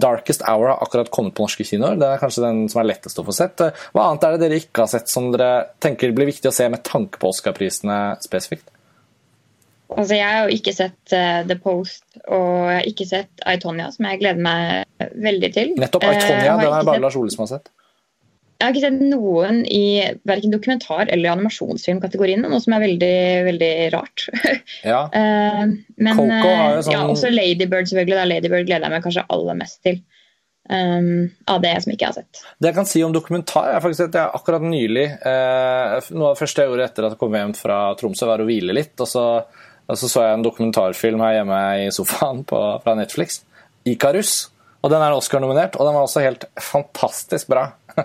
Darkest 0.00 0.44
Hour 0.48 0.70
har 0.72 0.84
akkurat 0.84 1.10
kommet 1.14 1.36
på 1.36 1.44
norske 1.44 1.66
kinoer. 1.66 1.98
Den 2.00 2.08
er 2.08 2.22
kanskje 2.22 2.46
den 2.46 2.64
som 2.72 2.82
er 2.82 2.90
lettest 2.92 3.20
å 3.20 3.26
få 3.26 3.34
sett. 3.36 3.60
Hva 3.94 4.08
annet 4.08 4.24
er 4.26 4.36
det 4.36 4.46
dere 4.46 4.60
ikke 4.62 4.84
har 4.84 4.92
sett 4.92 5.12
som 5.12 5.30
dere 5.34 5.74
tenker 5.82 6.14
blir 6.16 6.30
viktig 6.30 6.50
å 6.50 6.54
se 6.54 6.68
med 6.72 6.84
tanke 6.86 7.20
på 7.20 7.32
Oscar-prisene 7.34 7.98
spesifikt? 8.24 8.70
Altså, 9.94 10.16
jeg 10.16 10.26
har 10.26 10.48
jo 10.48 10.56
ikke 10.56 10.72
sett 10.74 11.14
uh, 11.14 11.44
The 11.46 11.56
Post 11.60 12.04
og 12.24 12.50
jeg 12.70 12.78
har 12.78 12.88
ikke 12.88 13.06
sett 13.08 13.44
Aitonia, 13.46 13.90
som 13.94 14.08
jeg 14.08 14.20
gleder 14.22 14.42
meg 14.42 15.10
veldig 15.22 15.50
til. 15.54 15.74
Nettopp 15.78 16.06
Aitonia, 16.08 16.56
uh, 16.56 16.62
den 16.62 16.76
er 16.80 16.88
bare 16.88 17.02
Lars 17.04 17.18
Ole 17.20 17.34
som 17.34 17.44
har 17.44 17.56
sett. 17.56 17.70
Jeg 18.54 18.66
har 18.66 18.72
ikke 18.72 18.84
sett 18.84 19.00
noen 19.02 19.60
i 19.66 19.84
verken 20.28 20.52
dokumentar- 20.54 21.10
eller 21.12 21.34
animasjonsfilmkategorien, 21.34 22.44
noe 22.46 22.62
som 22.62 22.76
er 22.76 22.84
veldig 22.86 23.16
veldig 23.50 23.72
rart. 23.94 24.28
Ja. 24.84 25.04
uh, 25.10 25.64
men 25.96 26.18
jo 26.18 26.26
sånn... 26.28 26.92
ja, 26.92 27.02
også 27.08 27.30
Ladybird, 27.32 27.88
selvfølgelig. 27.90 28.18
Da. 28.18 28.26
Ladybird 28.30 28.68
gleder 28.68 28.86
jeg 28.86 28.94
meg 28.94 29.06
kanskje 29.06 29.24
aller 29.32 29.58
mest 29.58 29.80
til. 29.86 30.00
Um, 30.64 31.26
av 31.50 31.60
det 31.60 31.74
som 31.84 31.92
ikke 31.92 32.06
jeg 32.06 32.12
har 32.14 32.16
sett. 32.22 32.42
Det 32.56 32.70
jeg 32.70 32.76
kan 32.78 32.88
si 32.88 33.02
om 33.04 33.12
dokumentar, 33.12 33.68
er 33.74 33.84
faktisk 33.84 34.06
at 34.06 34.16
jeg 34.16 34.36
akkurat 34.38 34.62
nylig 34.64 35.04
eh, 35.12 36.06
Noe 36.16 36.30
av 36.30 36.38
det 36.38 36.40
første 36.40 36.64
jeg 36.64 36.70
gjorde 36.70 36.86
etter 36.88 37.04
at 37.04 37.12
jeg 37.12 37.20
kom 37.20 37.36
hjem 37.36 37.52
fra 37.58 37.78
Tromsø, 38.00 38.24
var 38.30 38.40
å 38.40 38.46
hvile 38.48 38.76
litt. 38.76 38.94
og 38.96 39.10
så 39.10 39.26
og 39.84 40.00
så 40.00 40.08
så 40.08 40.24
jeg 40.24 40.38
en 40.38 40.44
dokumentarfilm 40.44 41.20
her 41.20 41.38
hjemme 41.38 41.60
i 41.84 41.88
sofaen 41.92 42.40
på, 42.48 42.60
fra 42.80 42.94
Netflix. 42.96 43.42
'Ikarus'. 43.84 44.48
Og 44.84 44.90
den 44.92 45.00
er 45.00 45.16
Oscar-nominert, 45.16 45.76
og 45.76 45.86
den 45.86 45.94
var 45.96 46.04
også 46.04 46.20
helt 46.24 46.44
fantastisk 46.60 47.48
bra. 47.48 47.70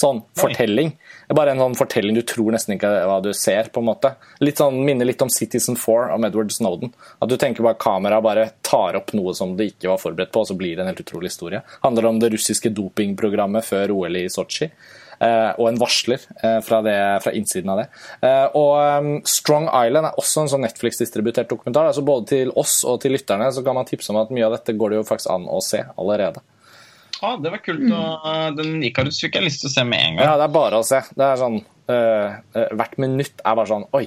sånn 0.00 0.22
fortelling. 0.38 0.92
Det 1.26 1.34
er 1.34 1.38
bare 1.38 1.54
en 1.54 1.62
sånn 1.62 1.78
fortelling 1.78 2.18
du 2.18 2.22
tror 2.26 2.54
nesten 2.54 2.76
ikke 2.76 2.90
hva 3.08 3.18
du 3.24 3.32
ser. 3.36 3.70
på 3.72 3.82
en 3.82 3.88
måte. 3.90 4.14
Litt 4.40 4.60
sånn, 4.60 4.78
Minner 4.84 5.08
litt 5.08 5.22
om 5.22 5.30
Citizen 5.32 5.76
4 5.76 6.14
om 6.14 6.24
Edward 6.24 6.52
Snowden. 6.54 6.94
At 7.20 7.28
du 7.28 7.36
tenker 7.36 7.66
bare 7.66 7.80
kameraet 7.80 8.24
bare 8.24 8.46
tar 8.62 8.96
opp 8.96 9.12
noe 9.16 9.34
som 9.34 9.56
det 9.56 9.72
ikke 9.74 9.90
var 9.92 10.00
forberedt 10.02 10.32
på, 10.32 10.44
og 10.44 10.50
så 10.50 10.56
blir 10.58 10.76
det 10.76 10.84
en 10.84 10.92
helt 10.92 11.04
utrolig 11.04 11.32
historie. 11.32 11.62
Handler 11.82 12.08
om 12.08 12.22
det 12.22 12.32
russiske 12.34 12.72
dopingprogrammet 12.74 13.66
før 13.66 13.94
OL 13.98 14.22
i 14.22 14.28
Sotsji. 14.32 14.70
Eh, 15.18 15.50
og 15.58 15.66
en 15.66 15.78
varsler 15.80 16.22
eh, 16.44 16.60
fra, 16.62 16.78
det, 16.86 16.98
fra 17.24 17.32
innsiden 17.34 17.72
av 17.72 17.82
det. 17.82 17.88
Eh, 18.22 18.44
og 18.58 19.26
Strong 19.26 19.66
Island 19.66 20.10
er 20.10 20.20
også 20.20 20.44
en 20.44 20.52
sånn 20.52 20.64
Netflix-distributert 20.66 21.50
dokumentar. 21.50 21.90
altså 21.90 22.04
Både 22.06 22.30
til 22.30 22.52
oss 22.58 22.80
og 22.86 23.00
til 23.02 23.16
lytterne 23.16 23.50
så 23.54 23.64
kan 23.66 23.76
man 23.78 23.88
tipse 23.88 24.12
om 24.14 24.20
at 24.22 24.30
mye 24.34 24.46
av 24.46 24.54
dette 24.58 24.76
går 24.78 24.94
det 24.94 25.00
jo 25.00 25.08
faktisk 25.08 25.32
an 25.34 25.48
å 25.50 25.60
se 25.64 25.82
allerede. 25.96 26.44
Ah, 27.22 27.36
det 27.42 27.50
var 27.50 27.62
kult. 27.64 27.82
Mm. 27.82 28.56
Den 28.58 28.78
nikarus 28.82 29.20
fikk 29.22 29.38
jeg 29.38 29.48
lyst 29.48 29.64
til 29.64 29.70
å 29.70 29.74
se 29.74 29.84
med 29.86 30.02
en 30.02 30.18
gang. 30.18 30.24
Ja, 30.30 30.36
det 30.40 30.46
er 30.48 30.54
bare 30.54 30.80
å 30.80 30.86
se. 30.86 31.00
Det 31.14 31.26
er 31.26 31.40
sånn, 31.40 31.60
uh, 31.90 32.66
Hvert 32.78 32.98
minutt 33.02 33.42
er 33.42 33.56
bare 33.58 33.70
sånn 33.70 33.86
Oi, 33.96 34.04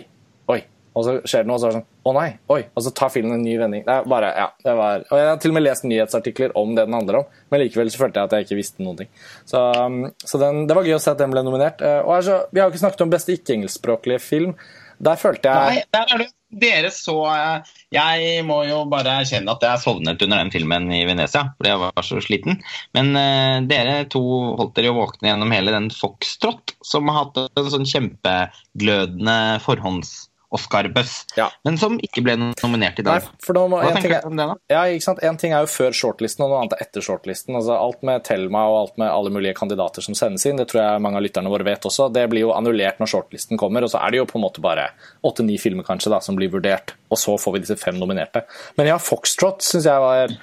oi, 0.53 0.59
og 0.95 1.05
så 1.07 1.15
skjer 1.23 1.43
det 1.43 1.49
noe, 1.49 1.57
og 1.57 1.61
så 1.61 1.67
er 1.67 1.73
det 1.73 1.79
sånn 1.79 1.87
Å 2.11 2.13
nei, 2.17 2.27
oi! 2.55 2.59
Og 2.75 2.85
så 2.85 2.93
tar 2.95 3.11
filmen 3.13 3.35
en 3.37 3.45
ny 3.45 3.55
vending. 3.59 3.83
Det 3.87 3.95
er 3.95 4.09
bare, 4.11 4.31
ja, 4.37 4.47
det 4.63 4.75
var, 4.79 5.05
og 5.07 5.21
Jeg 5.21 5.29
har 5.29 5.41
til 5.43 5.53
og 5.53 5.57
med 5.57 5.65
lest 5.65 5.87
nyhetsartikler 5.87 6.55
om 6.61 6.75
det 6.77 6.85
den 6.87 6.97
handler 6.97 7.21
om, 7.21 7.39
men 7.51 7.63
likevel 7.63 7.91
så 7.93 8.03
følte 8.03 8.21
jeg 8.21 8.31
at 8.31 8.37
jeg 8.37 8.47
ikke 8.47 8.59
visste 8.59 8.85
noen 8.85 9.01
ting. 9.03 9.11
Så, 9.49 9.63
um, 9.75 10.03
så 10.19 10.41
den, 10.41 10.63
det 10.69 10.77
var 10.77 10.87
gøy 10.87 10.97
å 10.97 11.03
se 11.03 11.15
at 11.15 11.21
den 11.21 11.33
ble 11.35 11.43
nominert. 11.47 11.83
Eh, 11.85 11.99
og 12.05 12.15
altså, 12.19 12.43
Vi 12.51 12.61
har 12.61 12.69
jo 12.69 12.75
ikke 12.75 12.85
snakket 12.85 13.05
om 13.05 13.13
beste 13.13 13.35
ikke-engelskspråklige 13.37 14.23
film. 14.23 14.55
Der 15.01 15.17
følte 15.19 15.49
jeg 15.49 15.81
Nei, 15.81 15.83
der 15.95 16.13
er 16.13 16.23
det 16.23 16.31
dere 16.51 16.89
så 16.91 17.15
eh, 17.31 17.69
Jeg 17.95 18.43
må 18.47 18.61
jo 18.67 18.81
bare 18.91 19.21
erkjenne 19.21 19.53
at 19.53 19.63
jeg 19.63 19.81
sovnet 19.83 20.21
under 20.25 20.41
den 20.41 20.51
filmen 20.53 20.89
i 20.93 21.03
Venezia, 21.07 21.45
fordi 21.57 21.71
jeg 21.71 21.81
var 21.81 22.05
så 22.07 22.19
sliten. 22.23 22.59
Men 22.97 23.13
uh, 23.15 23.63
dere 23.67 24.01
to 24.11 24.21
holdt 24.59 24.75
dere 24.77 24.91
jo 24.91 24.97
våkne 24.99 25.31
gjennom 25.31 25.55
hele 25.55 25.73
den 25.75 25.89
Foxtrot, 25.95 26.75
som 26.85 27.07
har 27.11 27.25
hatt 27.25 27.39
en 27.45 27.71
sånn 27.73 27.87
kjempeglødende 27.87 29.37
forhånds 29.63 30.13
Oscar-buzz, 30.51 31.13
ja. 31.37 31.47
men 31.63 31.77
som 31.79 31.95
ikke 32.03 32.23
ble 32.25 32.35
nominert 32.39 32.99
i 32.99 33.05
dag. 33.07 33.23
Nei, 33.23 33.67
må, 33.71 33.79
Hva 33.79 33.93
tenker 33.95 34.17
du 34.17 34.27
om 34.27 34.35
det? 34.35 34.47
da? 34.49 34.57
Ja, 34.73 34.81
ikke 34.91 35.05
sant? 35.05 35.21
En 35.23 35.39
ting 35.39 35.55
er 35.55 35.63
jo 35.63 35.71
før 35.71 35.95
shortlisten, 35.95 36.43
og 36.43 36.51
noe 36.51 36.59
annet 36.59 36.75
er 36.75 36.83
etter 36.85 37.05
shortlisten. 37.05 37.55
Altså, 37.55 37.77
alt 37.77 38.03
med 38.07 38.25
Thelma 38.27 38.65
og 38.67 38.77
alt 38.81 38.99
med 39.01 39.07
alle 39.07 39.31
mulige 39.31 39.55
kandidater 39.57 40.03
som 40.03 40.17
sendes 40.17 40.43
inn, 40.49 40.59
det 40.59 40.67
tror 40.71 40.83
jeg 40.83 41.03
mange 41.05 41.21
av 41.21 41.25
lytterne 41.25 41.51
våre 41.53 41.67
vet 41.67 41.87
også, 41.87 42.09
det 42.11 42.27
blir 42.31 42.45
jo 42.45 42.55
annullert 42.55 42.99
når 42.99 43.13
shortlisten 43.13 43.59
kommer. 43.61 43.87
Og 43.87 43.93
så 43.93 44.03
er 44.03 44.11
det 44.11 44.21
jo 44.21 44.27
på 44.27 44.39
en 44.41 44.45
måte 44.45 44.63
bare 44.63 44.89
åtte-ni 45.27 45.55
filmer 45.61 45.87
kanskje 45.87 46.11
da, 46.11 46.19
som 46.23 46.35
blir 46.39 46.51
vurdert, 46.51 46.97
og 47.07 47.19
så 47.21 47.37
får 47.39 47.55
vi 47.55 47.65
disse 47.65 47.79
fem 47.79 47.95
nominerte. 48.01 48.43
Men 48.75 48.91
ja, 48.91 48.99
Foxtrot 49.01 49.63
syns 49.63 49.87
jeg 49.87 50.03
var 50.03 50.35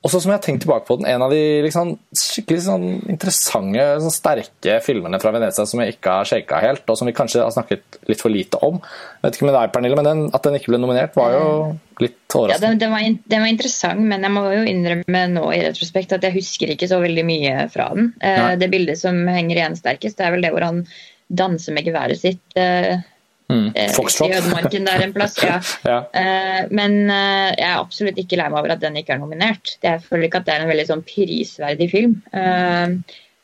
også 0.00 0.22
som 0.22 0.30
jeg 0.30 0.38
har 0.38 0.44
tenkt 0.44 0.62
tilbake 0.64 0.86
på 0.88 0.96
den, 0.96 1.06
en 1.12 1.22
av 1.26 1.32
de 1.32 1.40
liksom, 1.66 1.90
skikkelig 2.16 2.62
sånn, 2.64 2.84
interessante, 3.12 3.82
sånn, 4.00 4.14
sterke 4.14 4.78
filmene 4.84 5.20
fra 5.20 5.32
Venezia 5.34 5.66
som 5.68 5.82
jeg 5.82 5.96
ikke 5.96 6.14
har 6.16 6.30
shaka 6.30 6.60
helt, 6.64 6.86
og 6.88 6.96
som 6.96 7.10
vi 7.10 7.14
kanskje 7.16 7.42
har 7.44 7.52
snakket 7.52 7.98
litt 8.08 8.22
for 8.22 8.32
lite 8.32 8.60
om. 8.64 8.78
Jeg 8.80 9.26
vet 9.26 9.36
ikke 9.36 9.48
med 9.50 9.56
deg, 9.58 9.74
Pernille, 9.74 9.98
men 10.00 10.08
den, 10.08 10.22
at 10.32 10.48
den 10.48 10.56
ikke 10.56 10.72
ble 10.72 10.80
nominert, 10.80 11.18
var 11.20 11.36
jo 11.36 11.50
litt 12.00 12.16
overraskende. 12.32 12.56
Ja, 12.56 12.62
den, 12.64 12.80
den, 12.80 12.94
var, 12.94 13.04
den, 13.04 13.44
var, 13.44 13.52
interessant, 13.52 14.08
men 14.14 14.24
jeg 14.24 14.36
må 14.38 14.46
jo 14.54 14.64
innrømme 14.72 15.22
nå 15.34 15.44
i 15.52 15.62
retrospekt 15.66 16.16
at 16.16 16.24
jeg 16.24 16.38
husker 16.38 16.72
ikke 16.72 16.88
så 16.88 17.02
veldig 17.04 17.26
mye 17.28 17.68
fra 17.74 17.92
den. 17.92 18.12
Uh, 18.24 18.54
det 18.60 18.72
bildet 18.72 19.02
som 19.02 19.20
henger 19.28 19.60
igjen 19.60 19.76
sterkest, 19.76 20.16
det 20.16 20.30
er 20.30 20.36
vel 20.38 20.48
det 20.48 20.54
hvor 20.56 20.64
han 20.64 20.84
danser 21.28 21.76
med 21.76 21.84
geværet 21.84 22.24
sitt. 22.24 22.44
Uh, 22.56 23.04
Mm. 23.50 23.70
I 23.74 24.36
ødemarken 24.36 24.86
der 24.86 25.02
en 25.04 25.14
plass, 25.14 25.38
ja. 25.42 25.56
ja. 25.90 26.02
Uh, 26.14 26.60
men 26.70 27.00
uh, 27.10 27.50
jeg 27.50 27.66
er 27.66 27.80
absolutt 27.80 28.20
ikke 28.22 28.38
lei 28.38 28.46
meg 28.50 28.60
over 28.62 28.76
at 28.76 28.84
den 28.84 28.98
ikke 29.00 29.16
er 29.16 29.22
nominert. 29.22 29.74
Jeg 29.82 30.04
føler 30.06 30.28
ikke 30.28 30.42
at 30.42 30.46
det 30.46 30.54
er 30.54 30.64
en 30.64 30.70
veldig 30.70 30.86
sånn 30.92 31.04
prisverdig 31.06 31.90
film. 31.92 32.20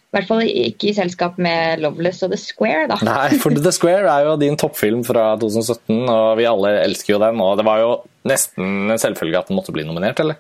I 0.07 0.15
hvert 0.15 0.29
fall 0.31 0.47
ikke 0.47 0.89
i 0.89 0.97
selskap 0.97 1.41
med 1.43 1.83
'Loveless' 1.83 2.23
og 2.25 2.31
'The 2.33 2.39
Square'. 2.41 2.87
da. 2.93 2.97
Nei, 3.05 3.39
for 3.43 3.53
'The 3.53 3.73
Square' 3.75 4.09
er 4.09 4.29
jo 4.29 4.37
din 4.41 4.57
toppfilm 4.57 5.03
fra 5.05 5.35
2017, 5.43 6.07
og 6.09 6.39
vi 6.39 6.47
alle 6.49 6.71
elsker 6.87 7.17
jo 7.17 7.21
den. 7.21 7.43
Og 7.43 7.59
det 7.59 7.67
var 7.67 7.83
jo 7.83 7.91
nesten 8.25 8.93
en 8.95 9.03
selvfølge 9.03 9.43
at 9.43 9.51
den 9.51 9.59
måtte 9.59 9.75
bli 9.75 9.85
nominert, 9.85 10.23
eller? 10.23 10.39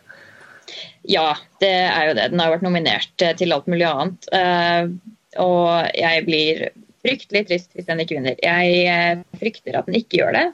Ja, 1.07 1.35
det 1.61 1.75
er 1.75 2.09
jo 2.09 2.14
det. 2.17 2.31
Den 2.33 2.41
har 2.41 2.49
jo 2.49 2.57
vært 2.57 2.67
nominert 2.67 3.27
til 3.43 3.53
alt 3.53 3.69
mulig 3.69 3.87
annet. 3.91 4.31
og 5.37 5.69
jeg 5.93 6.25
blir 6.25 6.69
fryktelig 7.07 7.46
trist 7.48 7.72
hvis 7.76 7.88
den 7.88 8.02
ikke 8.02 8.18
vinner. 8.18 8.38
Jeg 8.42 8.86
eh, 8.90 9.24
frykter 9.40 9.78
at 9.78 9.88
den 9.88 9.98
ikke 10.02 10.20
gjør 10.20 10.36
det. 10.36 10.46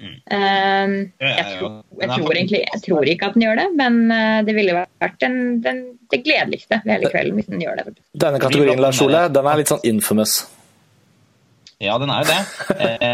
Mm. 0.00 0.12
Um, 0.32 0.92
jeg, 1.20 1.44
tror, 1.58 1.72
jeg, 2.00 2.08
tror 2.08 2.30
egentlig, 2.32 2.60
jeg, 2.64 2.80
tror, 2.86 3.08
ikke 3.12 3.26
at 3.28 3.34
den 3.36 3.42
gjør 3.44 3.58
det, 3.60 3.66
men 3.76 3.98
uh, 4.08 4.38
det 4.46 4.54
ville 4.56 4.76
vært 4.80 5.18
den, 5.20 5.34
den, 5.60 5.82
det 6.08 6.22
gledeligste 6.24 6.78
ved 6.86 6.94
hele 6.94 7.10
kvelden 7.12 7.36
hvis 7.36 7.50
den 7.50 7.60
gjør 7.60 7.82
det. 7.82 7.92
Denne 8.24 8.40
kategorien 8.40 8.80
Lars 8.80 9.00
Ole, 9.04 9.26
den 9.28 9.50
er 9.50 9.60
litt 9.60 9.72
sånn 9.72 9.84
infamous. 9.90 10.38
Ja, 11.80 11.98
den 12.00 12.12
er 12.12 12.24
jo 12.24 12.30
det. 12.30 13.10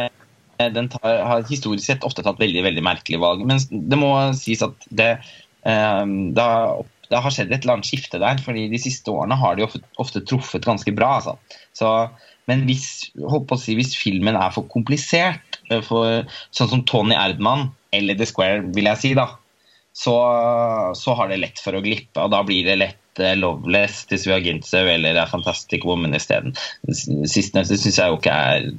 Eh, 0.57 0.71
den 0.73 0.87
tar, 0.89 1.19
har 1.29 1.43
historisk 1.51 1.85
sett 1.85 2.05
ofte 2.07 2.23
tatt 2.25 2.39
veldig 2.41 2.63
veldig 2.65 2.83
merkelige 2.87 3.21
valg. 3.21 3.43
Men 3.45 3.59
det 3.61 3.99
må 4.01 4.09
sies 4.39 4.63
at 4.65 4.87
det, 4.89 5.11
det, 5.61 6.47
har, 6.47 6.79
det 7.11 7.21
har 7.27 7.35
skjedd 7.35 7.53
et 7.53 7.67
eller 7.67 7.75
annet 7.77 7.91
skifte 7.91 8.23
der. 8.23 8.41
fordi 8.41 8.65
de 8.73 8.81
siste 8.81 9.13
årene 9.13 9.37
har 9.37 9.59
de 9.59 9.67
ofte, 9.67 9.83
ofte 10.01 10.23
truffet 10.25 10.65
ganske 10.65 10.95
bra. 10.97 11.19
Altså. 11.19 11.37
Så 11.77 11.93
men 12.51 12.63
hvis, 12.69 12.87
si, 13.11 13.75
hvis 13.79 13.97
filmen 13.99 14.39
er 14.39 14.53
for 14.55 14.69
komplisert, 14.71 15.61
eh, 15.71 15.83
for, 15.85 16.27
sånn 16.55 16.71
som 16.71 16.85
Tony 16.89 17.17
Erdman 17.19 17.69
eller 17.97 18.19
The 18.19 18.29
Square, 18.29 18.69
vil 18.77 18.91
jeg 18.91 19.03
si, 19.03 19.13
da, 19.19 19.31
så, 19.97 20.15
så 20.99 21.17
har 21.19 21.31
det 21.33 21.41
lett 21.41 21.63
for 21.63 21.77
å 21.77 21.83
glippe. 21.85 22.21
Og 22.21 22.33
da 22.35 22.43
blir 22.47 22.67
det 22.69 22.79
lett 22.79 23.03
uh, 23.23 23.33
Loveless 23.39 24.05
til 24.11 24.21
Svea 24.23 24.41
Gintzev 24.45 24.91
eller 24.93 25.19
A 25.21 25.27
Fantastic 25.31 25.87
Woman 25.89 26.17
isteden. 26.17 26.57
Sistnevnte 26.87 27.79
syns 27.81 28.01
jeg 28.01 28.13
jo 28.13 28.21
ikke 28.21 28.35
er 28.35 28.71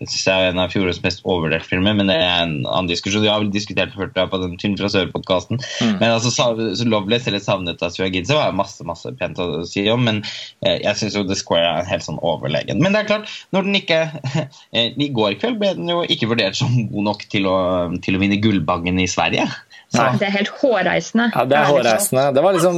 synes 0.00 0.26
jeg 0.26 0.46
er 0.46 0.54
en 0.54 0.60
av 0.62 0.70
fjorårets 0.72 1.02
mest 1.04 1.20
overvurderte 1.26 1.68
filmer, 1.68 1.92
men 1.96 2.08
det 2.08 2.16
er 2.16 2.44
en 2.44 2.54
annen 2.64 2.88
diskusjon. 2.88 3.24
Jeg 3.26 3.32
har 3.34 3.42
vel 3.42 3.52
diskutert 3.52 3.92
før 3.96 4.08
på 4.32 4.40
den 4.40 4.56
Film 4.60 4.76
fra 4.78 4.88
Sør-podkasten. 4.92 5.60
Mm. 5.60 5.96
Men 6.00 6.14
altså, 6.14 6.32
så 6.32 6.88
Loveless 6.88 7.28
eller 7.28 7.42
Savnet 7.44 7.82
av 7.84 7.92
Svea 7.94 8.08
Gintzev 8.12 8.40
har 8.40 8.56
masse 8.56 8.84
masse 8.88 9.12
pent 9.20 9.40
å 9.40 9.62
si 9.68 9.84
om, 9.92 10.02
men 10.06 10.22
eh, 10.64 10.78
jeg 10.80 10.96
syns 11.00 11.18
jo 11.18 11.24
The 11.28 11.36
Square 11.38 11.68
er 11.80 11.90
helt 11.90 12.06
sånn 12.06 12.20
overlegen. 12.24 12.80
Men 12.82 12.96
det 12.96 13.04
er 13.04 13.10
klart, 13.12 13.32
når 13.54 13.68
den 13.68 13.80
ikke 13.80 14.00
eh, 14.76 14.94
I 14.96 15.10
går 15.16 15.36
kveld 15.40 15.60
ble 15.60 15.74
den 15.78 15.92
jo 15.92 16.02
ikke 16.08 16.30
vurdert 16.32 16.58
som 16.58 16.72
god 16.90 17.10
nok 17.10 17.26
til 17.32 17.48
å, 17.50 17.58
til 18.04 18.16
å 18.16 18.22
vinne 18.22 18.40
Gullbangen 18.42 19.00
i 19.02 19.08
Sverige. 19.10 19.48
Så. 19.90 20.04
Det 20.20 20.26
er 20.28 20.34
helt 20.36 20.50
hårreisende. 20.60 21.24
Ja, 21.34 21.42
det 21.50 21.56
er 21.58 21.66
hårreisende. 21.66 22.24
Det 22.36 22.42
var 22.44 22.54
liksom 22.54 22.76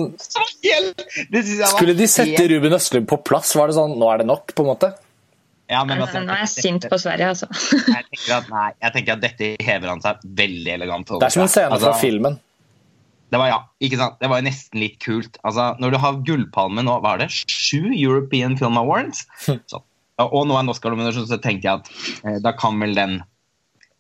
Skulle 1.75 1.95
de 1.99 2.07
sette 2.09 2.45
Ruben 2.49 2.73
Østlund 2.73 3.09
på 3.11 3.19
plass, 3.21 3.51
var 3.59 3.69
det 3.69 3.77
sånn 3.77 3.99
Nå 4.01 4.09
er 4.09 4.23
det 4.23 4.29
nok, 4.31 4.55
på 4.57 4.65
en 4.65 4.71
måte? 4.71 4.95
Ja, 5.69 5.83
men 5.89 6.01
altså, 6.01 6.23
Nå 6.25 6.33
er 6.33 6.47
jeg 6.47 6.53
sint 6.55 6.87
på 6.89 6.99
Sverige, 7.01 7.35
altså. 7.35 7.49
jeg, 7.97 8.07
tenker 8.09 8.33
at, 8.39 8.49
nei, 8.53 8.71
jeg 8.79 8.97
tenker 8.97 9.19
at 9.19 9.27
dette 9.27 9.51
hever 9.69 9.93
han 9.93 10.01
seg 10.05 10.25
veldig 10.41 10.73
elegant 10.79 11.13
over. 11.13 11.21
Det 11.23 11.29
er 11.29 11.37
som 11.37 11.45
en 11.45 11.53
scene 11.53 11.77
altså, 11.77 11.93
fra 11.93 12.01
filmen. 12.01 12.41
Det 13.33 13.41
var 13.41 13.49
ja, 13.49 13.61
ikke 13.81 14.01
sant? 14.01 14.19
Det 14.21 14.29
var 14.29 14.45
nesten 14.45 14.81
litt 14.83 14.99
kult. 15.01 15.39
Altså, 15.41 15.71
når 15.81 15.95
du 15.95 16.01
har 16.03 16.19
Gullpalmen 16.27 16.85
nå, 16.89 16.99
hva 17.05 17.15
er 17.15 17.25
det? 17.25 17.31
Sju 17.33 17.93
European 17.93 18.59
Film 18.61 18.77
Awards? 18.81 19.25
Så, 19.41 19.81
og 20.21 20.43
nå 20.49 20.57
er 20.57 20.65
en 20.65 20.73
Oscar-nominasjon, 20.73 21.29
så 21.31 21.41
tenker 21.41 21.69
jeg 21.69 21.81
at 21.81 22.27
eh, 22.29 22.41
da 22.45 22.53
kan 22.57 22.77
vel 22.83 22.93
den 22.97 23.23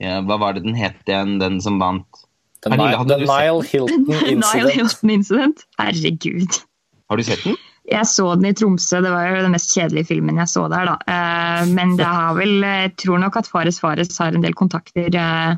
eh, 0.02 0.20
Hva 0.28 0.36
var 0.42 0.56
det 0.56 0.66
den 0.66 0.76
het 0.76 1.00
igjen, 1.08 1.38
den 1.40 1.60
som 1.64 1.80
vant? 1.80 2.24
The, 2.62 2.70
the 2.70 3.18
Nile 3.26 3.60
Hilton 3.60 4.06
Incident. 4.10 4.46
Nile 4.54 4.70
Hilton 4.70 5.10
Incident. 5.10 5.64
Herregud. 5.78 6.62
Har 7.10 7.16
du 7.16 7.24
sett 7.26 7.44
den? 7.44 7.56
Jeg 7.90 8.06
så 8.06 8.28
den 8.38 8.46
i 8.46 8.54
Tromsø, 8.54 9.00
det 9.02 9.10
var 9.10 9.26
jo 9.26 9.40
den 9.42 9.54
mest 9.56 9.72
kjedelige 9.74 10.06
filmen 10.12 10.38
jeg 10.38 10.50
så 10.52 10.68
der, 10.70 10.92
da. 10.92 10.94
Eh, 11.10 11.64
men 11.74 11.96
det 11.98 12.06
har 12.18 12.36
vel 12.38 12.62
Jeg 12.62 12.94
tror 13.02 13.18
nok 13.22 13.40
at 13.40 13.50
Fares 13.50 13.80
Fares 13.82 14.14
har 14.22 14.36
en 14.36 14.44
del 14.44 14.54
kontakter, 14.58 15.10
eh, 15.10 15.56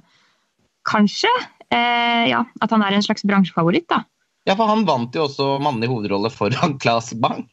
kanskje. 0.88 1.30
Eh, 1.68 2.24
ja, 2.30 2.44
at 2.64 2.72
han 2.72 2.84
er 2.84 2.96
en 2.96 3.05
slags 3.05 3.26
bransjefavoritt, 3.28 3.88
da. 3.92 4.05
Ja, 4.48 4.57
for 4.57 4.68
han 4.68 4.84
vant 4.88 5.16
jo 5.16 5.26
også 5.28 5.55
mannlig 5.64 5.88
hovedrolle 5.92 6.32
foran 6.32 6.78
Claes 6.82 7.12
Bang. 7.20 7.44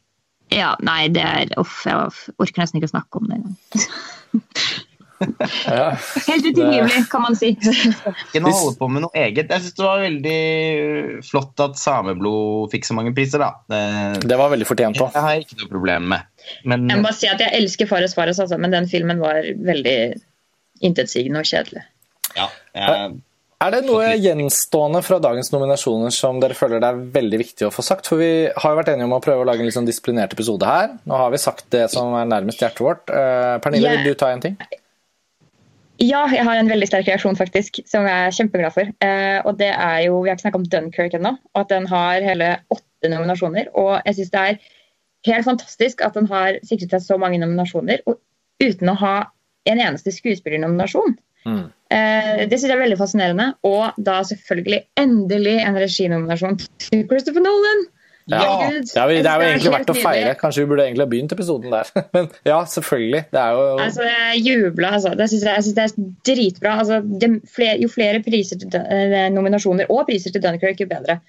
Ja, 0.52 0.74
nei, 0.84 1.06
det 1.12 1.22
er 1.24 1.52
Uff, 1.60 1.82
jeg 1.88 2.10
orker 2.40 2.60
nesten 2.64 2.80
ikke 2.80 2.90
å 2.90 2.96
snakke 2.96 3.20
om 3.20 3.28
det 3.30 3.38
engang. 3.38 3.56
Ja. 5.66 5.88
Helt 6.26 6.46
utilgivelig, 6.46 7.04
kan 7.12 7.24
man 7.24 7.36
si. 7.38 7.52
Ikke 7.54 8.42
noe 8.42 8.52
holde 8.56 8.76
på 8.78 8.88
med 8.92 9.04
noe 9.06 9.14
eget. 9.18 9.50
Jeg 9.52 9.64
syns 9.64 9.78
det 9.78 9.86
var 9.86 10.02
veldig 10.02 10.42
flott 11.28 11.64
at 11.64 11.80
Sameblod 11.80 12.72
fikk 12.72 12.88
så 12.88 12.96
mange 12.98 13.14
priser, 13.16 13.42
da. 13.42 13.50
Det, 13.70 14.28
det 14.28 14.38
var 14.40 14.52
veldig 14.52 14.68
fortjent 14.68 15.00
òg. 15.00 15.12
Det 15.14 15.24
har 15.24 15.36
jeg 15.36 15.46
ikke 15.46 15.60
noe 15.62 15.72
problem 15.72 16.08
med. 16.14 16.30
Men, 16.66 16.86
jeg 16.90 17.00
må 17.00 17.08
bare 17.08 17.18
si 17.20 17.30
at 17.30 17.42
jeg 17.42 17.54
elsker 17.62 17.90
Fares 17.90 18.16
Fares, 18.18 18.40
altså, 18.42 18.58
men 18.60 18.74
den 18.74 18.88
filmen 18.90 19.22
var 19.22 19.46
veldig 19.72 19.98
intetsigende 20.82 21.42
og 21.42 21.52
kjedelig. 21.52 21.84
Ja, 22.36 22.48
jeg... 22.76 23.20
Er 23.62 23.70
det 23.70 23.84
noe 23.86 24.08
gjenstående 24.18 25.04
fra 25.06 25.20
dagens 25.22 25.52
nominasjoner 25.52 26.10
som 26.14 26.40
dere 26.42 26.56
føler 26.58 26.80
det 26.82 26.88
er 26.88 27.02
veldig 27.14 27.38
viktig 27.44 27.68
å 27.68 27.70
få 27.70 27.84
sagt? 27.86 28.08
For 28.10 28.18
vi 28.18 28.48
har 28.50 28.72
jo 28.72 28.78
vært 28.80 28.90
enige 28.90 29.06
om 29.06 29.14
å 29.14 29.20
prøve 29.22 29.44
å 29.44 29.46
lage 29.46 29.62
en 29.62 29.68
litt 29.68 29.76
sånn 29.76 29.86
disiplinert 29.86 30.34
episode 30.34 30.66
her. 30.66 30.96
Nå 31.06 31.20
har 31.20 31.30
vi 31.30 31.38
sagt 31.38 31.68
det 31.74 31.84
som 31.92 32.10
er 32.18 32.26
nærmest 32.26 32.62
hjertet 32.62 32.82
vårt. 32.82 33.04
Uh, 33.06 33.60
Pernille, 33.62 33.92
yeah. 33.92 34.00
vil 34.02 34.16
du 34.16 34.18
ta 34.18 34.32
en 34.34 34.42
ting? 34.42 34.56
Ja, 36.02 36.24
jeg 36.34 36.42
har 36.42 36.58
en 36.58 36.70
veldig 36.70 36.86
sterk 36.88 37.06
reaksjon, 37.06 37.36
faktisk, 37.38 37.78
som 37.86 38.06
jeg 38.08 38.26
er 38.26 38.34
kjempeglad 38.34 38.74
for. 38.74 38.88
Eh, 39.06 39.38
og 39.46 39.58
det 39.60 39.70
er 39.70 39.98
jo, 40.08 40.22
Vi 40.22 40.30
har 40.30 40.36
ikke 40.36 40.48
snakket 40.48 40.60
om 40.60 40.70
Dunkerque 40.72 41.18
ennå, 41.18 41.36
at 41.54 41.68
den 41.70 41.86
har 41.86 42.24
hele 42.26 42.48
åtte 42.74 43.10
nominasjoner. 43.10 43.70
Og 43.78 44.00
jeg 44.06 44.18
syns 44.18 44.32
det 44.32 44.40
er 44.40 44.58
helt 45.28 45.46
fantastisk 45.46 46.02
at 46.02 46.18
den 46.18 46.26
har 46.26 46.58
sikret 46.66 46.90
seg 46.90 47.04
så 47.04 47.18
mange 47.22 47.38
nominasjoner 47.38 48.02
og 48.10 48.18
uten 48.62 48.90
å 48.90 48.98
ha 48.98 49.14
en 49.70 49.78
eneste 49.78 50.10
skuespillernominasjon. 50.10 51.14
Mm. 51.46 51.64
Eh, 51.94 52.42
det 52.50 52.58
syns 52.58 52.70
jeg 52.72 52.76
er 52.76 52.82
veldig 52.82 52.98
fascinerende. 52.98 53.48
Og 53.62 53.94
da 54.02 54.18
selvfølgelig 54.26 54.82
endelig 54.98 55.58
en 55.62 55.78
reginominasjon 55.78 56.58
til 56.88 57.06
Christopher 57.06 57.46
Nolan. 57.46 57.86
Ja. 58.32 58.54
Det, 58.70 58.94
er, 58.96 59.12
det 59.12 59.28
er 59.28 59.42
jo 59.42 59.48
egentlig 59.50 59.74
verdt 59.74 59.92
å 59.92 59.96
feire. 59.98 60.32
Kanskje 60.40 60.64
vi 60.64 60.70
burde 60.70 60.86
egentlig 60.88 61.04
ha 61.04 61.10
begynt 61.12 61.34
episoden 61.36 61.74
der. 61.74 61.92
Men 62.16 62.30
ja, 62.48 62.62
selvfølgelig. 62.74 63.22
Det 63.34 63.42
er 63.42 63.58
jo 63.58 63.68
Altså, 63.84 64.08
jeg 64.08 64.42
jubla, 64.46 64.94
altså. 64.98 65.14
Det 65.18 65.28
synes 65.32 65.44
jeg, 65.44 65.52
jeg 65.52 65.66
synes 65.68 65.78
det 65.78 65.84
er 65.84 66.08
dritbra. 66.30 66.74
Altså, 66.84 67.00
flere, 67.56 67.76
jo 67.82 67.92
flere 67.92 68.24
priser 68.24 68.60
til, 68.62 68.74
eh, 68.80 69.28
nominasjoner 69.34 69.92
og 69.92 70.06
priser 70.08 70.34
til 70.34 70.44
Dunkerque, 70.44 70.86
jo 70.86 70.90
bedre. 70.90 71.20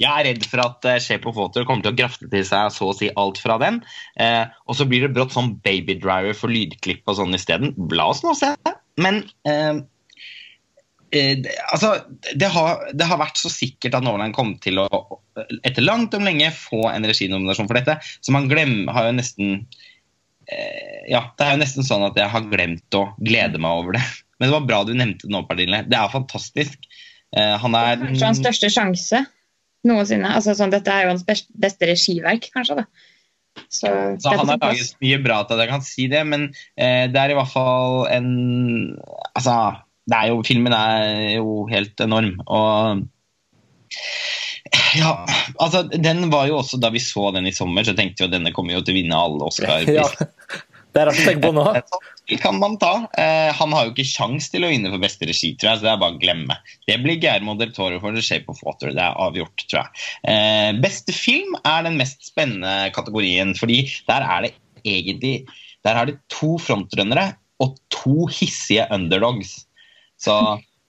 Jeg 0.00 0.10
er 0.10 0.26
redd 0.30 0.46
for 0.48 0.62
at 0.64 0.88
uh, 0.88 0.98
Shape 1.02 1.28
of 1.30 1.38
Water 1.38 1.66
kommer 1.68 1.84
til 1.84 1.92
å 1.92 1.98
grafte 1.98 2.28
til 2.32 2.44
seg 2.46 2.72
så 2.74 2.90
å 2.90 2.96
si 2.96 3.10
alt 3.18 3.38
fra 3.42 3.58
den. 3.62 3.82
Eh, 4.18 4.44
og 4.66 4.78
så 4.78 4.86
blir 4.88 5.06
det 5.06 5.12
brått 5.14 5.34
sånn 5.34 5.54
babydriver 5.62 6.34
for 6.38 6.52
lydklipp 6.52 7.06
og 7.06 7.20
sånn 7.20 7.36
isteden. 7.38 7.76
La 7.94 8.08
oss 8.10 8.24
nå 8.24 8.34
se. 8.38 8.54
Men 9.02 9.22
eh, 9.48 9.84
Eh, 11.12 11.44
altså, 11.68 11.92
det 12.34 12.48
har, 12.54 12.86
det 12.96 13.06
har, 13.08 13.20
vært 13.20 13.40
så 13.40 13.50
sikkert 13.52 13.98
at 13.98 14.04
Nolan 14.06 14.32
kom 14.32 14.54
til 14.62 14.80
å 14.80 14.88
etter 15.60 15.84
langt 15.84 16.14
om 16.16 16.24
lenge 16.24 16.48
få 16.56 16.86
en 16.88 17.04
reginominasjon 17.08 17.68
for 17.68 17.76
dette. 17.76 17.98
Så 18.24 18.32
man 18.32 18.48
glemmer, 18.48 18.92
har 18.96 19.10
jo 19.10 19.18
nesten 19.18 19.52
eh, 20.48 21.04
Ja, 21.12 21.26
det 21.36 21.46
er 21.46 21.54
jo 21.56 21.62
nesten 21.62 21.86
sånn 21.86 22.06
at 22.08 22.16
jeg 22.16 22.32
har 22.32 22.48
glemt 22.48 22.98
å 22.98 23.06
glede 23.20 23.60
meg 23.60 23.84
over 23.84 23.98
det. 23.98 24.04
Men 24.38 24.48
det 24.48 24.56
var 24.56 24.68
bra 24.70 24.82
du 24.88 24.94
nevnte 24.96 25.28
det 25.28 25.34
nå, 25.34 25.44
Pernille. 25.48 25.84
Det 25.88 26.00
er 26.00 26.16
fantastisk. 26.16 26.90
Eh, 27.36 27.54
han 27.60 27.78
er 27.78 28.00
Kanskje 28.06 28.28
hans 28.30 28.42
største 28.42 28.72
sjanse 28.72 29.24
noensinne. 29.88 30.32
Altså, 30.32 30.56
sånn, 30.56 30.72
dette 30.72 30.92
er 30.94 31.06
jo 31.06 31.14
hans 31.14 31.24
beste 31.26 31.88
regiverk, 31.90 32.48
kanskje. 32.54 32.82
da. 32.82 32.88
Så, 33.68 33.88
så 34.22 34.32
han 34.32 34.48
har 34.48 34.60
laget 34.62 34.94
mye 35.04 35.18
bra 35.20 35.42
til 35.44 35.58
at 35.58 35.66
jeg 35.66 35.70
kan 35.74 35.82
si 35.84 36.06
det, 36.08 36.22
men 36.24 36.46
eh, 36.72 37.04
det 37.12 37.20
er 37.20 37.34
i 37.34 37.36
hvert 37.36 37.52
fall 37.52 38.06
en 38.08 38.30
Altså 39.36 39.56
er 40.10 40.28
jo, 40.32 40.42
filmen 40.46 40.74
er 40.74 41.36
jo 41.36 41.62
helt 41.70 42.00
enorm. 42.02 42.34
Og 42.46 43.04
ja, 44.96 45.12
altså 45.60 45.82
den 45.84 46.30
var 46.32 46.46
jo 46.48 46.56
også 46.62 46.78
Da 46.80 46.88
vi 46.94 47.00
så 47.02 47.26
den 47.34 47.44
i 47.48 47.52
sommer, 47.52 47.84
så 47.84 47.92
tenkte 47.96 48.22
vi 48.22 48.30
at 48.30 48.36
denne 48.36 48.54
kommer 48.56 48.76
jo 48.76 48.84
til 48.84 48.94
å 48.94 49.00
vinne 49.00 49.24
alle 49.28 49.48
Oscar. 49.48 49.84
Ja, 50.00 50.08
det 50.92 51.00
er 51.00 51.08
rart 51.08 51.20
å 51.20 51.24
tenke 51.24 51.48
på 51.48 51.54
nå. 51.56 51.64
kan 52.42 52.58
man 52.60 52.76
ta. 52.80 52.92
Eh, 53.18 53.50
han 53.56 53.72
har 53.72 53.86
jo 53.86 53.94
ikke 53.94 54.08
sjans 54.08 54.50
til 54.52 54.66
å 54.66 54.70
vinne 54.72 54.90
for 54.92 55.02
beste 55.02 55.28
regi, 55.28 55.54
tror 55.56 55.70
jeg, 55.70 55.80
så 55.80 55.86
det 55.86 55.92
er 55.94 56.02
bare 56.02 56.16
å 56.16 56.20
glemme. 56.20 56.56
Det 56.88 56.98
blir 57.00 57.16
Guillermo 57.20 57.56
del 57.60 57.72
Toro 57.76 58.00
for 58.02 58.16
The 58.16 58.24
Shape 58.24 58.52
of 58.52 58.60
Water. 58.66 58.92
Det 58.92 59.00
er 59.00 59.16
avgjort, 59.24 59.64
tror 59.64 59.80
jeg. 59.80 60.04
Eh, 60.28 60.70
beste 60.84 61.16
film 61.16 61.56
er 61.62 61.86
den 61.88 61.96
mest 62.00 62.20
spennende 62.28 62.92
kategorien, 62.96 63.54
fordi 63.58 63.86
der 64.08 64.28
er 64.28 64.48
det 64.48 64.54
egentlig 64.82 65.46
Der 65.82 65.98
er 65.98 66.06
det 66.06 66.20
to 66.30 66.56
frontrønnere 66.62 67.32
og 67.62 67.74
to 67.90 68.28
hissige 68.30 68.84
underdogs. 68.94 69.64
Så 70.22 70.36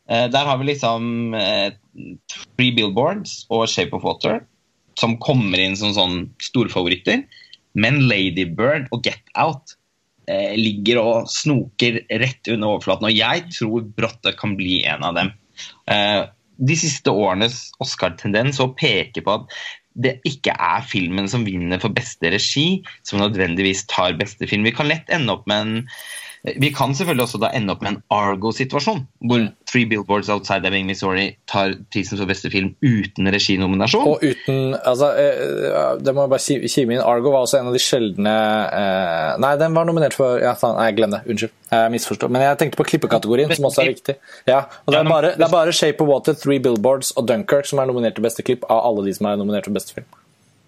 eh, 0.09 0.27
der 0.31 0.49
har 0.49 0.59
vi 0.61 0.69
liksom 0.71 1.35
eh, 1.37 1.75
Three 2.55 2.73
Billboards 2.75 3.43
og 3.53 3.67
Shape 3.71 3.95
of 3.97 4.05
Water 4.07 4.43
som 4.99 5.17
kommer 5.21 5.61
inn 5.61 5.77
som 5.77 5.93
sånn 5.95 6.19
storfavoritter. 6.43 7.23
Men 7.73 8.03
Lady 8.05 8.45
Bird 8.45 8.89
og 8.93 9.07
Get 9.07 9.23
Out 9.39 9.75
eh, 10.29 10.53
ligger 10.59 11.01
og 11.01 11.31
snoker 11.31 12.03
rett 12.21 12.51
under 12.53 12.75
overflaten. 12.75 13.09
Og 13.09 13.17
jeg 13.17 13.47
tror 13.55 13.87
brått 13.97 14.29
kan 14.39 14.57
bli 14.59 14.83
en 14.89 15.05
av 15.07 15.17
dem. 15.17 15.33
Eh, 15.89 16.21
de 16.63 16.75
siste 16.77 17.09
årenes 17.09 17.71
Oscar-tendens 17.83 18.61
å 18.61 18.71
peke 18.77 19.23
på 19.25 19.39
at 19.39 19.57
det 19.93 20.15
ikke 20.25 20.53
er 20.57 20.85
filmen 20.89 21.27
som 21.29 21.45
vinner 21.45 21.81
for 21.81 21.93
beste 21.93 22.31
regi, 22.33 22.81
som 23.05 23.21
nødvendigvis 23.21 23.85
tar 23.91 24.15
beste 24.17 24.47
film. 24.49 24.65
Vi 24.65 24.73
kan 24.73 24.89
lett 24.89 25.09
ende 25.13 25.35
opp 25.35 25.45
med 25.49 25.65
en 25.65 25.75
vi 26.43 26.73
kan 26.75 26.91
selvfølgelig 26.95 27.23
også 27.23 27.39
da 27.39 27.49
ende 27.55 27.71
opp 27.71 27.83
med 27.85 27.93
en 27.93 28.01
Argo-situasjon, 28.11 29.05
hvor 29.29 29.45
Three 29.69 29.85
Billboards 29.87 30.27
Outside 30.29 30.67
Ebbing, 30.67 30.89
Missouri 30.89 31.29
tar 31.47 31.77
prisen 31.93 32.19
for 32.19 32.27
beste 32.27 32.51
film 32.51 32.73
uten 32.83 33.29
reginominasjon. 33.31 34.07
Og 34.11 34.25
uten 34.27 34.75
altså, 34.83 35.13
eh, 35.15 36.01
Det 36.03 36.13
må 36.13 36.25
jeg 36.25 36.33
bare 36.33 36.67
kime 36.67 36.97
inn. 36.97 37.01
Argo 37.01 37.31
var 37.31 37.45
også 37.47 37.61
en 37.61 37.69
av 37.71 37.77
de 37.77 37.79
sjeldne 37.79 38.33
eh, 38.67 39.29
Nei, 39.39 39.53
den 39.61 39.77
var 39.77 39.87
nominert 39.87 40.17
for 40.19 40.41
ja, 40.43 40.51
Nei, 40.75 40.89
glem 40.97 41.15
det. 41.15 41.21
Unnskyld. 41.31 41.53
Jeg 41.71 41.93
misforstår. 41.95 42.33
Men 42.35 42.43
jeg 42.43 42.59
tenkte 42.59 42.81
på 42.81 42.87
klippekategorien, 42.91 43.55
som 43.55 43.69
også 43.69 43.85
er 43.85 43.93
viktig. 43.93 44.17
Ja, 44.49 44.65
og 44.83 44.93
det 44.93 44.99
er, 44.99 45.09
bare, 45.09 45.31
det 45.39 45.47
er 45.47 45.53
bare 45.53 45.71
Shape 45.73 46.03
of 46.03 46.11
Water, 46.11 46.35
Three 46.35 46.59
Billboards 46.59 47.15
og 47.15 47.31
Dunkerque 47.31 47.71
som 47.71 47.79
er 47.79 47.87
nominert 47.87 48.19
til 48.19 48.27
beste 48.27 48.43
klipp 48.43 48.67
av 48.67 48.83
alle 48.83 49.07
de 49.07 49.15
som 49.15 49.31
er 49.31 49.39
nominert 49.39 49.63
til 49.69 49.79
beste 49.79 49.95
film. 49.95 50.11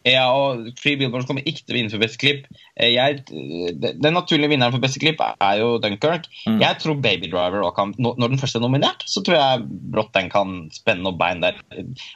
Ja, 0.06 0.26
og 0.30 0.68
Free 0.78 1.00
Billboards 1.00 1.26
kommer 1.26 1.46
ikke 1.50 1.64
til 1.64 1.74
å 1.74 1.78
vinne 1.80 1.92
for 1.92 2.04
beste 2.04 2.22
klipp. 2.22 2.46
Eh, 2.78 2.94
jeg, 2.94 3.24
den 3.26 4.14
naturlige 4.14 4.52
vinneren 4.52 4.76
for 4.76 4.84
beste 4.84 5.02
klipp 5.02 5.22
er 5.26 5.62
jo 5.62 5.76
Dunkerque. 5.82 6.30
Mm. 6.46 6.60
Jeg 6.62 6.80
tror 6.84 7.00
Baby 7.02 7.32
Driver 7.32 7.66
kan, 7.76 7.96
Når 7.98 8.36
den 8.36 8.42
første 8.42 8.62
er 8.62 8.66
nominert, 8.66 9.02
så 9.10 9.24
tror 9.26 9.40
jeg 9.40 9.64
brått 9.96 10.14
den 10.14 10.30
kan 10.30 10.58
spenne 10.76 11.08
noen 11.08 11.18
bein 11.18 11.42
der. 11.42 11.58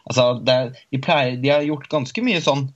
Altså, 0.05 0.35
det, 0.45 0.59
de, 0.93 1.01
pleier, 1.01 1.39
de, 1.41 1.49
har 1.49 1.65
gjort 1.65 1.89
ganske 1.89 2.25
mye 2.25 2.43
sånn 2.45 2.67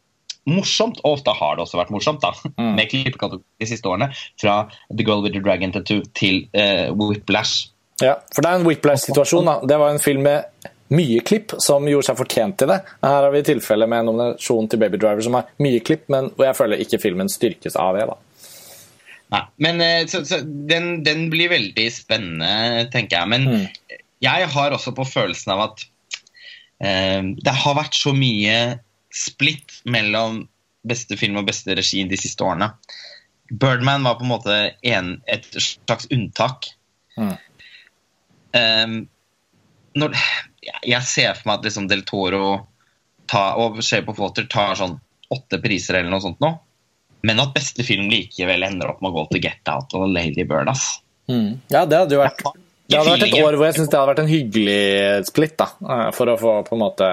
morsomt, 0.50 0.98
og 1.06 1.20
ofte 1.20 1.32
har 1.38 1.56
det 1.56 1.64
også 1.64 1.80
vært 1.80 1.94
morsomt, 1.94 2.24
da, 2.24 2.34
mm. 2.58 2.74
med 2.76 2.90
klippekategori 2.92 3.64
de 3.64 3.70
siste 3.70 3.88
årene. 3.88 4.10
Fra 4.42 4.64
The 4.90 5.06
Girl 5.06 5.22
with 5.24 5.38
the 5.38 5.44
Dragon 5.44 5.72
Tattoo 5.76 6.02
til 6.18 6.48
uh, 6.58 6.90
Whiplash. 6.98 7.70
Ja, 8.02 8.18
for 8.34 8.44
det 8.44 8.50
er 8.50 8.60
en 8.60 8.66
Whiplash-situasjon. 8.68 9.46
da. 9.48 9.60
Det 9.70 9.78
var 9.80 9.94
en 9.94 10.02
film 10.04 10.26
med 10.26 10.72
mye 10.94 11.24
klipp 11.26 11.56
som 11.64 11.88
gjorde 11.88 12.10
seg 12.10 12.20
fortjent 12.20 12.58
til 12.60 12.70
det. 12.74 12.80
Her 13.04 13.26
har 13.26 13.32
vi 13.34 13.44
tilfelle 13.48 13.88
med 13.90 14.04
en 14.04 14.12
nominasjon 14.12 14.68
til 14.70 14.82
Baby 14.82 15.00
Driver 15.02 15.26
som 15.26 15.38
har 15.40 15.50
mye 15.64 15.82
klipp, 15.86 16.06
men 16.14 16.30
hvor 16.36 16.48
jeg 16.50 16.58
føler 16.60 16.84
ikke 16.84 17.02
filmen 17.02 17.32
styrkes 17.32 17.78
av 17.80 17.98
det. 17.98 18.08
da. 18.12 18.18
Nei, 19.34 19.42
men 19.66 19.82
eh, 19.82 20.04
så, 20.12 20.22
så, 20.28 20.42
den, 20.44 21.02
den, 21.06 21.26
blir 21.34 21.50
veldig 21.54 21.88
spennende, 21.94 22.86
tenker 22.94 23.22
jeg. 23.22 23.32
Men 23.32 23.48
mm. 23.50 24.02
jeg 24.24 24.50
har 24.56 24.76
også 24.76 24.94
på 24.98 25.08
følelsen 25.10 25.56
av 25.56 25.64
at 25.70 25.86
eh, 26.84 27.22
det 27.42 27.56
har 27.64 27.80
vært 27.80 27.98
så 27.98 28.14
mye 28.18 28.58
splitt 29.14 29.82
mellom 29.90 30.44
beste 30.84 31.18
film 31.18 31.40
og 31.40 31.48
beste 31.48 31.74
regi 31.78 32.04
de 32.10 32.20
siste 32.20 32.46
årene. 32.46 32.74
Birdman 33.54 34.06
var 34.06 34.20
på 34.20 34.26
en 34.26 34.34
måte 34.34 34.60
en, 34.94 35.16
et 35.30 35.46
slags 35.54 36.10
unntak. 36.14 36.70
Mm. 37.18 37.36
Um, 38.54 38.96
når, 39.98 40.18
jeg 40.64 41.08
ser 41.08 41.34
for 41.38 41.50
meg 41.50 41.60
at 41.60 41.68
liksom 41.70 41.88
Del 41.92 42.04
Toro 42.08 42.46
ta, 43.30 43.54
og 43.60 43.82
Shape 43.84 44.12
of 44.12 44.22
Water 44.22 44.48
tar 44.52 44.76
sånn 44.80 44.98
åtte 45.34 45.60
priser 45.64 46.00
eller 46.00 46.14
noe 46.14 46.24
sånt 46.24 46.42
nå. 46.44 46.52
Men 47.24 47.40
at 47.40 47.54
beste 47.56 47.86
film 47.88 48.10
likevel 48.12 48.66
ender 48.68 48.92
opp 48.92 49.00
med 49.02 49.14
å 49.14 49.22
gå 49.22 49.30
til 49.32 49.44
Get 49.46 49.72
Out 49.72 49.96
og 49.96 50.10
Lady 50.12 50.44
Bird. 50.44 50.70
ass. 50.70 51.00
Mm. 51.32 51.62
Ja, 51.72 51.86
det 51.88 52.02
hadde 52.02 52.18
jo 52.18 52.20
vært, 52.20 52.44
det 52.92 53.00
hadde 53.00 53.14
vært 53.14 53.26
et 53.30 53.40
år 53.40 53.56
hvor 53.56 53.70
jeg 53.70 53.78
syns 53.78 53.92
det 53.94 54.00
hadde 54.00 54.12
vært 54.12 54.24
en 54.26 54.32
hyggelig 54.34 55.26
splitt. 55.30 55.56
da, 55.58 55.70
eh, 55.88 56.10
For 56.18 56.28
å 56.28 56.38
få 56.40 56.56
på 56.68 56.76
en 56.76 56.84
måte 56.84 57.10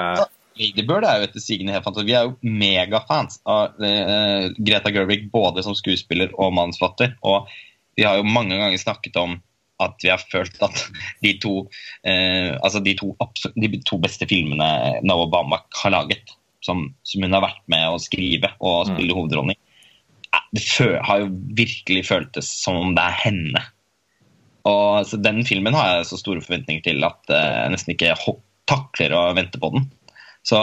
Lady 0.61 0.83
Bird 0.85 1.07
er 1.07 1.21
jo 1.21 1.29
etter 1.29 1.43
sigende 1.43 1.73
helt 1.73 1.87
fantastisk. 1.87 2.11
Vi 2.11 2.17
er 2.19 2.27
jo 2.27 2.37
megafans 2.43 3.39
av 3.49 3.79
uh, 3.81 4.51
Greta 4.59 4.93
Gerwig 4.93 5.31
både 5.33 5.63
som 5.65 5.77
skuespiller 5.79 6.35
og 6.37 6.53
mannsfatter. 6.53 7.15
Og 7.25 7.49
vi 7.97 8.05
har 8.05 8.19
jo 8.19 8.27
mange 8.27 8.59
ganger 8.59 8.83
snakket 8.83 9.17
om 9.21 9.39
at 9.81 10.05
vi 10.05 10.11
har 10.13 10.23
følt 10.33 10.61
at 10.65 10.85
de 11.25 11.35
to, 11.43 11.55
eh, 12.09 12.53
altså 12.61 12.83
de 12.85 12.95
to, 12.99 13.15
de 13.57 13.71
to, 13.87 13.99
beste 14.03 14.29
filmene 14.31 15.01
Noah 15.07 15.31
Bamak 15.33 15.69
har 15.83 15.95
laget, 15.97 16.35
som, 16.65 16.89
som, 17.07 17.25
hun 17.25 17.37
har 17.37 17.45
vært 17.47 17.63
med 17.73 17.89
å 17.89 18.01
skrive 18.03 18.53
og 18.59 18.85
mm. 18.85 18.93
spille 18.93 19.15
mm. 19.15 19.19
hovedrollen 19.19 19.55
i, 19.55 19.61
det 20.55 20.65
har 21.07 21.23
jo 21.23 21.31
virkelig 21.59 22.05
føltes 22.07 22.49
som 22.63 22.79
om 22.79 22.95
det 22.95 23.03
er 23.03 23.17
henne. 23.25 23.63
Og 24.69 25.07
så 25.09 25.19
Den 25.19 25.43
filmen 25.47 25.75
har 25.75 25.97
jeg 25.97 26.11
så 26.11 26.21
store 26.21 26.43
forventninger 26.45 26.85
til 26.85 27.07
at 27.07 27.33
eh, 27.33 27.57
jeg 27.65 27.75
nesten 27.75 27.95
ikke 27.95 28.15
takler 28.71 29.15
å 29.17 29.25
vente 29.39 29.59
på 29.63 29.73
den. 29.75 29.89
Så 30.47 30.61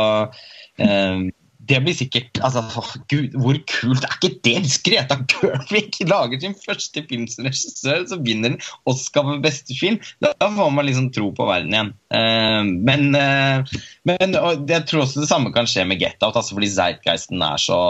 eh, 0.81 1.27
det 1.67 1.79
blir 1.83 1.95
sikkert 1.97 2.39
altså, 2.45 2.63
Gud, 3.11 3.35
Hvor 3.35 3.57
kult 3.69 4.05
er 4.05 4.15
ikke 4.17 4.39
det? 4.45 4.55
Hvis 4.65 4.79
Greta 4.85 5.19
Gerwig 5.31 5.99
lager 6.07 6.41
sin 6.41 6.55
første 6.63 7.03
film 7.09 7.27
som 7.31 7.47
regissør, 7.47 8.05
så 8.09 8.19
vinner 8.23 8.55
den 8.55 8.59
Oscar 8.89 9.25
for 9.27 9.43
beste 9.43 9.75
film. 9.77 9.99
Da 10.23 10.33
får 10.41 10.73
man 10.73 10.87
liksom 10.87 11.11
tro 11.15 11.29
på 11.35 11.47
verden 11.49 11.73
igjen. 11.73 11.93
Uh, 12.13 12.63
men, 12.87 13.09
uh, 13.15 13.79
men 14.07 14.37
jeg 14.69 14.85
tror 14.87 15.05
også 15.05 15.23
det 15.23 15.31
samme 15.31 15.53
kan 15.55 15.69
skje 15.69 15.87
med 15.89 16.01
Get 16.01 16.21
Out, 16.21 16.37
altså 16.37 16.57
fordi 16.57 16.71
Zeitgeisten 16.71 17.43
er 17.43 17.61
så 17.61 17.81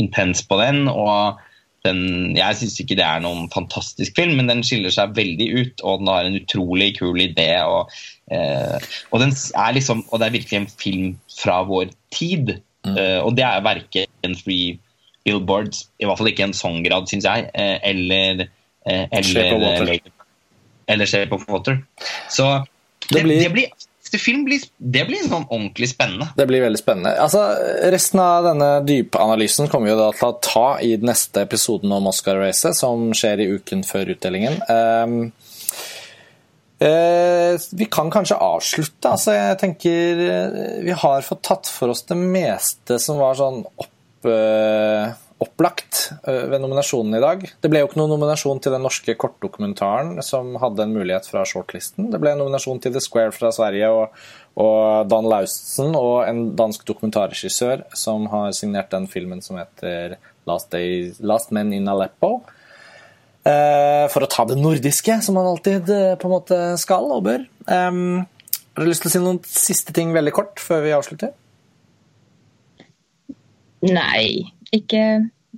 intens 0.00 0.44
på 0.48 0.60
den. 0.62 0.86
og 0.88 1.40
den, 1.84 2.32
jeg 2.36 2.58
syns 2.58 2.78
ikke 2.80 2.96
det 2.98 3.04
er 3.04 3.22
noen 3.24 3.48
fantastisk 3.52 4.16
film, 4.16 4.38
men 4.38 4.48
den 4.50 4.62
skiller 4.66 4.92
seg 4.94 5.16
veldig 5.16 5.48
ut. 5.58 5.84
Og 5.84 6.00
den 6.00 6.10
har 6.12 6.28
en 6.28 6.38
utrolig 6.38 6.94
kul 6.98 7.20
idé. 7.20 7.50
Og, 7.68 7.92
eh, 8.32 8.88
og, 9.10 9.26
liksom, 9.76 10.04
og 10.08 10.20
det 10.20 10.28
er 10.28 10.36
virkelig 10.38 10.60
en 10.60 10.70
film 10.70 11.10
fra 11.34 11.60
vår 11.68 11.92
tid. 12.14 12.56
Mm. 12.86 12.96
Eh, 12.96 13.20
og 13.20 13.36
det 13.36 13.46
er 13.46 13.64
verken 13.64 14.38
Free 14.40 14.78
Billboards, 15.24 15.86
i 16.00 16.08
hvert 16.08 16.20
fall 16.20 16.28
ikke 16.28 16.48
en 16.48 16.56
sånn 16.56 16.82
grad, 16.84 17.08
syns 17.08 17.24
jeg, 17.24 17.48
eh, 17.56 17.78
eller 17.88 18.44
uh, 18.44 19.06
eller, 19.08 19.94
eller 20.92 21.08
Shape 21.08 21.32
of 21.32 21.46
Water. 21.48 21.78
Så 22.28 22.48
det, 23.08 23.22
det, 23.22 23.22
blir, 23.24 23.40
det 23.40 23.52
blir 23.54 23.86
film 24.22 24.44
blir, 24.46 24.64
det 24.78 25.04
blir 25.08 25.22
sånn 25.24 25.46
ordentlig 25.48 25.90
spennende. 25.92 26.30
Det 26.36 26.46
blir 26.50 26.64
veldig 26.64 26.80
spennende. 26.80 27.14
Altså, 27.22 27.44
resten 27.94 28.22
av 28.22 28.48
denne 28.48 28.70
dypanalysen 28.86 29.70
kommer 29.72 29.90
vi 29.90 29.94
jo 29.94 30.00
da 30.02 30.10
til 30.16 30.30
å 30.30 30.38
ta 30.44 30.66
i 30.84 30.94
neste 31.02 31.46
episoden 31.46 31.92
om 31.94 32.10
Oscar-racet, 32.10 32.76
som 32.78 33.10
skjer 33.16 33.44
i 33.44 33.50
uken 33.56 33.86
før 33.86 34.14
utdelingen. 34.16 34.60
Um, 34.68 35.32
Eh, 36.78 37.60
vi 37.72 37.86
kan 37.90 38.10
kanskje 38.10 38.36
avslutte. 38.36 39.08
Altså, 39.08 39.32
jeg 39.32 39.58
tenker 39.60 40.22
eh, 40.26 40.56
Vi 40.84 40.96
har 41.04 41.22
fått 41.22 41.44
tatt 41.46 41.70
for 41.70 41.94
oss 41.94 42.02
det 42.08 42.18
meste 42.18 42.98
som 43.00 43.20
var 43.22 43.38
sånn 43.38 43.62
opp, 43.64 44.26
eh, 44.26 45.14
opplagt 45.42 46.12
ved 46.24 46.60
nominasjonen 46.62 47.16
i 47.18 47.22
dag. 47.22 47.42
Det 47.60 47.68
ble 47.70 47.80
jo 47.82 47.88
ikke 47.88 47.98
noen 47.98 48.14
nominasjon 48.14 48.60
til 48.62 48.74
den 48.74 48.84
norske 48.86 49.16
kortdokumentaren 49.18 50.22
som 50.24 50.54
hadde 50.62 50.86
en 50.86 50.94
mulighet 50.94 51.26
fra 51.28 51.42
shortlisten. 51.48 52.08
Det 52.12 52.20
ble 52.22 52.32
en 52.34 52.42
nominasjon 52.44 52.80
til 52.82 52.94
The 52.94 53.02
Square 53.02 53.34
fra 53.34 53.50
Sverige 53.54 53.90
og, 53.92 54.14
og 54.62 55.10
Dan 55.10 55.28
Laustsen 55.30 55.96
og 55.98 56.24
en 56.28 56.46
dansk 56.56 56.86
dokumentarregissør 56.88 57.84
som 57.98 58.28
har 58.32 58.54
signert 58.56 58.92
den 58.94 59.08
filmen 59.10 59.42
som 59.44 59.58
heter 59.60 60.16
Last, 60.48 60.70
Day, 60.70 61.12
Last 61.20 61.52
Men 61.54 61.72
in 61.76 61.90
Aleppo. 61.90 62.38
Eh, 63.44 64.06
for 64.08 64.24
å 64.24 64.30
ta 64.30 64.46
det 64.48 64.56
nordiske, 64.56 65.18
som 65.20 65.36
man 65.36 65.50
alltid 65.50 65.90
eh, 65.92 66.14
på 66.16 66.28
en 66.28 66.36
måte 66.38 66.60
skal 66.80 67.10
og 67.12 67.26
bør. 67.26 67.42
har 67.68 68.80
du 68.80 68.88
lyst 68.88 69.04
til 69.04 69.10
å 69.10 69.12
si 69.12 69.24
noen 69.24 69.40
siste 69.48 69.92
ting 69.96 70.14
veldig 70.14 70.32
kort 70.36 70.62
før 70.62 70.84
vi 70.86 70.94
avslutter? 70.96 71.34
Nei, 73.84 74.53
ikke 74.72 75.00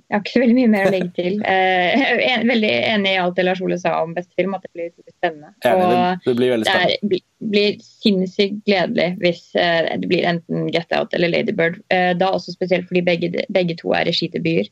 Jeg 0.07 0.13
har 0.13 0.21
ikke 0.21 0.33
så 0.33 0.41
veldig 0.43 0.55
mye 0.57 0.71
mer 0.71 0.87
å 0.87 0.93
legge 0.93 1.11
til. 1.17 1.37
Eh, 1.51 2.01
jeg 2.21 2.33
er 2.35 2.47
veldig 2.47 2.71
enig 2.93 3.13
i 3.13 3.19
alt 3.21 3.37
det 3.37 3.45
Lars 3.47 3.61
Ole 3.65 3.77
sa 3.81 3.95
om 4.03 4.15
beste 4.15 4.33
film, 4.37 4.55
at 4.57 4.65
det 4.65 4.71
blir 4.75 4.91
spennende. 5.17 5.53
og 5.71 6.25
det, 6.25 6.35
blir 6.37 6.53
veldig 6.53 6.67
spennende. 6.67 6.97
Det 7.01 7.21
er, 7.21 7.23
blir 7.53 7.77
sinnssykt 7.83 8.59
gledelig 8.67 9.07
hvis 9.21 9.45
det 9.55 10.09
blir 10.09 10.27
enten 10.27 10.67
Get 10.73 10.93
Out 10.95 11.15
eller 11.17 11.31
Lady 11.33 11.55
Bird. 11.55 11.79
Da 11.89 12.29
også 12.29 12.55
spesielt 12.55 12.89
fordi 12.89 13.05
begge, 13.07 13.45
begge 13.53 13.77
to 13.79 13.95
er 13.97 14.07
regidebuter. 14.09 14.69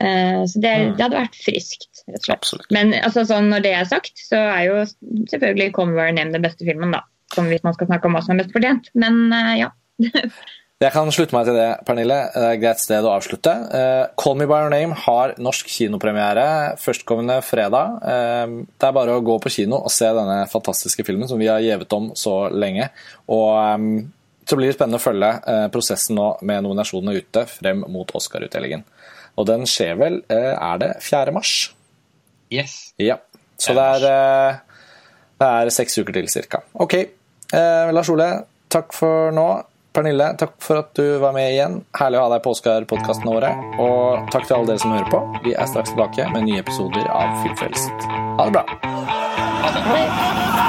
Eh, 0.00 0.44
så 0.46 0.60
det, 0.60 0.70
mm. 0.70 0.96
det, 0.96 1.02
hadde 1.04 1.20
vært 1.20 1.38
friskt, 1.38 1.86
rett 2.08 2.18
og 2.18 2.26
slett. 2.26 2.40
Absolutt. 2.40 2.70
Men 2.74 2.94
altså, 3.00 3.24
sånn, 3.28 3.50
når 3.52 3.64
det 3.66 3.74
er 3.78 3.88
sagt, 3.88 4.18
så 4.18 4.40
er 4.56 4.64
jo 4.68 4.80
selvfølgelig 5.30 5.74
Conver 5.76 6.10
name 6.14 6.34
den 6.34 6.44
beste 6.44 6.66
filmen, 6.66 6.94
da. 6.96 7.04
Som 7.34 7.48
hvis 7.50 7.64
man 7.66 7.76
skal 7.76 7.88
snakke 7.90 8.10
om 8.10 8.16
hva 8.16 8.22
som 8.24 8.34
er 8.34 8.42
mest 8.42 8.54
fortjent. 8.54 8.90
Men 8.98 9.28
ja. 9.58 9.70
Jeg 10.84 10.92
kan 10.92 11.08
slutte 11.14 11.32
meg 11.32 11.46
til 11.48 11.56
det, 11.56 11.68
Pernille. 11.88 12.16
Det 12.34 12.40
er 12.44 12.54
et 12.58 12.60
greit 12.60 12.80
sted 12.82 13.06
å 13.06 13.14
avslutte. 13.14 13.52
Uh, 13.72 14.10
Call 14.20 14.34
Me 14.36 14.44
By 14.50 14.66
Your 14.66 14.72
Name 14.72 14.96
har 15.06 15.32
norsk 15.40 15.70
kinopremiere 15.72 16.74
førstkommende 16.82 17.38
fredag. 17.46 18.02
Uh, 18.04 18.66
det 18.68 18.88
er 18.90 18.96
bare 18.96 19.14
å 19.16 19.22
gå 19.24 19.38
på 19.40 19.52
kino 19.54 19.78
og 19.80 19.94
se 19.94 20.10
denne 20.12 20.42
fantastiske 20.52 21.06
filmen 21.08 21.30
som 21.30 21.40
vi 21.40 21.48
har 21.48 21.64
gjevet 21.64 21.96
om 21.96 22.10
så 22.18 22.34
lenge. 22.52 22.90
Og 23.32 23.48
um, 23.80 23.88
så 24.44 24.60
blir 24.60 24.68
det 24.68 24.76
spennende 24.76 25.00
å 25.00 25.06
følge 25.06 25.32
uh, 25.46 25.64
prosessen 25.72 26.20
nå 26.20 26.28
med 26.44 26.66
nominasjonene 26.66 27.16
ute 27.16 27.46
frem 27.48 27.86
mot 27.88 28.12
Oscar-utdelingen. 28.20 28.84
Og 29.40 29.48
den 29.48 29.64
skjer 29.66 29.96
vel 29.98 30.20
Er 30.28 30.78
det 30.78 30.94
4. 31.02 31.32
mars? 31.34 31.72
Yes. 32.52 32.92
Ja. 33.00 33.22
Så 33.56 33.72
det 33.74 33.88
er, 33.96 34.60
det 35.40 35.48
er 35.48 35.72
seks 35.74 35.96
uker 35.96 36.20
til 36.20 36.28
ca. 36.28 36.60
OK. 36.84 36.98
Lars 37.94 38.10
Ole, 38.12 38.28
takk 38.70 38.92
for 38.94 39.32
nå. 39.34 39.48
Pernille, 39.94 40.32
takk 40.34 40.56
for 40.58 40.80
at 40.82 40.90
du 40.98 41.18
var 41.22 41.36
med 41.36 41.52
igjen. 41.52 41.76
Herlig 41.94 42.18
å 42.18 42.24
ha 42.24 42.32
deg 42.34 42.42
på 42.42 42.54
Oscar-podkasten 42.56 43.30
året. 43.30 43.62
Og 43.78 44.26
takk 44.34 44.48
til 44.48 44.56
alle 44.58 44.72
dere 44.72 44.82
som 44.82 44.96
hører 44.96 45.06
på. 45.12 45.22
Vi 45.46 45.54
er 45.54 45.70
straks 45.70 45.94
tilbake 45.94 46.26
med 46.34 46.48
nye 46.48 46.64
episoder 46.64 47.06
av 47.14 47.38
Filmfrelst. 47.44 48.10
Ha 48.10 48.50
det 48.50 48.58
bra. 48.58 48.66
Ha 48.82 49.74
det 49.78 49.86
bra. 49.86 50.63